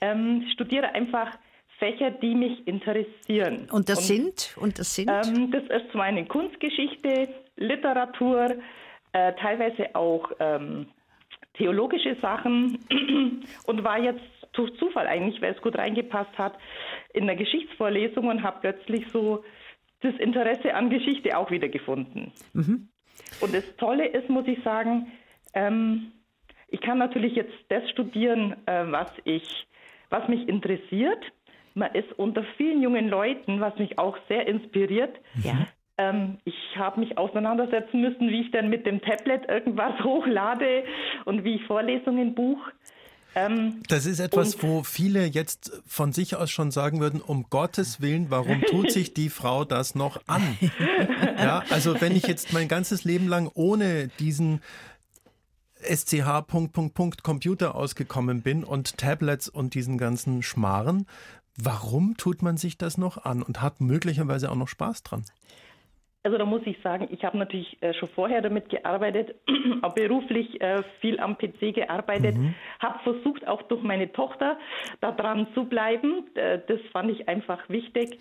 Ähm, 0.01 0.45
studiere 0.53 0.95
einfach 0.95 1.31
Fächer, 1.79 2.11
die 2.11 2.35
mich 2.35 2.67
interessieren. 2.67 3.69
Und 3.71 3.89
das 3.89 4.07
sind? 4.07 4.57
Und 4.61 4.79
das 4.79 4.95
sind? 4.95 5.09
Ähm, 5.09 5.51
das 5.51 5.63
ist 5.65 5.93
zum 5.93 6.01
einen 6.01 6.27
Kunstgeschichte, 6.27 7.29
Literatur, 7.57 8.57
äh, 9.13 9.33
teilweise 9.35 9.95
auch 9.95 10.31
ähm, 10.41 10.89
theologische 11.55 12.17
Sachen 12.21 12.79
und 13.67 13.85
war 13.85 13.99
jetzt 13.99 14.25
durch 14.53 14.77
Zufall 14.79 15.07
eigentlich, 15.07 15.41
weil 15.41 15.55
es 15.55 15.63
gut 15.63 15.77
reingepasst 15.77 16.37
hat, 16.37 16.55
in 17.13 17.27
der 17.27 17.37
Geschichtsvorlesung 17.37 18.27
und 18.27 18.43
habe 18.43 18.59
plötzlich 18.61 19.07
so 19.13 19.45
das 20.01 20.15
Interesse 20.17 20.75
an 20.75 20.91
Geschichte 20.91 21.37
auch 21.37 21.51
wieder 21.51 21.69
gefunden. 21.69 22.33
Und 23.41 23.55
das 23.55 23.65
Tolle 23.77 24.07
ist, 24.07 24.29
muss 24.29 24.47
ich 24.47 24.63
sagen, 24.63 25.13
ähm, 25.55 26.13
ich 26.69 26.81
kann 26.81 26.99
natürlich 26.99 27.35
jetzt 27.35 27.55
das 27.69 27.89
studieren, 27.91 28.57
äh, 28.67 28.85
was 28.91 29.11
ich, 29.25 29.67
was 30.11 30.29
mich 30.29 30.49
interessiert. 30.49 31.25
Man 31.75 31.95
ist 31.95 32.13
unter 32.19 32.45
vielen 32.57 32.83
jungen 32.83 33.09
Leuten, 33.09 33.61
was 33.61 33.77
mich 33.79 33.99
auch 33.99 34.17
sehr 34.29 34.47
inspiriert, 34.47 35.17
ja. 35.43 35.67
Ähm, 35.99 36.39
ich 36.45 36.55
habe 36.77 37.01
mich 37.01 37.19
auseinandersetzen 37.19 38.01
müssen, 38.01 38.29
wie 38.31 38.43
ich 38.43 38.51
dann 38.53 38.69
mit 38.71 38.87
dem 38.87 39.03
Tablet 39.03 39.49
irgendwas 39.49 39.99
hochlade 40.05 40.85
und 41.25 41.45
wie 41.45 41.57
ich 41.57 41.65
Vorlesungen 41.65 42.35
buche. 42.35 42.71
Ähm, 43.35 43.83
das 43.89 44.07
ist 44.07 44.21
etwas, 44.21 44.63
wo 44.63 44.83
viele 44.83 45.27
jetzt 45.27 45.71
von 45.87 46.13
sich 46.13 46.37
aus 46.37 46.51
schon 46.51 46.71
sagen 46.71 47.01
würden, 47.01 47.21
um 47.21 47.47
Gottes 47.51 48.01
Willen, 48.01 48.31
warum 48.31 48.63
tut 48.63 48.91
sich 48.93 49.15
die 49.15 49.31
Frau 49.31 49.65
das 49.65 49.95
noch 49.95 50.21
an? 50.27 50.59
Ja, 51.37 51.63
also 51.71 52.01
wenn 52.01 52.17
ich 52.17 52.27
jetzt 52.27 52.53
mein 52.53 52.69
ganzes 52.69 53.05
Leben 53.05 53.29
lang 53.29 53.51
ohne 53.55 54.09
diesen 54.19 54.61
SCH 55.81 56.43
Punkt, 56.47 56.73
Punkt, 56.73 56.95
Punkt 56.95 57.23
Computer 57.23 57.75
ausgekommen 57.75 58.43
bin 58.43 58.65
und 58.65 58.97
Tablets 58.97 59.49
und 59.49 59.75
diesen 59.75 59.99
ganzen 59.99 60.43
Schmarren, 60.43 61.07
warum 61.57 62.17
tut 62.17 62.43
man 62.43 62.57
sich 62.57 62.79
das 62.79 62.99
noch 62.99 63.25
an 63.25 63.43
und 63.43 63.63
hat 63.63 63.81
möglicherweise 63.81 64.51
auch 64.51 64.57
noch 64.57 64.69
Spaß 64.69 65.03
dran? 65.03 65.25
Also 66.29 66.37
da 66.37 66.45
muss 66.45 66.61
ich 66.67 66.77
sagen, 66.83 67.09
ich 67.11 67.25
habe 67.25 67.39
natürlich 67.39 67.79
äh, 67.81 67.95
schon 67.95 68.11
vorher 68.11 68.43
damit 68.43 68.69
gearbeitet, 68.69 69.35
auch 69.81 69.95
beruflich 69.95 70.61
äh, 70.61 70.83
viel 71.01 71.19
am 71.21 71.39
PC 71.39 71.75
gearbeitet, 71.75 72.37
mhm. 72.37 72.55
habe 72.81 72.99
versucht, 73.03 73.49
auch 73.49 73.63
durch 73.63 73.83
meine 73.83 74.13
Tochter 74.13 74.59
da 75.01 75.11
dran 75.11 75.47
zu 75.55 75.65
bleiben. 75.65 76.27
Äh, 76.35 76.59
das 76.69 76.81
fand 76.93 77.13
ich 77.13 77.31
einfach 77.31 77.67
wichtig. 77.71 78.19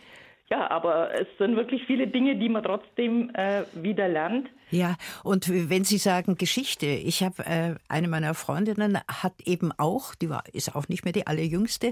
Ja, 0.49 0.71
aber 0.71 1.13
es 1.13 1.27
sind 1.37 1.57
wirklich 1.57 1.83
viele 1.85 2.07
Dinge, 2.07 2.37
die 2.37 2.47
man 2.47 2.63
trotzdem 2.63 3.29
äh, 3.33 3.63
wieder 3.73 4.07
lernt. 4.07 4.47
Ja, 4.71 4.95
und 5.23 5.49
wenn 5.69 5.83
Sie 5.83 5.97
sagen 5.97 6.35
Geschichte, 6.35 6.85
ich 6.85 7.21
habe 7.21 7.45
äh, 7.45 7.75
eine 7.89 8.07
meiner 8.07 8.33
Freundinnen 8.33 8.97
hat 9.09 9.33
eben 9.45 9.71
auch, 9.77 10.15
die 10.15 10.29
war 10.29 10.43
ist 10.53 10.73
auch 10.75 10.87
nicht 10.87 11.03
mehr 11.03 11.13
die 11.13 11.27
allerjüngste 11.27 11.91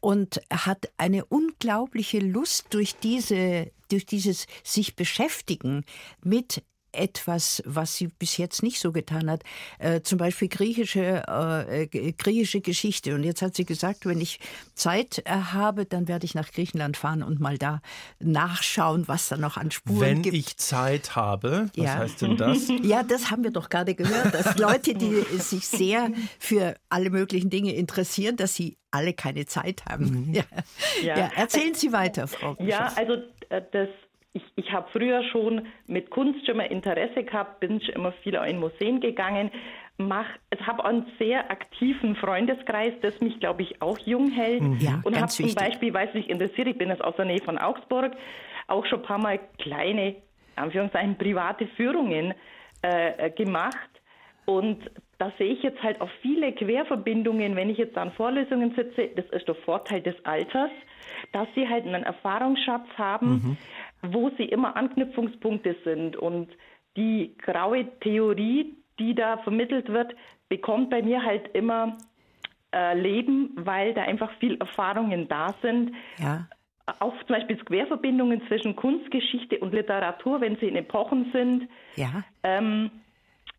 und 0.00 0.40
hat 0.50 0.90
eine 0.96 1.26
unglaubliche 1.26 2.20
Lust 2.20 2.72
durch 2.72 2.96
diese 2.96 3.70
durch 3.90 4.06
dieses 4.06 4.46
sich 4.62 4.96
beschäftigen 4.96 5.84
mit 6.22 6.62
etwas, 6.92 7.62
was 7.66 7.96
sie 7.96 8.08
bis 8.08 8.36
jetzt 8.36 8.62
nicht 8.62 8.80
so 8.80 8.92
getan 8.92 9.30
hat. 9.30 9.42
Äh, 9.78 10.00
zum 10.02 10.18
Beispiel 10.18 10.48
griechische, 10.48 11.22
äh, 11.26 11.86
griechische 12.12 12.60
Geschichte. 12.60 13.14
Und 13.14 13.24
jetzt 13.24 13.42
hat 13.42 13.54
sie 13.54 13.64
gesagt, 13.64 14.06
wenn 14.06 14.20
ich 14.20 14.40
Zeit 14.74 15.22
äh, 15.24 15.30
habe, 15.30 15.84
dann 15.86 16.08
werde 16.08 16.24
ich 16.24 16.34
nach 16.34 16.50
Griechenland 16.50 16.96
fahren 16.96 17.22
und 17.22 17.40
mal 17.40 17.58
da 17.58 17.80
nachschauen, 18.18 19.08
was 19.08 19.28
da 19.28 19.36
noch 19.36 19.56
an 19.56 19.70
Spuren 19.70 20.00
wenn 20.00 20.22
gibt. 20.22 20.34
Wenn 20.34 20.40
ich 20.40 20.56
Zeit 20.56 21.16
habe, 21.16 21.70
was 21.76 21.84
ja. 21.84 21.94
heißt 21.98 22.22
denn 22.22 22.36
das? 22.36 22.68
Ja, 22.82 23.02
das 23.02 23.30
haben 23.30 23.44
wir 23.44 23.50
doch 23.50 23.68
gerade 23.68 23.94
gehört, 23.94 24.34
dass 24.34 24.56
Leute, 24.58 24.94
die 24.94 25.22
sich 25.38 25.66
sehr 25.66 26.10
für 26.38 26.74
alle 26.88 27.10
möglichen 27.10 27.50
Dinge 27.50 27.74
interessieren, 27.74 28.36
dass 28.36 28.54
sie 28.54 28.78
alle 28.90 29.12
keine 29.12 29.46
Zeit 29.46 29.84
haben. 29.88 30.26
Mhm. 30.26 30.34
Ja. 30.34 30.44
Ja. 31.02 31.18
ja. 31.18 31.30
Erzählen 31.36 31.74
Sie 31.74 31.92
weiter, 31.92 32.26
Frau 32.26 32.54
Bischof. 32.54 32.68
Ja, 32.68 32.92
also 32.96 33.14
äh, 33.48 33.62
das 33.72 33.88
ich, 34.32 34.42
ich 34.56 34.72
habe 34.72 34.88
früher 34.92 35.24
schon 35.24 35.66
mit 35.86 36.10
Kunst 36.10 36.46
schon 36.46 36.58
mal 36.58 36.64
Interesse 36.64 37.24
gehabt, 37.24 37.60
bin 37.60 37.80
schon 37.80 37.94
immer 37.94 38.12
viel 38.12 38.34
in 38.34 38.60
Museen 38.60 39.00
gegangen, 39.00 39.50
mach, 39.98 40.26
ich 40.50 40.66
habe 40.66 40.84
einen 40.84 41.06
sehr 41.18 41.50
aktiven 41.50 42.16
Freundeskreis, 42.16 42.92
das 43.02 43.20
mich, 43.20 43.38
glaube 43.40 43.62
ich, 43.62 43.82
auch 43.82 43.98
jung 43.98 44.30
hält. 44.30 44.62
Mhm. 44.62 44.78
Ja, 44.78 45.00
und 45.04 45.16
habe 45.16 45.28
zum 45.28 45.54
Beispiel, 45.54 45.92
weil 45.92 46.08
es 46.08 46.14
mich 46.14 46.30
interessiert, 46.30 46.68
ich 46.68 46.78
bin 46.78 46.88
jetzt 46.88 47.02
aus 47.02 47.16
der 47.16 47.24
Nähe 47.24 47.40
von 47.40 47.58
Augsburg, 47.58 48.12
auch 48.68 48.86
schon 48.86 49.00
ein 49.00 49.06
paar 49.06 49.18
Mal 49.18 49.40
kleine, 49.58 50.16
Anführungszeichen, 50.56 51.18
private 51.18 51.66
Führungen 51.76 52.34
äh, 52.82 53.30
gemacht. 53.30 53.88
Und 54.46 54.90
da 55.18 55.32
sehe 55.38 55.52
ich 55.52 55.62
jetzt 55.62 55.82
halt 55.82 56.00
auch 56.00 56.08
viele 56.22 56.52
Querverbindungen, 56.52 57.54
wenn 57.56 57.68
ich 57.68 57.78
jetzt 57.78 57.96
an 57.96 58.10
Vorlesungen 58.12 58.74
sitze. 58.74 59.10
Das 59.14 59.26
ist 59.26 59.46
der 59.46 59.54
Vorteil 59.54 60.00
des 60.00 60.14
Alters, 60.24 60.70
dass 61.32 61.46
sie 61.54 61.68
halt 61.68 61.86
einen 61.86 62.02
Erfahrungsschatz 62.04 62.86
haben, 62.96 63.30
mhm 63.30 63.56
wo 64.02 64.30
sie 64.36 64.44
immer 64.44 64.76
Anknüpfungspunkte 64.76 65.76
sind. 65.84 66.16
Und 66.16 66.48
die 66.96 67.34
graue 67.38 67.86
Theorie, 68.00 68.76
die 68.98 69.14
da 69.14 69.38
vermittelt 69.38 69.88
wird, 69.88 70.14
bekommt 70.48 70.90
bei 70.90 71.02
mir 71.02 71.22
halt 71.22 71.54
immer 71.54 71.96
äh, 72.72 72.98
Leben, 72.98 73.52
weil 73.56 73.94
da 73.94 74.02
einfach 74.02 74.30
viel 74.38 74.56
Erfahrungen 74.58 75.28
da 75.28 75.54
sind. 75.62 75.92
Ja. 76.18 76.46
Auch 76.98 77.16
zum 77.26 77.36
Beispiel 77.36 77.56
Querverbindungen 77.56 78.42
zwischen 78.48 78.74
Kunstgeschichte 78.74 79.58
und 79.58 79.72
Literatur, 79.72 80.40
wenn 80.40 80.56
sie 80.56 80.66
in 80.66 80.76
Epochen 80.76 81.30
sind. 81.32 81.68
Ja. 81.96 82.24
Ähm, 82.42 82.90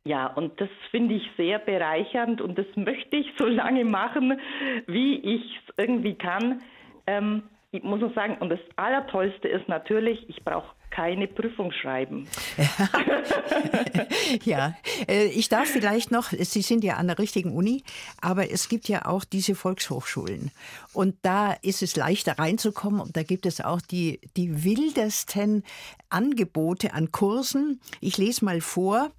ja, 0.03 0.27
und 0.27 0.59
das 0.59 0.69
finde 0.89 1.15
ich 1.15 1.29
sehr 1.37 1.59
bereichernd 1.59 2.41
und 2.41 2.57
das 2.57 2.65
möchte 2.75 3.17
ich 3.17 3.27
so 3.37 3.45
lange 3.47 3.85
machen, 3.85 4.39
wie 4.87 5.15
ich 5.15 5.59
es 5.67 5.73
irgendwie 5.77 6.15
kann. 6.15 6.61
Ähm, 7.07 7.43
ich 7.71 7.83
muss 7.83 8.03
auch 8.03 8.13
sagen, 8.13 8.37
und 8.39 8.49
das 8.49 8.59
Allertollste 8.75 9.47
ist 9.47 9.69
natürlich, 9.69 10.27
ich 10.27 10.43
brauche 10.43 10.75
keine 10.89 11.25
Prüfung 11.27 11.71
schreiben. 11.71 12.27
ja, 14.43 14.75
äh, 15.07 15.27
ich 15.27 15.47
darf 15.47 15.69
vielleicht 15.69 16.11
noch, 16.11 16.31
Sie 16.31 16.61
sind 16.61 16.83
ja 16.83 16.95
an 16.97 17.07
der 17.07 17.17
richtigen 17.17 17.55
Uni, 17.55 17.83
aber 18.19 18.51
es 18.51 18.67
gibt 18.67 18.89
ja 18.89 19.05
auch 19.05 19.23
diese 19.23 19.55
Volkshochschulen. 19.55 20.51
Und 20.91 21.15
da 21.21 21.53
ist 21.61 21.81
es 21.81 21.95
leichter 21.95 22.37
reinzukommen 22.37 22.99
und 22.99 23.15
da 23.15 23.23
gibt 23.23 23.45
es 23.45 23.61
auch 23.61 23.79
die, 23.79 24.19
die 24.35 24.65
wildesten 24.65 25.63
Angebote 26.09 26.93
an 26.93 27.13
Kursen. 27.13 27.79
Ich 28.01 28.17
lese 28.17 28.43
mal 28.43 28.59
vor, 28.59 29.11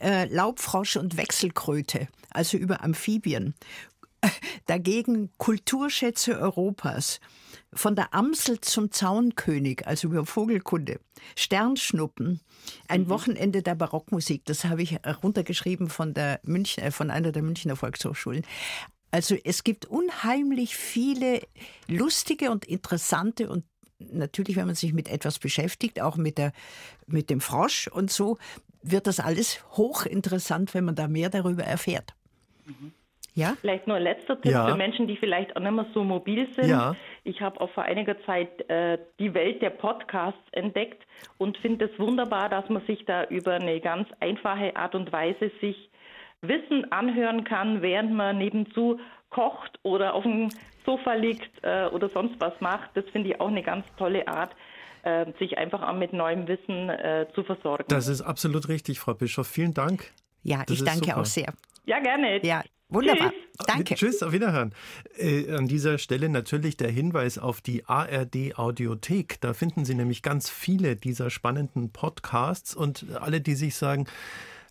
äh, 0.00 0.24
Laubfrosch 0.34 0.96
und 0.96 1.18
Wechselkröte, 1.18 2.08
also 2.30 2.56
über 2.56 2.82
Amphibien. 2.82 3.54
Dagegen 4.66 5.30
Kulturschätze 5.38 6.38
Europas. 6.38 7.20
Von 7.72 7.94
der 7.96 8.14
Amsel 8.14 8.60
zum 8.60 8.90
Zaunkönig, 8.90 9.86
also 9.86 10.08
über 10.08 10.24
Vogelkunde. 10.24 11.00
Sternschnuppen. 11.36 12.40
Ein 12.88 13.02
mhm. 13.02 13.08
Wochenende 13.10 13.62
der 13.62 13.74
Barockmusik. 13.74 14.44
Das 14.46 14.64
habe 14.64 14.82
ich 14.82 14.98
runtergeschrieben 15.22 15.88
von, 15.88 16.14
der 16.14 16.40
München, 16.44 16.82
äh, 16.82 16.90
von 16.90 17.10
einer 17.10 17.32
der 17.32 17.42
Münchner 17.42 17.76
Volkshochschulen. 17.76 18.44
Also 19.10 19.36
es 19.42 19.64
gibt 19.64 19.86
unheimlich 19.86 20.76
viele 20.76 21.40
lustige 21.86 22.50
und 22.50 22.66
interessante 22.66 23.48
und 23.48 23.64
natürlich, 23.98 24.56
wenn 24.56 24.66
man 24.66 24.74
sich 24.74 24.92
mit 24.92 25.08
etwas 25.08 25.38
beschäftigt, 25.38 26.00
auch 26.00 26.16
mit, 26.16 26.38
der, 26.38 26.52
mit 27.06 27.30
dem 27.30 27.40
Frosch 27.40 27.88
und 27.88 28.10
so, 28.10 28.38
wird 28.82 29.06
das 29.06 29.18
alles 29.20 29.60
hochinteressant, 29.72 30.74
wenn 30.74 30.84
man 30.84 30.94
da 30.94 31.08
mehr 31.08 31.30
darüber 31.30 31.64
erfährt. 31.64 32.14
Mhm. 32.66 32.92
Ja? 33.38 33.54
Vielleicht 33.60 33.86
nur 33.86 33.96
ein 33.96 34.02
letzter 34.02 34.40
Tipp 34.40 34.50
ja. 34.50 34.66
für 34.66 34.74
Menschen, 34.74 35.06
die 35.06 35.16
vielleicht 35.16 35.56
auch 35.56 35.60
nicht 35.60 35.70
mehr 35.70 35.86
so 35.94 36.02
mobil 36.02 36.48
sind. 36.56 36.68
Ja. 36.68 36.96
Ich 37.22 37.40
habe 37.40 37.60
auch 37.60 37.70
vor 37.70 37.84
einiger 37.84 38.20
Zeit 38.24 38.68
äh, 38.68 38.98
die 39.20 39.32
Welt 39.32 39.62
der 39.62 39.70
Podcasts 39.70 40.40
entdeckt 40.50 41.06
und 41.38 41.56
finde 41.58 41.84
es 41.84 41.98
wunderbar, 42.00 42.48
dass 42.48 42.68
man 42.68 42.84
sich 42.86 43.04
da 43.04 43.24
über 43.24 43.54
eine 43.54 43.80
ganz 43.80 44.08
einfache 44.18 44.74
Art 44.74 44.96
und 44.96 45.12
Weise 45.12 45.52
sich 45.60 45.88
Wissen 46.40 46.90
anhören 46.90 47.44
kann, 47.44 47.80
während 47.80 48.12
man 48.12 48.38
nebenzu 48.38 48.98
kocht 49.30 49.78
oder 49.84 50.14
auf 50.14 50.24
dem 50.24 50.48
Sofa 50.84 51.14
liegt 51.14 51.50
äh, 51.62 51.86
oder 51.86 52.08
sonst 52.08 52.40
was 52.40 52.60
macht. 52.60 52.90
Das 52.94 53.04
finde 53.12 53.30
ich 53.30 53.40
auch 53.40 53.48
eine 53.48 53.62
ganz 53.62 53.86
tolle 53.96 54.26
Art, 54.26 54.50
äh, 55.04 55.26
sich 55.38 55.58
einfach 55.58 55.86
auch 55.86 55.94
mit 55.94 56.12
neuem 56.12 56.48
Wissen 56.48 56.88
äh, 56.88 57.26
zu 57.34 57.44
versorgen. 57.44 57.84
Das 57.88 58.08
ist 58.08 58.22
absolut 58.22 58.68
richtig, 58.68 58.98
Frau 58.98 59.14
Bischof. 59.14 59.46
Vielen 59.46 59.74
Dank. 59.74 60.12
Ja, 60.42 60.64
das 60.66 60.78
ich 60.78 60.84
danke 60.84 61.06
super. 61.06 61.20
auch 61.20 61.24
sehr. 61.24 61.52
Ja, 61.86 62.00
gerne. 62.00 62.44
Ja, 62.44 62.62
Wunderbar. 62.90 63.30
Tschüss. 63.30 63.66
Danke. 63.66 63.94
Tschüss, 63.96 64.22
auf 64.22 64.32
Wiederhören. 64.32 64.72
Äh, 65.18 65.52
an 65.52 65.68
dieser 65.68 65.98
Stelle 65.98 66.28
natürlich 66.28 66.76
der 66.76 66.90
Hinweis 66.90 67.38
auf 67.38 67.60
die 67.60 67.84
ARD 67.84 68.56
Audiothek. 68.56 69.40
Da 69.40 69.52
finden 69.52 69.84
Sie 69.84 69.94
nämlich 69.94 70.22
ganz 70.22 70.48
viele 70.48 70.96
dieser 70.96 71.28
spannenden 71.28 71.90
Podcasts 71.90 72.74
und 72.74 73.04
alle, 73.20 73.40
die 73.40 73.56
sich 73.56 73.74
sagen, 73.74 74.06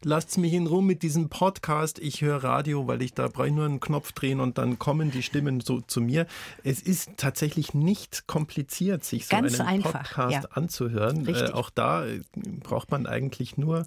lasst 0.04 0.38
mich 0.38 0.54
in 0.54 0.68
Ruhe 0.68 0.82
mit 0.82 1.04
diesem 1.04 1.30
Podcast. 1.30 2.00
Ich 2.00 2.22
höre 2.22 2.44
Radio, 2.44 2.88
weil 2.88 3.02
ich 3.02 3.14
da 3.14 3.28
brauche 3.28 3.52
nur 3.52 3.66
einen 3.66 3.80
Knopf 3.80 4.12
drehen 4.14 4.40
und 4.40 4.58
dann 4.58 4.80
kommen 4.80 5.12
die 5.12 5.24
Stimmen 5.24 5.60
so 5.60 5.82
zu 5.82 6.02
mir. 6.02 6.26
Es 6.64 6.82
ist 6.82 7.12
tatsächlich 7.18 7.74
nicht 7.74 8.28
kompliziert, 8.28 9.04
sich 9.04 9.28
so 9.28 9.36
Ganz 9.36 9.60
einen 9.60 9.70
einfach, 9.70 9.94
Podcast 9.94 10.34
ja. 10.34 10.50
anzuhören. 10.52 11.28
Äh, 11.28 11.52
auch 11.52 11.70
da 11.70 12.06
äh, 12.06 12.22
braucht 12.64 12.90
man 12.90 13.06
eigentlich 13.06 13.58
nur 13.58 13.86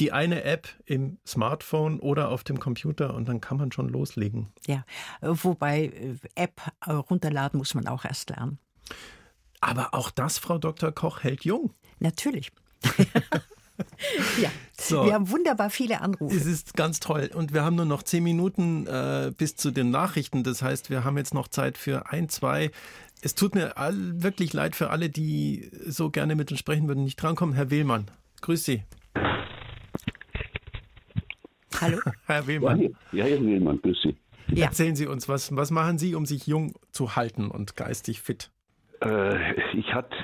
die 0.00 0.12
eine 0.12 0.44
App 0.44 0.68
im 0.86 1.18
Smartphone 1.26 2.00
oder 2.00 2.30
auf 2.30 2.44
dem 2.44 2.58
Computer 2.58 3.14
und 3.14 3.28
dann 3.28 3.40
kann 3.40 3.56
man 3.56 3.72
schon 3.72 3.88
loslegen. 3.88 4.48
Ja, 4.66 4.84
wobei 5.20 5.86
äh, 5.86 6.16
App 6.34 6.60
äh, 6.84 6.92
runterladen 6.92 7.58
muss 7.58 7.74
man 7.74 7.86
auch 7.86 8.04
erst 8.04 8.30
lernen. 8.30 8.58
Aber 9.60 9.94
auch 9.94 10.10
das, 10.10 10.38
Frau 10.38 10.58
Dr. 10.58 10.92
Koch, 10.92 11.22
hält 11.22 11.44
jung. 11.44 11.72
Natürlich. 11.98 12.52
ja, 14.40 14.50
so. 14.78 15.04
wir 15.04 15.14
haben 15.14 15.30
wunderbar 15.30 15.70
viele 15.70 16.00
Anrufe. 16.00 16.34
Es 16.34 16.46
ist 16.46 16.74
ganz 16.74 17.00
toll. 17.00 17.30
Und 17.34 17.52
wir 17.52 17.64
haben 17.64 17.76
nur 17.76 17.84
noch 17.84 18.02
zehn 18.02 18.22
Minuten 18.22 18.86
äh, 18.86 19.32
bis 19.36 19.56
zu 19.56 19.70
den 19.70 19.90
Nachrichten. 19.90 20.44
Das 20.44 20.62
heißt, 20.62 20.90
wir 20.90 21.04
haben 21.04 21.16
jetzt 21.16 21.34
noch 21.34 21.48
Zeit 21.48 21.78
für 21.78 22.10
ein, 22.10 22.28
zwei. 22.28 22.70
Es 23.22 23.34
tut 23.34 23.54
mir 23.54 23.78
all, 23.78 24.22
wirklich 24.22 24.52
leid 24.52 24.76
für 24.76 24.90
alle, 24.90 25.08
die 25.08 25.70
so 25.86 26.10
gerne 26.10 26.34
mit 26.34 26.50
uns 26.50 26.60
sprechen 26.60 26.88
würden, 26.88 27.04
nicht 27.04 27.16
drankommen. 27.16 27.54
Herr 27.54 27.70
Wehlmann, 27.70 28.10
grüß 28.42 28.64
Sie. 28.64 28.84
Hallo? 31.80 31.98
Herr 32.26 32.46
Wehlmann. 32.46 32.94
Ja, 33.12 33.24
Herr 33.24 33.44
Wehlmann, 33.44 33.80
grüß 33.82 34.02
Sie. 34.02 34.16
Ja. 34.48 34.66
Erzählen 34.66 34.94
Sie 34.94 35.06
uns, 35.06 35.28
was, 35.28 35.54
was 35.56 35.70
machen 35.70 35.98
Sie, 35.98 36.14
um 36.14 36.26
sich 36.26 36.46
jung 36.46 36.74
zu 36.90 37.16
halten 37.16 37.50
und 37.50 37.76
geistig 37.76 38.20
fit? 38.20 38.50
Äh, 39.02 39.54
ich 39.76 39.94
hatte 39.94 40.14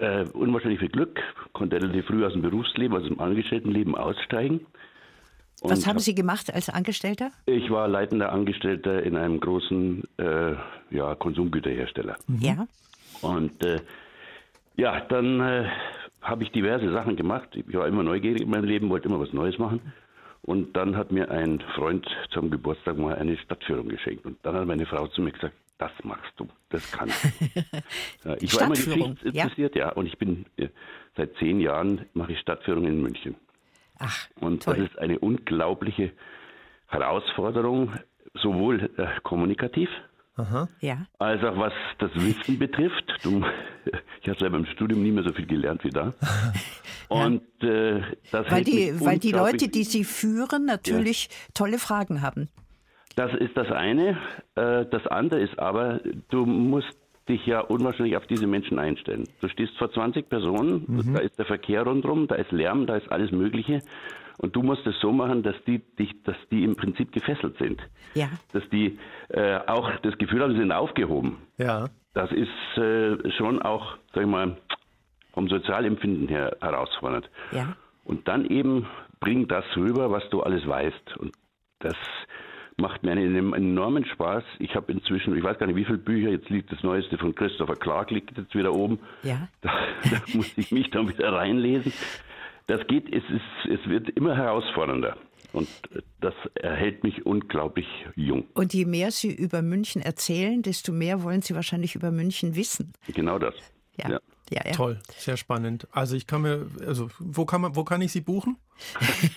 äh, 0.00 0.24
unwahrscheinlich 0.32 0.80
viel 0.80 0.88
Glück. 0.88 1.20
konnte 1.52 1.76
relativ 1.76 2.06
früh 2.06 2.24
aus 2.24 2.32
dem 2.32 2.42
Berufsleben, 2.42 2.96
also 2.96 3.08
im 3.08 3.20
Angestelltenleben 3.20 3.94
aussteigen. 3.94 4.66
Was 5.64 5.86
haben 5.86 6.00
Sie 6.00 6.14
gemacht 6.14 6.52
als 6.52 6.68
Angestellter? 6.68 7.30
Ich 7.46 7.70
war 7.70 7.86
leitender 7.86 8.32
Angestellter 8.32 9.02
in 9.04 9.16
einem 9.16 9.38
großen 9.38 10.02
äh, 10.18 10.54
ja, 10.90 11.14
Konsumgüterhersteller. 11.14 12.16
Mhm. 12.26 12.40
Ja. 12.40 12.66
Und 13.20 13.64
äh, 13.64 13.80
ja, 14.76 15.00
dann 15.00 15.40
äh, 15.40 15.68
habe 16.20 16.42
ich 16.42 16.50
diverse 16.50 16.90
Sachen 16.92 17.14
gemacht. 17.14 17.48
Ich 17.54 17.74
war 17.74 17.86
immer 17.86 18.02
neugierig 18.02 18.42
in 18.42 18.50
meinem 18.50 18.64
Leben, 18.64 18.88
wollte 18.88 19.08
immer 19.08 19.20
was 19.20 19.32
Neues 19.32 19.58
machen. 19.58 19.80
Und 20.42 20.76
dann 20.76 20.96
hat 20.96 21.12
mir 21.12 21.30
ein 21.30 21.60
Freund 21.76 22.06
zum 22.30 22.50
Geburtstag 22.50 22.98
mal 22.98 23.14
eine 23.14 23.36
Stadtführung 23.38 23.88
geschenkt. 23.88 24.26
Und 24.26 24.38
dann 24.42 24.56
hat 24.56 24.66
meine 24.66 24.86
Frau 24.86 25.06
zu 25.06 25.22
mir 25.22 25.30
gesagt, 25.30 25.54
das 25.78 25.92
machst 26.04 26.32
du, 26.36 26.48
das 26.68 26.90
kannst 26.90 27.24
du. 27.24 28.36
ich 28.40 28.54
war 28.54 28.66
immer 28.66 29.06
interessiert, 29.06 29.74
ja. 29.76 29.86
ja. 29.86 29.92
Und 29.92 30.06
ich 30.06 30.18
bin 30.18 30.46
äh, 30.56 30.68
seit 31.16 31.34
zehn 31.36 31.60
Jahren 31.60 32.06
mache 32.14 32.32
ich 32.32 32.40
Stadtführung 32.40 32.86
in 32.86 33.00
München. 33.00 33.36
Ach, 33.98 34.28
und 34.40 34.64
toll. 34.64 34.76
das 34.76 34.90
ist 34.90 34.98
eine 34.98 35.18
unglaubliche 35.18 36.12
Herausforderung, 36.88 37.92
sowohl 38.34 38.90
äh, 38.96 39.20
kommunikativ 39.22 39.88
Aha. 40.36 40.68
Ja. 40.80 41.06
als 41.18 41.42
auch 41.44 41.56
was 41.58 41.72
das 41.98 42.10
Wissen 42.14 42.58
betrifft. 42.58 43.04
Du, 43.22 43.44
ich 44.22 44.28
habe 44.28 44.38
selber 44.38 44.56
im 44.58 44.66
Studium 44.66 45.02
nie 45.02 45.10
mehr 45.10 45.24
so 45.24 45.32
viel 45.32 45.46
gelernt 45.46 45.84
wie 45.84 45.90
da. 45.90 46.14
Und 47.08 47.42
äh, 47.62 48.00
das 48.30 48.50
Weil 48.50 48.64
die, 48.64 48.94
weil 49.00 49.18
die 49.18 49.32
Leute, 49.32 49.68
die 49.68 49.84
Sie 49.84 50.04
führen, 50.04 50.64
natürlich 50.64 51.28
tolle 51.52 51.78
Fragen 51.78 52.22
haben. 52.22 52.48
Das 53.16 53.30
ist 53.34 53.54
das 53.56 53.70
eine. 53.70 54.16
Äh, 54.54 54.86
Das 54.86 55.06
andere 55.06 55.40
ist 55.40 55.58
aber, 55.58 56.00
du 56.30 56.46
musst 56.46 56.96
dich 57.28 57.44
ja 57.46 57.60
unwahrscheinlich 57.60 58.16
auf 58.16 58.26
diese 58.26 58.46
Menschen 58.46 58.78
einstellen. 58.78 59.28
Du 59.42 59.48
stehst 59.48 59.76
vor 59.76 59.92
20 59.92 60.28
Personen, 60.28 61.12
da 61.14 61.20
ist 61.20 61.38
der 61.38 61.44
Verkehr 61.44 61.82
rundherum, 61.84 62.26
da 62.26 62.34
ist 62.36 62.50
Lärm, 62.50 62.86
da 62.86 62.96
ist 62.96 63.12
alles 63.12 63.30
Mögliche. 63.30 63.82
Und 64.38 64.56
du 64.56 64.62
musst 64.62 64.86
es 64.86 64.98
so 65.00 65.12
machen, 65.12 65.42
dass 65.42 65.56
die, 65.66 65.78
dich, 65.78 66.22
dass 66.24 66.36
die 66.50 66.64
im 66.64 66.76
Prinzip 66.76 67.12
gefesselt 67.12 67.58
sind. 67.58 67.80
Ja. 68.14 68.28
Dass 68.52 68.68
die 68.70 68.98
äh, 69.28 69.58
auch 69.66 69.90
das 70.02 70.16
Gefühl 70.18 70.42
haben, 70.42 70.52
sie 70.52 70.58
sind 70.58 70.72
aufgehoben. 70.72 71.38
Ja. 71.58 71.88
Das 72.14 72.30
ist 72.32 72.48
äh, 72.76 73.30
schon 73.32 73.62
auch, 73.62 73.96
sag 74.14 74.24
ich 74.24 74.28
mal, 74.28 74.56
vom 75.32 75.48
Sozialempfinden 75.48 76.28
her 76.28 76.56
herausfordernd. 76.60 77.28
Ja. 77.52 77.76
Und 78.04 78.28
dann 78.28 78.46
eben 78.46 78.86
bring 79.20 79.48
das 79.48 79.64
rüber, 79.76 80.10
was 80.10 80.28
du 80.30 80.42
alles 80.42 80.66
weißt. 80.66 81.16
Und 81.18 81.32
das 81.78 81.96
macht 82.76 83.02
mir 83.02 83.12
einen 83.12 83.52
enormen 83.54 84.04
Spaß. 84.04 84.44
Ich 84.58 84.74
habe 84.74 84.92
inzwischen, 84.92 85.36
ich 85.36 85.42
weiß 85.42 85.58
gar 85.58 85.66
nicht, 85.66 85.76
wie 85.76 85.84
viele 85.84 85.98
Bücher, 85.98 86.30
jetzt 86.30 86.50
liegt 86.50 86.72
das 86.72 86.82
Neueste 86.82 87.18
von 87.18 87.34
Christopher 87.34 87.76
Clark, 87.76 88.10
liegt 88.10 88.36
jetzt 88.36 88.54
wieder 88.54 88.74
oben. 88.74 88.98
Ja. 89.22 89.48
Da, 89.60 89.70
da 90.10 90.22
muss 90.34 90.56
ich 90.56 90.72
mich 90.72 90.90
dann 90.90 91.08
wieder 91.08 91.32
reinlesen. 91.32 91.92
Das 92.66 92.86
geht, 92.86 93.12
es, 93.12 93.22
ist, 93.30 93.80
es 93.80 93.88
wird 93.88 94.10
immer 94.10 94.36
herausfordernder. 94.36 95.16
Und 95.52 95.68
das 96.20 96.34
erhält 96.54 97.04
mich 97.04 97.26
unglaublich 97.26 97.86
jung. 98.16 98.44
Und 98.54 98.72
je 98.72 98.86
mehr 98.86 99.10
Sie 99.10 99.34
über 99.34 99.60
München 99.60 100.00
erzählen, 100.00 100.62
desto 100.62 100.92
mehr 100.92 101.22
wollen 101.22 101.42
Sie 101.42 101.54
wahrscheinlich 101.54 101.94
über 101.94 102.10
München 102.10 102.56
wissen. 102.56 102.92
Genau 103.08 103.38
das. 103.38 103.54
Ja. 103.98 104.18
Ja, 104.50 104.62
ja. 104.66 104.72
Toll, 104.72 104.98
sehr 105.16 105.36
spannend. 105.38 105.86
Also 105.92 106.14
ich 106.14 106.26
kann 106.26 106.42
mir, 106.42 106.66
also 106.86 107.08
wo 107.18 107.46
kann 107.46 107.62
man, 107.62 107.74
wo 107.74 107.84
kann 107.84 108.02
ich 108.02 108.12
Sie 108.12 108.20
buchen? 108.20 108.56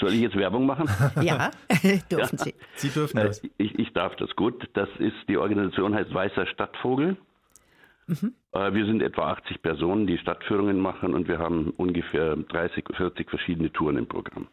Soll 0.00 0.12
ich 0.14 0.20
jetzt 0.20 0.36
Werbung 0.36 0.66
machen? 0.66 0.88
Ja, 1.22 1.50
dürfen 2.10 2.38
Sie. 2.38 2.54
Sie 2.74 2.88
dürfen 2.88 3.18
Äh, 3.18 3.24
das. 3.26 3.42
Ich, 3.58 3.78
ich 3.78 3.92
darf 3.92 4.16
das 4.16 4.34
gut. 4.34 4.68
Das 4.74 4.88
ist 4.98 5.14
die 5.28 5.36
Organisation 5.36 5.94
heißt 5.94 6.12
Weißer 6.12 6.46
Stadtvogel. 6.46 7.16
Mhm. 8.20 8.32
Äh, 8.52 8.72
Wir 8.74 8.86
sind 8.86 9.02
etwa 9.02 9.32
80 9.32 9.62
Personen, 9.62 10.06
die 10.06 10.18
Stadtführungen 10.18 10.78
machen 10.78 11.14
und 11.14 11.28
wir 11.28 11.38
haben 11.38 11.70
ungefähr 11.76 12.36
30, 12.36 12.84
40 12.96 13.30
verschiedene 13.30 13.72
Touren 13.72 13.96
im 13.98 14.06
Programm. 14.06 14.48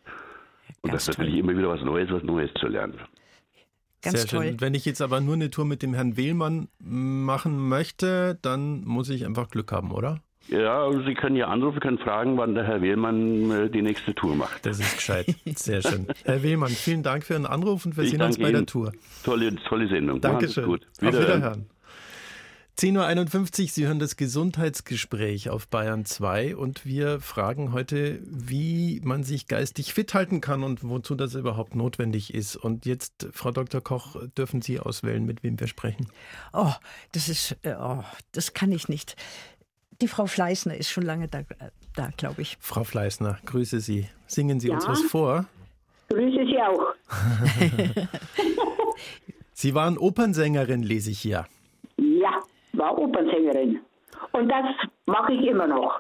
Und 0.82 0.92
Ganz 0.92 1.06
das 1.06 1.10
ist 1.10 1.18
natürlich 1.18 1.40
immer 1.40 1.58
wieder 1.58 1.70
was 1.70 1.82
Neues, 1.82 2.10
was 2.12 2.24
Neues 2.24 2.52
zu 2.60 2.68
lernen. 2.68 2.94
Ganz 4.02 4.22
Sehr 4.22 4.30
toll. 4.30 4.48
schön. 4.50 4.62
Wenn 4.62 4.74
ich 4.76 4.86
jetzt 4.86 5.02
aber 5.02 5.20
nur 5.20 5.34
eine 5.36 5.50
Tour 5.50 5.66
mit 5.66 5.82
dem 5.82 5.94
Herrn 5.94 6.16
Wehlmann 6.16 6.70
machen 6.80 7.68
möchte, 7.68 8.38
dann 8.42 8.86
muss 8.86 9.10
ich 9.10 9.26
einfach 9.26 9.50
Glück 9.50 9.72
haben, 9.74 9.92
oder? 9.92 10.22
Ja, 10.48 10.90
Sie 11.06 11.14
können 11.14 11.36
ja 11.36 11.48
anrufen, 11.48 11.80
können 11.80 12.00
fragen, 12.00 12.38
wann 12.38 12.56
der 12.56 12.64
Herr 12.66 12.82
Wehlmann 12.82 13.52
äh, 13.52 13.70
die 13.70 13.82
nächste 13.84 14.16
Tour 14.16 14.36
macht. 14.36 14.66
Das 14.66 14.80
ist 14.80 14.96
gescheit. 14.96 15.28
Sehr 15.46 15.82
schön. 15.84 16.08
Herr 16.24 16.42
Wehlmann, 16.42 16.70
vielen 16.70 17.04
Dank 17.04 17.24
für 17.26 17.34
Ihren 17.34 17.46
Anruf 17.46 17.86
und 17.86 17.98
wir 17.98 18.04
Ich 18.04 18.12
sehen 18.12 18.22
uns 18.22 18.38
bei 18.38 18.50
der 18.50 18.62
Ihnen. 18.62 18.66
Tour. 18.68 18.92
Tolle, 19.24 19.54
tolle 19.68 19.88
Sendung. 19.90 20.22
Dankeschön. 20.22 20.66
Gut. 20.66 20.88
Auf 21.02 21.02
Wiederhören. 21.14 21.70
10.51 22.80 23.62
Uhr, 23.62 23.68
Sie 23.68 23.88
hören 23.88 24.00
das 24.00 24.16
Gesundheitsgespräch 24.16 25.50
auf 25.50 25.68
Bayern 25.68 26.06
2 26.06 26.56
und 26.56 26.86
wir 26.86 27.20
fragen 27.20 27.74
heute, 27.74 28.22
wie 28.24 29.02
man 29.04 29.24
sich 29.26 29.48
geistig 29.48 29.94
fit 29.94 30.14
halten 30.14 30.40
kann 30.40 30.64
und 30.64 30.88
wozu 30.88 31.16
das 31.16 31.36
überhaupt 31.36 31.76
notwendig 31.76 32.34
ist. 32.34 32.56
Und 32.56 32.86
jetzt, 32.86 33.28
Frau 33.34 33.52
Dr. 33.52 33.82
Koch, 33.82 34.16
dürfen 34.38 34.62
Sie 34.62 34.80
auswählen, 34.80 35.26
mit 35.26 35.44
wem 35.44 35.60
wir 35.60 35.68
sprechen. 35.68 36.08
Oh, 36.54 36.72
das 37.12 37.28
ist, 37.28 37.58
äh, 37.64 37.76
oh, 37.78 38.06
das 38.32 38.54
kann 38.54 38.72
ich 38.72 38.88
nicht. 38.88 39.18
Die 40.02 40.08
Frau 40.08 40.26
Fleißner 40.26 40.78
ist 40.78 40.90
schon 40.90 41.04
lange 41.04 41.28
da, 41.28 41.42
da 41.96 42.12
glaube 42.16 42.44
ich. 42.44 42.56
Frau 42.62 42.86
Fleißner, 42.86 43.40
grüße 43.46 43.82
Sie. 43.82 44.08
Singen 44.26 44.62
Sie 44.62 44.70
uns 44.70 44.86
Ja. 44.86 44.92
was 44.92 45.02
vor. 45.02 45.46
Grüße 46.08 46.46
Sie 46.46 46.58
auch. 46.62 48.08
Sie 49.54 49.74
waren 49.74 49.98
Opernsängerin, 49.98 50.82
lese 50.82 51.12
ich 51.12 51.20
hier. 51.20 51.46
War 52.80 52.98
Opernsängerin. 52.98 53.80
Und 54.32 54.50
das 54.50 54.66
mache 55.06 55.34
ich 55.34 55.46
immer 55.48 55.68
noch. 55.68 56.00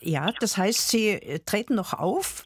Ja, 0.00 0.30
das 0.40 0.56
heißt, 0.58 0.90
Sie 0.90 1.08
äh, 1.08 1.38
treten 1.44 1.74
noch 1.74 1.94
auf? 1.94 2.44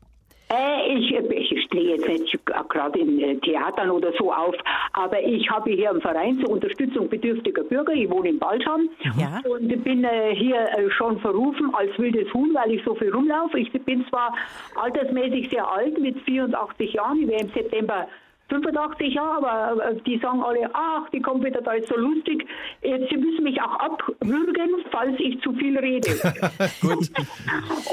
Äh, 0.50 0.94
ich, 0.94 1.12
ich 1.12 1.64
stehe 1.64 1.96
jetzt 1.96 2.08
nicht 2.08 2.38
gerade 2.46 2.98
in 2.98 3.20
äh, 3.20 3.36
Theatern 3.36 3.90
oder 3.90 4.12
so 4.18 4.32
auf, 4.32 4.54
aber 4.94 5.22
ich 5.22 5.50
habe 5.50 5.70
hier 5.70 5.90
einen 5.90 6.00
Verein 6.00 6.38
zur 6.40 6.50
Unterstützung 6.50 7.08
bedürftiger 7.08 7.64
Bürger. 7.64 7.92
Ich 7.92 8.08
wohne 8.08 8.30
in 8.30 8.38
Balscham 8.38 8.88
Ja. 9.18 9.42
und 9.50 9.68
bin 9.84 10.04
äh, 10.04 10.34
hier 10.34 10.56
äh, 10.78 10.90
schon 10.92 11.18
verrufen 11.20 11.74
als 11.74 11.90
wildes 11.98 12.32
Huhn, 12.32 12.54
weil 12.54 12.72
ich 12.72 12.84
so 12.84 12.94
viel 12.94 13.12
rumlaufe. 13.12 13.58
Ich 13.58 13.70
bin 13.72 14.06
zwar 14.08 14.34
altersmäßig 14.76 15.50
sehr 15.50 15.70
alt, 15.70 15.98
mit 16.00 16.18
84 16.22 16.92
Jahren, 16.94 17.22
ich 17.22 17.28
werde 17.28 17.44
im 17.44 17.50
September 17.52 18.08
85 18.48 19.14
Jahre, 19.14 19.50
aber 19.50 19.84
äh, 19.84 19.96
die 20.06 20.18
sagen 20.18 20.42
alle, 20.42 20.70
ach, 20.72 21.08
die 21.10 21.18
wieder, 21.18 21.60
da 21.60 21.72
ist 21.72 21.88
so 21.88 21.96
lustig. 21.96 22.46
Sie 22.82 23.16
müssen 23.16 23.44
mich 23.44 23.60
auch 23.60 23.74
abwürgen, 23.78 24.70
falls 24.90 25.14
ich 25.18 25.40
zu 25.42 25.52
viel 25.52 25.78
rede. 25.78 26.08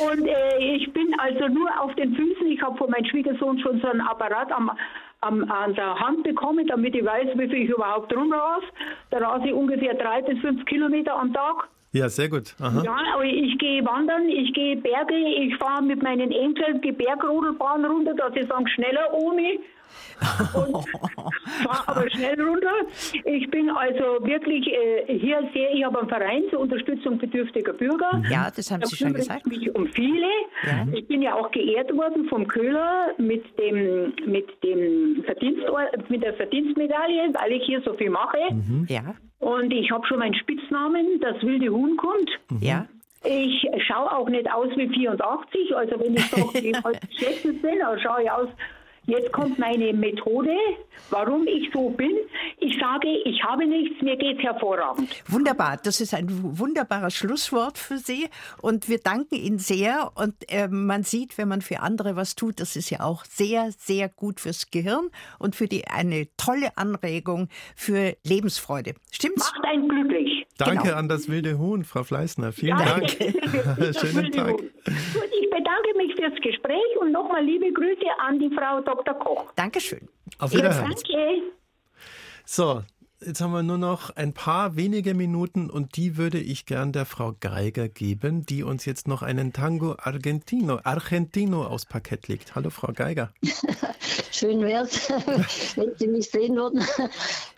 Und 0.09 0.27
äh, 0.27 0.75
ich 0.75 0.91
bin 0.93 1.13
also 1.19 1.47
nur 1.47 1.69
auf 1.81 1.93
den 1.95 2.15
Füßen. 2.15 2.47
Ich 2.47 2.61
habe 2.61 2.77
von 2.77 2.89
meinem 2.89 3.05
Schwiegersohn 3.05 3.59
schon 3.59 3.79
so 3.81 3.87
einen 3.87 4.01
Apparat 4.01 4.51
am, 4.51 4.71
am, 5.21 5.49
an 5.51 5.75
der 5.75 5.99
Hand 5.99 6.23
bekommen, 6.23 6.65
damit 6.67 6.95
ich 6.95 7.03
weiß, 7.03 7.29
wie 7.35 7.49
viel 7.49 7.63
ich 7.63 7.69
überhaupt 7.69 8.15
rumrase. 8.15 8.65
Da 9.09 9.17
rase 9.17 9.47
ich 9.47 9.53
ungefähr 9.53 9.93
drei 9.95 10.21
bis 10.21 10.39
fünf 10.39 10.63
Kilometer 10.65 11.15
am 11.15 11.33
Tag. 11.33 11.67
Ja, 11.95 12.09
sehr 12.09 12.27
gut. 12.27 12.55
Aha. 12.59 12.83
Ja, 12.83 12.97
aber 13.13 13.23
ich 13.23 13.57
gehe 13.57 13.85
wandern, 13.85 14.27
ich 14.27 14.53
gehe 14.53 14.75
Berge, 14.75 15.15
ich 15.15 15.55
fahre 15.55 15.81
mit 15.81 16.03
meinen 16.03 16.29
Enkeln 16.29 16.81
die 16.81 16.91
Bergrodelbahn 16.91 17.85
runter, 17.85 18.13
dass 18.13 18.33
sie 18.33 18.43
sagen, 18.43 18.67
schneller 18.67 19.13
ohne. 19.13 19.59
Fahre 20.19 21.87
aber 21.87 22.09
schnell 22.09 22.39
runter. 22.41 22.71
Ich 23.25 23.49
bin 23.51 23.69
also 23.69 24.25
wirklich 24.25 24.67
äh, 24.67 25.17
hier 25.19 25.41
sehr, 25.53 25.73
ich 25.73 25.83
habe 25.83 25.99
einen 25.99 26.09
Verein 26.09 26.43
zur 26.49 26.59
Unterstützung 26.59 27.17
bedürftiger 27.17 27.73
Bürger. 27.73 28.21
Ja, 28.29 28.51
das 28.55 28.71
haben 28.71 28.81
Da 28.81 28.87
Sie 28.87 28.95
schon 28.95 29.13
gesagt. 29.13 29.41
ich 29.45 29.57
mich 29.59 29.75
um 29.75 29.87
viele. 29.87 30.27
Ja. 30.65 30.87
Ich 30.93 31.07
bin 31.07 31.21
ja 31.21 31.35
auch 31.35 31.51
geehrt 31.51 31.91
worden 31.95 32.27
vom 32.29 32.47
Köhler 32.47 33.09
mit 33.17 33.43
dem 33.59 34.13
mit 34.25 34.47
dem 34.63 35.23
Verdienst, 35.25 35.63
mit 36.09 36.23
der 36.23 36.33
Verdienstmedaille, 36.35 37.33
weil 37.33 37.51
ich 37.53 37.63
hier 37.65 37.81
so 37.81 37.93
viel 37.93 38.09
mache. 38.09 38.37
Ja, 38.87 39.15
Und 39.39 39.71
ich 39.73 39.91
habe 39.91 40.05
schon 40.07 40.19
meinen 40.19 40.35
Spitznamen, 40.35 41.19
das 41.21 41.41
wilde 41.41 41.69
Huhn 41.69 41.97
kommt. 41.97 42.29
ja. 42.61 42.85
Ich 43.27 43.67
schaue 43.87 44.15
auch 44.15 44.29
nicht 44.29 44.47
aus 44.53 44.67
wie 44.75 44.87
84, 44.87 45.75
also 45.75 45.99
wenn 45.99 46.13
ich 46.13 46.31
halt 46.83 46.99
schätzen 47.17 47.59
bin, 47.59 47.79
dann 47.79 47.99
schaue 47.99 48.21
ich 48.21 48.29
aus. 48.29 48.49
Jetzt 49.07 49.31
kommt 49.31 49.59
meine 49.59 49.93
Methode, 49.93 50.55
warum 51.09 51.45
ich 51.47 51.69
so 51.71 51.89
bin. 51.89 52.11
Ich 52.57 52.79
sage, 52.79 53.07
ich 53.25 53.43
habe 53.43 53.67
nichts, 53.67 54.01
mir 54.01 54.17
geht's 54.17 54.41
hervorragend. 54.41 55.09
Wunderbar, 55.27 55.77
das 55.83 56.01
ist 56.01 56.13
ein 56.13 56.27
wunderbares 56.59 57.13
Schlusswort 57.13 57.77
für 57.77 57.97
Sie 57.99 58.27
und 58.61 58.89
wir 58.89 58.97
danken 58.97 59.35
Ihnen 59.35 59.59
sehr 59.59 60.11
und 60.15 60.33
äh, 60.51 60.67
man 60.67 61.03
sieht, 61.03 61.37
wenn 61.37 61.47
man 61.47 61.61
für 61.61 61.81
andere 61.81 62.15
was 62.15 62.35
tut, 62.35 62.59
das 62.59 62.75
ist 62.75 62.89
ja 62.89 63.01
auch 63.01 63.25
sehr, 63.25 63.69
sehr 63.77 64.09
gut 64.09 64.39
fürs 64.39 64.71
Gehirn 64.71 65.09
und 65.37 65.55
für 65.55 65.67
die 65.67 65.87
eine 65.87 66.27
tolle 66.37 66.75
Anregung 66.77 67.49
für 67.75 68.15
Lebensfreude. 68.23 68.95
Stimmt's? 69.11 69.51
Macht 69.53 69.65
einen 69.65 69.87
glücklich. 69.87 70.44
Danke 70.57 70.83
Genau. 70.83 70.95
an 70.95 71.09
das 71.09 71.27
wilde 71.27 71.57
Huhn, 71.57 71.83
Frau 71.83 72.03
Fleißner. 72.03 72.51
Vielen 72.53 72.77
Ja, 72.79 72.85
Dank. 72.85 73.09
Schönen 73.99 74.31
Tag. 74.31 74.53
Huhn. 74.53 74.57
Gut, 74.57 75.29
ich 75.41 75.49
bedanke 75.49 75.97
mich 75.97 76.15
fürs 76.15 76.35
Gespräch 76.41 76.97
und 77.01 77.11
nochmal 77.11 77.43
liebe 77.43 77.71
Grüße 77.73 78.05
an 78.25 78.39
die 78.39 78.49
Frau 78.55 78.79
Dr. 78.81 79.13
Koch. 79.15 79.51
Dankeschön. 79.55 80.07
Auf 80.39 80.53
Wiederhören. 80.53 80.91
Danke. 80.91 81.41
So, 82.45 82.83
jetzt 83.25 83.41
haben 83.41 83.51
wir 83.51 83.63
nur 83.63 83.77
noch 83.77 84.15
ein 84.15 84.33
paar 84.33 84.75
wenige 84.77 85.13
Minuten 85.13 85.69
und 85.69 85.97
die 85.97 86.15
würde 86.15 86.39
ich 86.39 86.65
gern 86.65 86.93
der 86.93 87.05
Frau 87.05 87.33
Geiger 87.39 87.89
geben, 87.89 88.45
die 88.45 88.63
uns 88.63 88.85
jetzt 88.85 89.07
noch 89.07 89.23
einen 89.23 89.51
Tango 89.51 89.95
Argentino, 89.97 90.79
Argentino 90.83 91.65
aufs 91.65 91.85
Parkett 91.85 92.27
legt. 92.27 92.55
Hallo, 92.55 92.69
Frau 92.69 92.93
Geiger. 92.93 93.33
Schön 94.35 94.61
wäre 94.61 94.83
es, 94.83 95.09
wenn 95.77 95.95
Sie 95.95 96.07
mich 96.07 96.29
sehen 96.29 96.57
würden. 96.57 96.85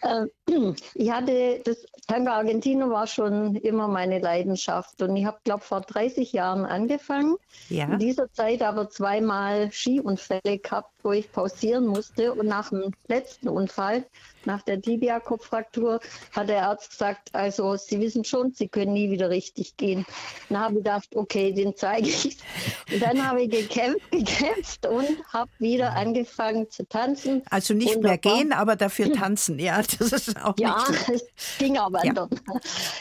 Ähm, 0.03 0.75
ich 0.93 1.11
hatte, 1.11 1.59
das 1.65 1.85
Tango 2.07 2.29
Argentino 2.29 2.91
war 2.91 3.07
schon 3.07 3.55
immer 3.55 3.87
meine 3.87 4.19
Leidenschaft 4.19 5.01
und 5.01 5.15
ich 5.15 5.25
habe, 5.25 5.39
glaube 5.43 5.63
vor 5.63 5.81
30 5.81 6.33
Jahren 6.33 6.65
angefangen. 6.65 7.35
Ja. 7.69 7.85
In 7.85 7.97
dieser 7.97 8.31
Zeit 8.31 8.61
aber 8.61 8.91
zweimal 8.91 9.71
Skiunfälle 9.71 10.59
gehabt, 10.59 10.91
wo 11.01 11.13
ich 11.13 11.31
pausieren 11.31 11.87
musste 11.87 12.33
und 12.33 12.45
nach 12.45 12.69
dem 12.69 12.91
letzten 13.07 13.49
Unfall 13.49 14.05
nach 14.45 14.61
der 14.61 14.81
Tibia-Kopffraktur 14.81 15.99
hat 16.31 16.47
der 16.47 16.67
Arzt 16.67 16.91
gesagt, 16.91 17.35
also 17.35 17.75
Sie 17.75 17.99
wissen 17.99 18.23
schon, 18.23 18.53
Sie 18.53 18.69
können 18.69 18.93
nie 18.93 19.11
wieder 19.11 19.29
richtig 19.29 19.75
gehen. 19.75 20.05
Dann 20.49 20.59
habe 20.59 20.73
ich 20.75 20.83
gedacht, 20.83 21.15
okay, 21.15 21.51
den 21.51 21.75
zeige 21.75 22.07
ich. 22.07 22.37
Und 22.91 23.01
dann 23.01 23.27
habe 23.27 23.41
ich 23.41 23.49
gekämpft, 23.49 24.09
gekämpft 24.09 24.85
und 24.85 25.21
habe 25.33 25.51
wieder 25.59 25.93
angefangen 25.93 26.66
zu 26.69 26.87
tanzen. 26.87 27.43
Also 27.49 27.73
nicht 27.73 28.01
mehr 28.01 28.17
gehen, 28.17 28.53
aber 28.53 28.75
dafür 28.75 29.11
tanzen. 29.13 29.59
Ja, 29.59 29.81
das 29.81 30.11
ist 30.11 30.43
auch 30.43 30.55
Ja, 30.59 30.83
es 31.13 31.25
ging 31.57 31.77
aber 31.77 32.05
ja. 32.05 32.13
Ja. 32.13 32.29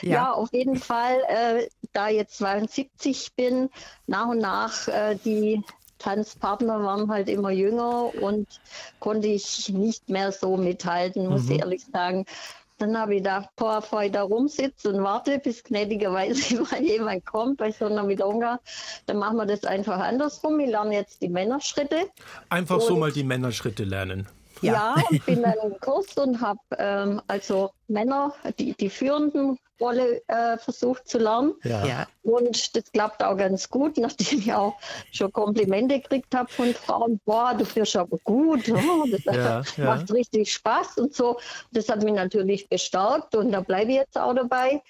ja. 0.02 0.32
auf 0.32 0.52
jeden 0.52 0.76
Fall, 0.76 1.18
äh, 1.28 1.68
da 1.92 2.08
jetzt 2.08 2.38
72 2.38 3.32
bin, 3.34 3.70
nach 4.06 4.28
und 4.28 4.38
nach 4.38 4.88
äh, 4.88 5.16
die 5.24 5.62
Tanzpartner 5.98 6.82
waren 6.82 7.10
halt 7.10 7.28
immer 7.28 7.50
jünger 7.50 8.12
und 8.20 8.46
konnte 9.00 9.28
ich 9.28 9.68
nicht 9.70 10.08
mehr 10.08 10.32
so 10.32 10.56
mithalten, 10.56 11.26
muss 11.28 11.44
mhm. 11.44 11.52
ich 11.52 11.58
ehrlich 11.60 11.84
sagen. 11.92 12.26
Dann 12.78 12.96
habe 12.98 13.14
ich 13.14 13.22
gedacht, 13.22 13.48
boah, 13.56 13.80
bevor 13.80 14.02
ich 14.02 14.12
da 14.12 14.22
rumsitze 14.22 14.90
und 14.90 15.02
warte, 15.02 15.38
bis 15.38 15.64
gnädigerweise 15.64 16.60
mal 16.70 16.82
jemand 16.82 17.24
kommt 17.24 17.56
bei 17.56 17.72
so 17.72 17.86
einer 17.86 18.02
Milonga, 18.02 18.60
dann 19.06 19.18
machen 19.18 19.36
wir 19.38 19.46
das 19.46 19.64
einfach 19.64 19.98
andersrum. 19.98 20.60
Ich 20.60 20.68
lerne 20.68 20.94
jetzt 20.94 21.22
die 21.22 21.28
Männerschritte. 21.28 22.10
Einfach 22.50 22.80
so 22.80 22.96
mal 22.96 23.12
die 23.12 23.24
Männerschritte 23.24 23.84
lernen. 23.84 24.26
Ja, 24.62 24.72
ja 24.72 25.04
und 25.10 25.26
bin 25.26 25.42
dann 25.42 25.58
im 25.64 25.78
Kurs 25.80 26.16
und 26.16 26.40
habe 26.40 26.60
ähm, 26.78 27.20
also 27.26 27.70
Männer, 27.88 28.34
die, 28.58 28.74
die 28.74 28.90
führenden 28.90 29.58
Rolle 29.80 30.22
äh, 30.28 30.56
versucht 30.58 31.08
zu 31.08 31.18
lernen. 31.18 31.54
Ja. 31.64 32.06
Und 32.22 32.74
das 32.74 32.90
klappt 32.92 33.22
auch 33.22 33.36
ganz 33.36 33.68
gut, 33.68 33.96
nachdem 33.98 34.38
ich 34.38 34.52
auch 34.52 34.76
schon 35.12 35.32
Komplimente 35.32 36.00
gekriegt 36.00 36.34
habe 36.34 36.50
von 36.50 36.74
Frauen. 36.74 37.20
Boah, 37.24 37.54
du 37.54 37.64
führst 37.64 37.96
aber 37.96 38.18
gut. 38.24 38.68
Oh, 38.70 39.04
das 39.10 39.24
ja, 39.24 39.62
macht 39.84 40.10
richtig 40.12 40.52
Spaß 40.52 40.98
und 40.98 41.14
so. 41.14 41.38
Das 41.72 41.88
hat 41.88 42.02
mich 42.02 42.14
natürlich 42.14 42.68
bestärkt 42.68 43.34
und 43.34 43.52
da 43.52 43.60
bleibe 43.60 43.90
ich 43.90 43.98
jetzt 43.98 44.18
auch 44.18 44.34
dabei. 44.34 44.82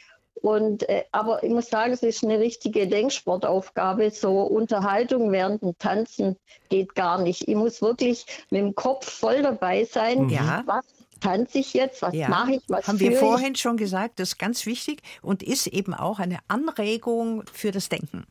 Und, 0.42 0.88
äh, 0.88 1.04
aber 1.12 1.42
ich 1.42 1.50
muss 1.50 1.68
sagen, 1.68 1.92
es 1.92 2.02
ist 2.02 2.22
eine 2.22 2.38
richtige 2.38 2.86
Denksportaufgabe. 2.86 4.10
So 4.10 4.42
Unterhaltung 4.42 5.32
während 5.32 5.62
dem 5.62 5.78
Tanzen 5.78 6.36
geht 6.68 6.94
gar 6.94 7.20
nicht. 7.20 7.48
Ich 7.48 7.54
muss 7.54 7.82
wirklich 7.82 8.26
mit 8.50 8.60
dem 8.60 8.74
Kopf 8.74 9.10
voll 9.10 9.42
dabei 9.42 9.84
sein. 9.84 10.28
Ja. 10.28 10.62
Was 10.66 10.84
tanze 11.20 11.58
ich 11.58 11.72
jetzt? 11.74 12.02
Was 12.02 12.14
ja. 12.14 12.28
mache 12.28 12.56
ich? 12.56 12.62
Was 12.68 12.86
Haben 12.86 13.00
wir 13.00 13.16
vorhin 13.16 13.54
ich? 13.54 13.60
schon 13.60 13.76
gesagt, 13.76 14.20
das 14.20 14.30
ist 14.30 14.38
ganz 14.38 14.66
wichtig 14.66 15.02
und 15.22 15.42
ist 15.42 15.66
eben 15.66 15.94
auch 15.94 16.18
eine 16.18 16.38
Anregung 16.48 17.44
für 17.52 17.72
das 17.72 17.88
Denken. 17.88 18.26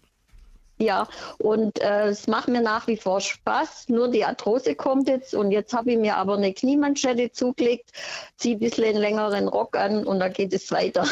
Ja, 0.77 1.07
und 1.37 1.79
äh, 1.81 2.07
es 2.07 2.27
macht 2.27 2.49
mir 2.49 2.61
nach 2.61 2.87
wie 2.87 2.97
vor 2.97 3.21
Spaß. 3.21 3.87
Nur 3.87 4.09
die 4.09 4.25
Arthrose 4.25 4.75
kommt 4.75 5.07
jetzt 5.07 5.33
und 5.33 5.51
jetzt 5.51 5.73
habe 5.73 5.91
ich 5.91 5.97
mir 5.97 6.17
aber 6.17 6.35
eine 6.35 6.53
Kniemanschette 6.53 7.31
zugelegt, 7.31 7.91
ziehe 8.35 8.57
ein 8.57 8.59
bisschen 8.59 8.83
einen 8.83 8.97
längeren 8.97 9.47
Rock 9.47 9.77
an 9.77 10.05
und 10.05 10.19
dann 10.19 10.33
geht 10.33 10.53
es 10.53 10.71
weiter. 10.71 11.07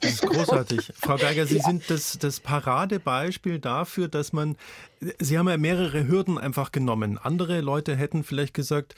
das 0.00 0.12
ist 0.12 0.22
großartig. 0.22 0.92
Frau 0.94 1.16
Geiger, 1.16 1.46
Sie 1.46 1.56
ja. 1.56 1.64
sind 1.64 1.90
das, 1.90 2.18
das 2.18 2.38
Paradebeispiel 2.38 3.58
dafür, 3.58 4.06
dass 4.06 4.32
man 4.32 4.56
Sie 5.18 5.38
haben 5.38 5.48
ja 5.48 5.56
mehrere 5.56 6.08
Hürden 6.08 6.38
einfach 6.38 6.72
genommen. 6.72 7.18
Andere 7.18 7.60
Leute 7.60 7.94
hätten 7.94 8.24
vielleicht 8.24 8.54
gesagt, 8.54 8.94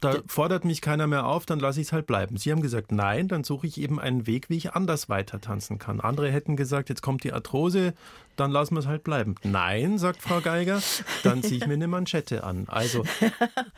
da 0.00 0.18
fordert 0.26 0.64
mich 0.64 0.80
keiner 0.80 1.06
mehr 1.06 1.26
auf, 1.26 1.46
dann 1.46 1.58
lasse 1.58 1.80
ich 1.80 1.88
es 1.88 1.92
halt 1.92 2.06
bleiben. 2.06 2.36
Sie 2.36 2.52
haben 2.52 2.62
gesagt, 2.62 2.92
nein, 2.92 3.28
dann 3.28 3.42
suche 3.42 3.66
ich 3.66 3.80
eben 3.80 3.98
einen 3.98 4.26
Weg, 4.26 4.48
wie 4.50 4.56
ich 4.56 4.72
anders 4.72 5.08
weiter 5.08 5.40
tanzen 5.40 5.78
kann. 5.78 6.00
Andere 6.00 6.30
hätten 6.30 6.56
gesagt, 6.56 6.88
jetzt 6.88 7.02
kommt 7.02 7.24
die 7.24 7.32
Arthrose, 7.32 7.94
dann 8.36 8.50
lassen 8.50 8.74
wir 8.74 8.80
es 8.80 8.86
halt 8.86 9.02
bleiben. 9.02 9.34
Nein, 9.42 9.98
sagt 9.98 10.22
Frau 10.22 10.40
Geiger, 10.40 10.80
dann 11.22 11.42
ziehe 11.42 11.56
ich 11.56 11.66
mir 11.66 11.74
eine 11.74 11.88
Manschette 11.88 12.44
an. 12.44 12.66
Also 12.68 13.02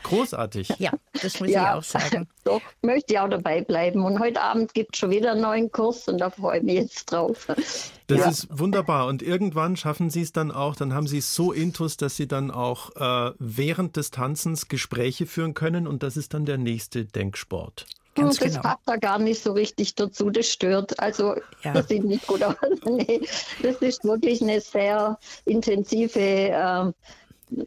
großartig. 0.03 0.69
Ja, 0.79 0.91
das 1.13 1.39
muss 1.39 1.49
ja, 1.49 1.71
ich 1.71 1.77
auch 1.77 1.83
sagen. 1.83 2.27
Doch, 2.43 2.61
möchte 2.81 3.13
ich 3.13 3.19
auch 3.19 3.29
dabei 3.29 3.61
bleiben. 3.61 4.03
Und 4.03 4.19
heute 4.19 4.41
Abend 4.41 4.73
gibt 4.73 4.95
es 4.95 4.99
schon 4.99 5.11
wieder 5.11 5.31
einen 5.31 5.41
neuen 5.41 5.71
Kurs 5.71 6.07
und 6.07 6.19
da 6.19 6.29
freue 6.29 6.59
ich 6.59 6.63
mich 6.63 6.75
jetzt 6.75 7.11
drauf. 7.11 7.47
Das 8.07 8.19
ja. 8.19 8.29
ist 8.29 8.47
wunderbar. 8.51 9.07
Und 9.07 9.21
irgendwann 9.21 9.77
schaffen 9.77 10.09
Sie 10.09 10.21
es 10.21 10.33
dann 10.33 10.51
auch, 10.51 10.75
dann 10.75 10.93
haben 10.93 11.07
Sie 11.07 11.19
es 11.19 11.33
so 11.39 11.53
intus, 11.53 11.95
dass 11.95 12.17
Sie 12.17 12.27
dann 12.27 12.51
auch 12.51 12.93
äh, 12.97 13.31
während 13.39 13.95
des 13.95 14.11
Tanzens 14.11 14.67
Gespräche 14.67 15.25
führen 15.25 15.53
können 15.53 15.87
und 15.87 16.03
das 16.03 16.17
ist 16.17 16.33
dann 16.33 16.45
der 16.45 16.57
nächste 16.57 17.05
Denksport. 17.05 17.85
Ganz 18.13 18.39
das 18.39 18.49
genau. 18.49 18.61
passt 18.61 18.81
da 18.85 18.97
gar 18.97 19.19
nicht 19.19 19.41
so 19.41 19.53
richtig 19.53 19.95
dazu, 19.95 20.31
das 20.31 20.47
stört. 20.47 20.99
Also 20.99 21.35
ja. 21.63 21.71
das 21.71 21.87
sieht 21.87 22.03
nicht 22.03 22.27
gut 22.27 22.43
aus. 22.43 22.55
nee, 22.85 23.21
das 23.63 23.77
ist 23.77 24.03
wirklich 24.03 24.41
eine 24.41 24.59
sehr 24.59 25.17
intensive 25.45 26.19
äh, 26.19 26.91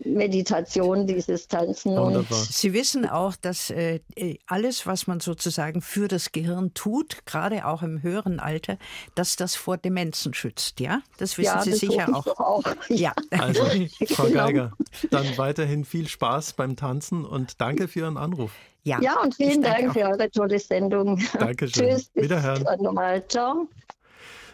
Meditation, 0.05 1.07
dieses 1.07 1.49
Tanzen. 1.49 1.97
Wunderbar. 1.97 2.39
Sie 2.39 2.72
wissen 2.72 3.09
auch, 3.09 3.35
dass 3.37 3.70
äh, 3.70 4.01
alles, 4.47 4.87
was 4.87 5.07
man 5.07 5.20
sozusagen 5.20 5.83
für 5.83 6.09
das 6.09 6.33
Gehirn 6.33 6.72
tut, 6.74 7.26
gerade 7.26 7.66
auch 7.66 7.83
im 7.83 8.03
höheren 8.03 8.41
Alter, 8.41 8.78
dass 9.14 9.37
das 9.37 9.55
vor 9.55 9.76
Demenzen 9.76 10.35
schützt, 10.35 10.80
ja? 10.80 11.03
Das 11.18 11.39
wissen 11.39 11.57
ja, 11.57 11.62
Sie 11.62 11.70
das 11.70 11.80
sicher 11.80 12.09
auch. 12.14 12.26
auch. 12.39 12.62
Ja. 12.89 13.12
Also, 13.30 13.64
Frau 14.07 14.24
genau. 14.24 14.35
Geiger, 14.35 14.72
dann 15.11 15.39
weiterhin 15.39 15.85
viel 15.85 16.09
Spaß 16.09 16.53
beim 16.55 16.76
Tanzen 16.76 17.24
und 17.24 17.61
danke 17.61 17.89
für 17.89 18.01
Ihren 18.01 18.16
Anruf. 18.16 18.53
Ja, 18.85 19.01
ja 19.01 19.20
und 19.20 19.35
vielen 19.35 19.62
Dank 19.62 19.91
auch. 19.91 19.93
für 19.93 20.05
eure 20.05 20.30
tolle 20.30 20.59
Sendung. 20.59 21.20
Dankeschön. 21.39 21.89
Tschüss. 21.97 22.11
Wiederhören. 22.14 22.64
Nochmal. 22.83 23.26
Ciao. 23.28 23.68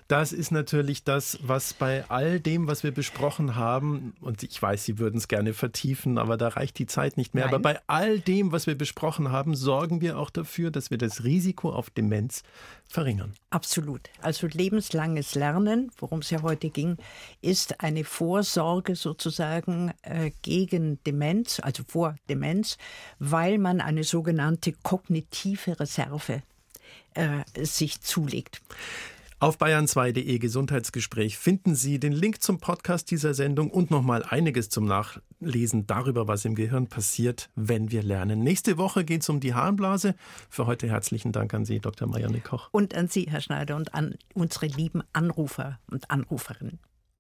Das 0.09 0.33
ist 0.33 0.51
natürlich 0.53 1.05
das, 1.05 1.39
was 1.43 1.75
bei 1.75 2.09
all 2.09 2.41
dem, 2.41 2.67
was 2.67 2.83
wir 2.83 2.93
besprochen 2.93 3.57
haben, 3.57 4.15
und 4.23 4.43
ich 4.43 4.61
weiß, 4.61 4.83
Sie 4.87 4.99
würden 4.99 5.19
es 5.19 5.29
gerne 5.29 5.53
vertiefen, 5.53 6.17
aber 6.17 6.39
da 6.39 6.49
reicht 6.49 6.79
die 6.79 6.87
Zeit 6.87 7.19
nicht 7.19 7.35
mehr. 7.35 7.45
Nein. 7.45 7.55
Aber 7.55 7.63
bei 7.63 7.79
all 7.89 8.19
dem, 8.19 8.51
was 8.51 8.67
wir 8.67 8.75
besprochen 8.75 9.31
haben, 9.31 9.55
sorgen 9.55 10.01
wir 10.01 10.19
auch 10.19 10.31
dafür, 10.31 10.71
dass 10.71 10.91
wir 10.91 10.97
das 10.97 11.25
Risiko 11.25 11.71
auf 11.71 11.91
Demenz 11.91 12.43
verringern. 12.87 13.35
Absolut. 13.51 14.09
Also 14.23 14.47
lebenslanges 14.47 15.35
Lernen, 15.35 15.93
worum 15.99 16.21
es 16.21 16.31
ja 16.31 16.41
heute 16.41 16.71
ging, 16.71 16.97
ist 17.43 17.83
eine 17.83 18.03
Vorsorge 18.05 18.97
sozusagen 18.97 19.93
äh, 20.01 20.31
gegen 20.41 21.05
Demenz, 21.05 21.61
also 21.61 21.83
vor 21.87 22.17
Demenz, 22.31 22.79
weil 23.19 23.59
man 23.59 23.83
eine 23.83 24.05
sogenannte 24.05 24.73
kognitive 24.73 25.79
Reserve 25.79 26.43
äh, 27.13 27.45
sich 27.63 28.01
zulegt. 28.01 28.63
Auf 29.41 29.57
bayern2.de 29.59 30.41
Gesundheitsgespräch 30.41 31.39
finden 31.39 31.77
Sie 31.77 32.01
den 32.01 32.11
Link 32.11 32.43
zum 32.43 32.59
Podcast 32.59 33.09
dieser 33.13 33.35
Sendung 33.35 33.71
und 33.71 33.89
nochmal 33.89 34.25
einiges 34.25 34.69
zum 34.69 34.85
Nachlesen 34.85 35.87
darüber, 35.87 36.27
was 36.27 36.45
im 36.45 36.57
Gehirn 36.57 36.89
passiert, 36.89 37.49
wenn 37.55 37.93
wir 37.93 38.03
lernen. 38.03 38.41
Nächste 38.43 38.79
Woche 38.79 39.05
geht 39.05 39.23
es 39.23 39.29
um 39.29 39.39
die 39.39 39.55
Harnblase. 39.55 40.17
Für 40.51 40.67
heute 40.67 40.89
herzlichen 40.89 41.31
Dank 41.31 41.55
an 41.55 41.65
Sie, 41.65 41.79
Dr. 41.79 42.09
Marianne 42.09 42.41
Koch. 42.41 42.69
Und 42.73 42.97
an 42.97 43.07
Sie, 43.07 43.29
Herr 43.31 43.41
Schneider, 43.41 43.77
und 43.77 43.95
an 43.95 44.17
unsere 44.35 44.67
lieben 44.67 45.05
Anrufer 45.13 45.79
und 45.89 46.11
Anruferinnen. 46.11 46.81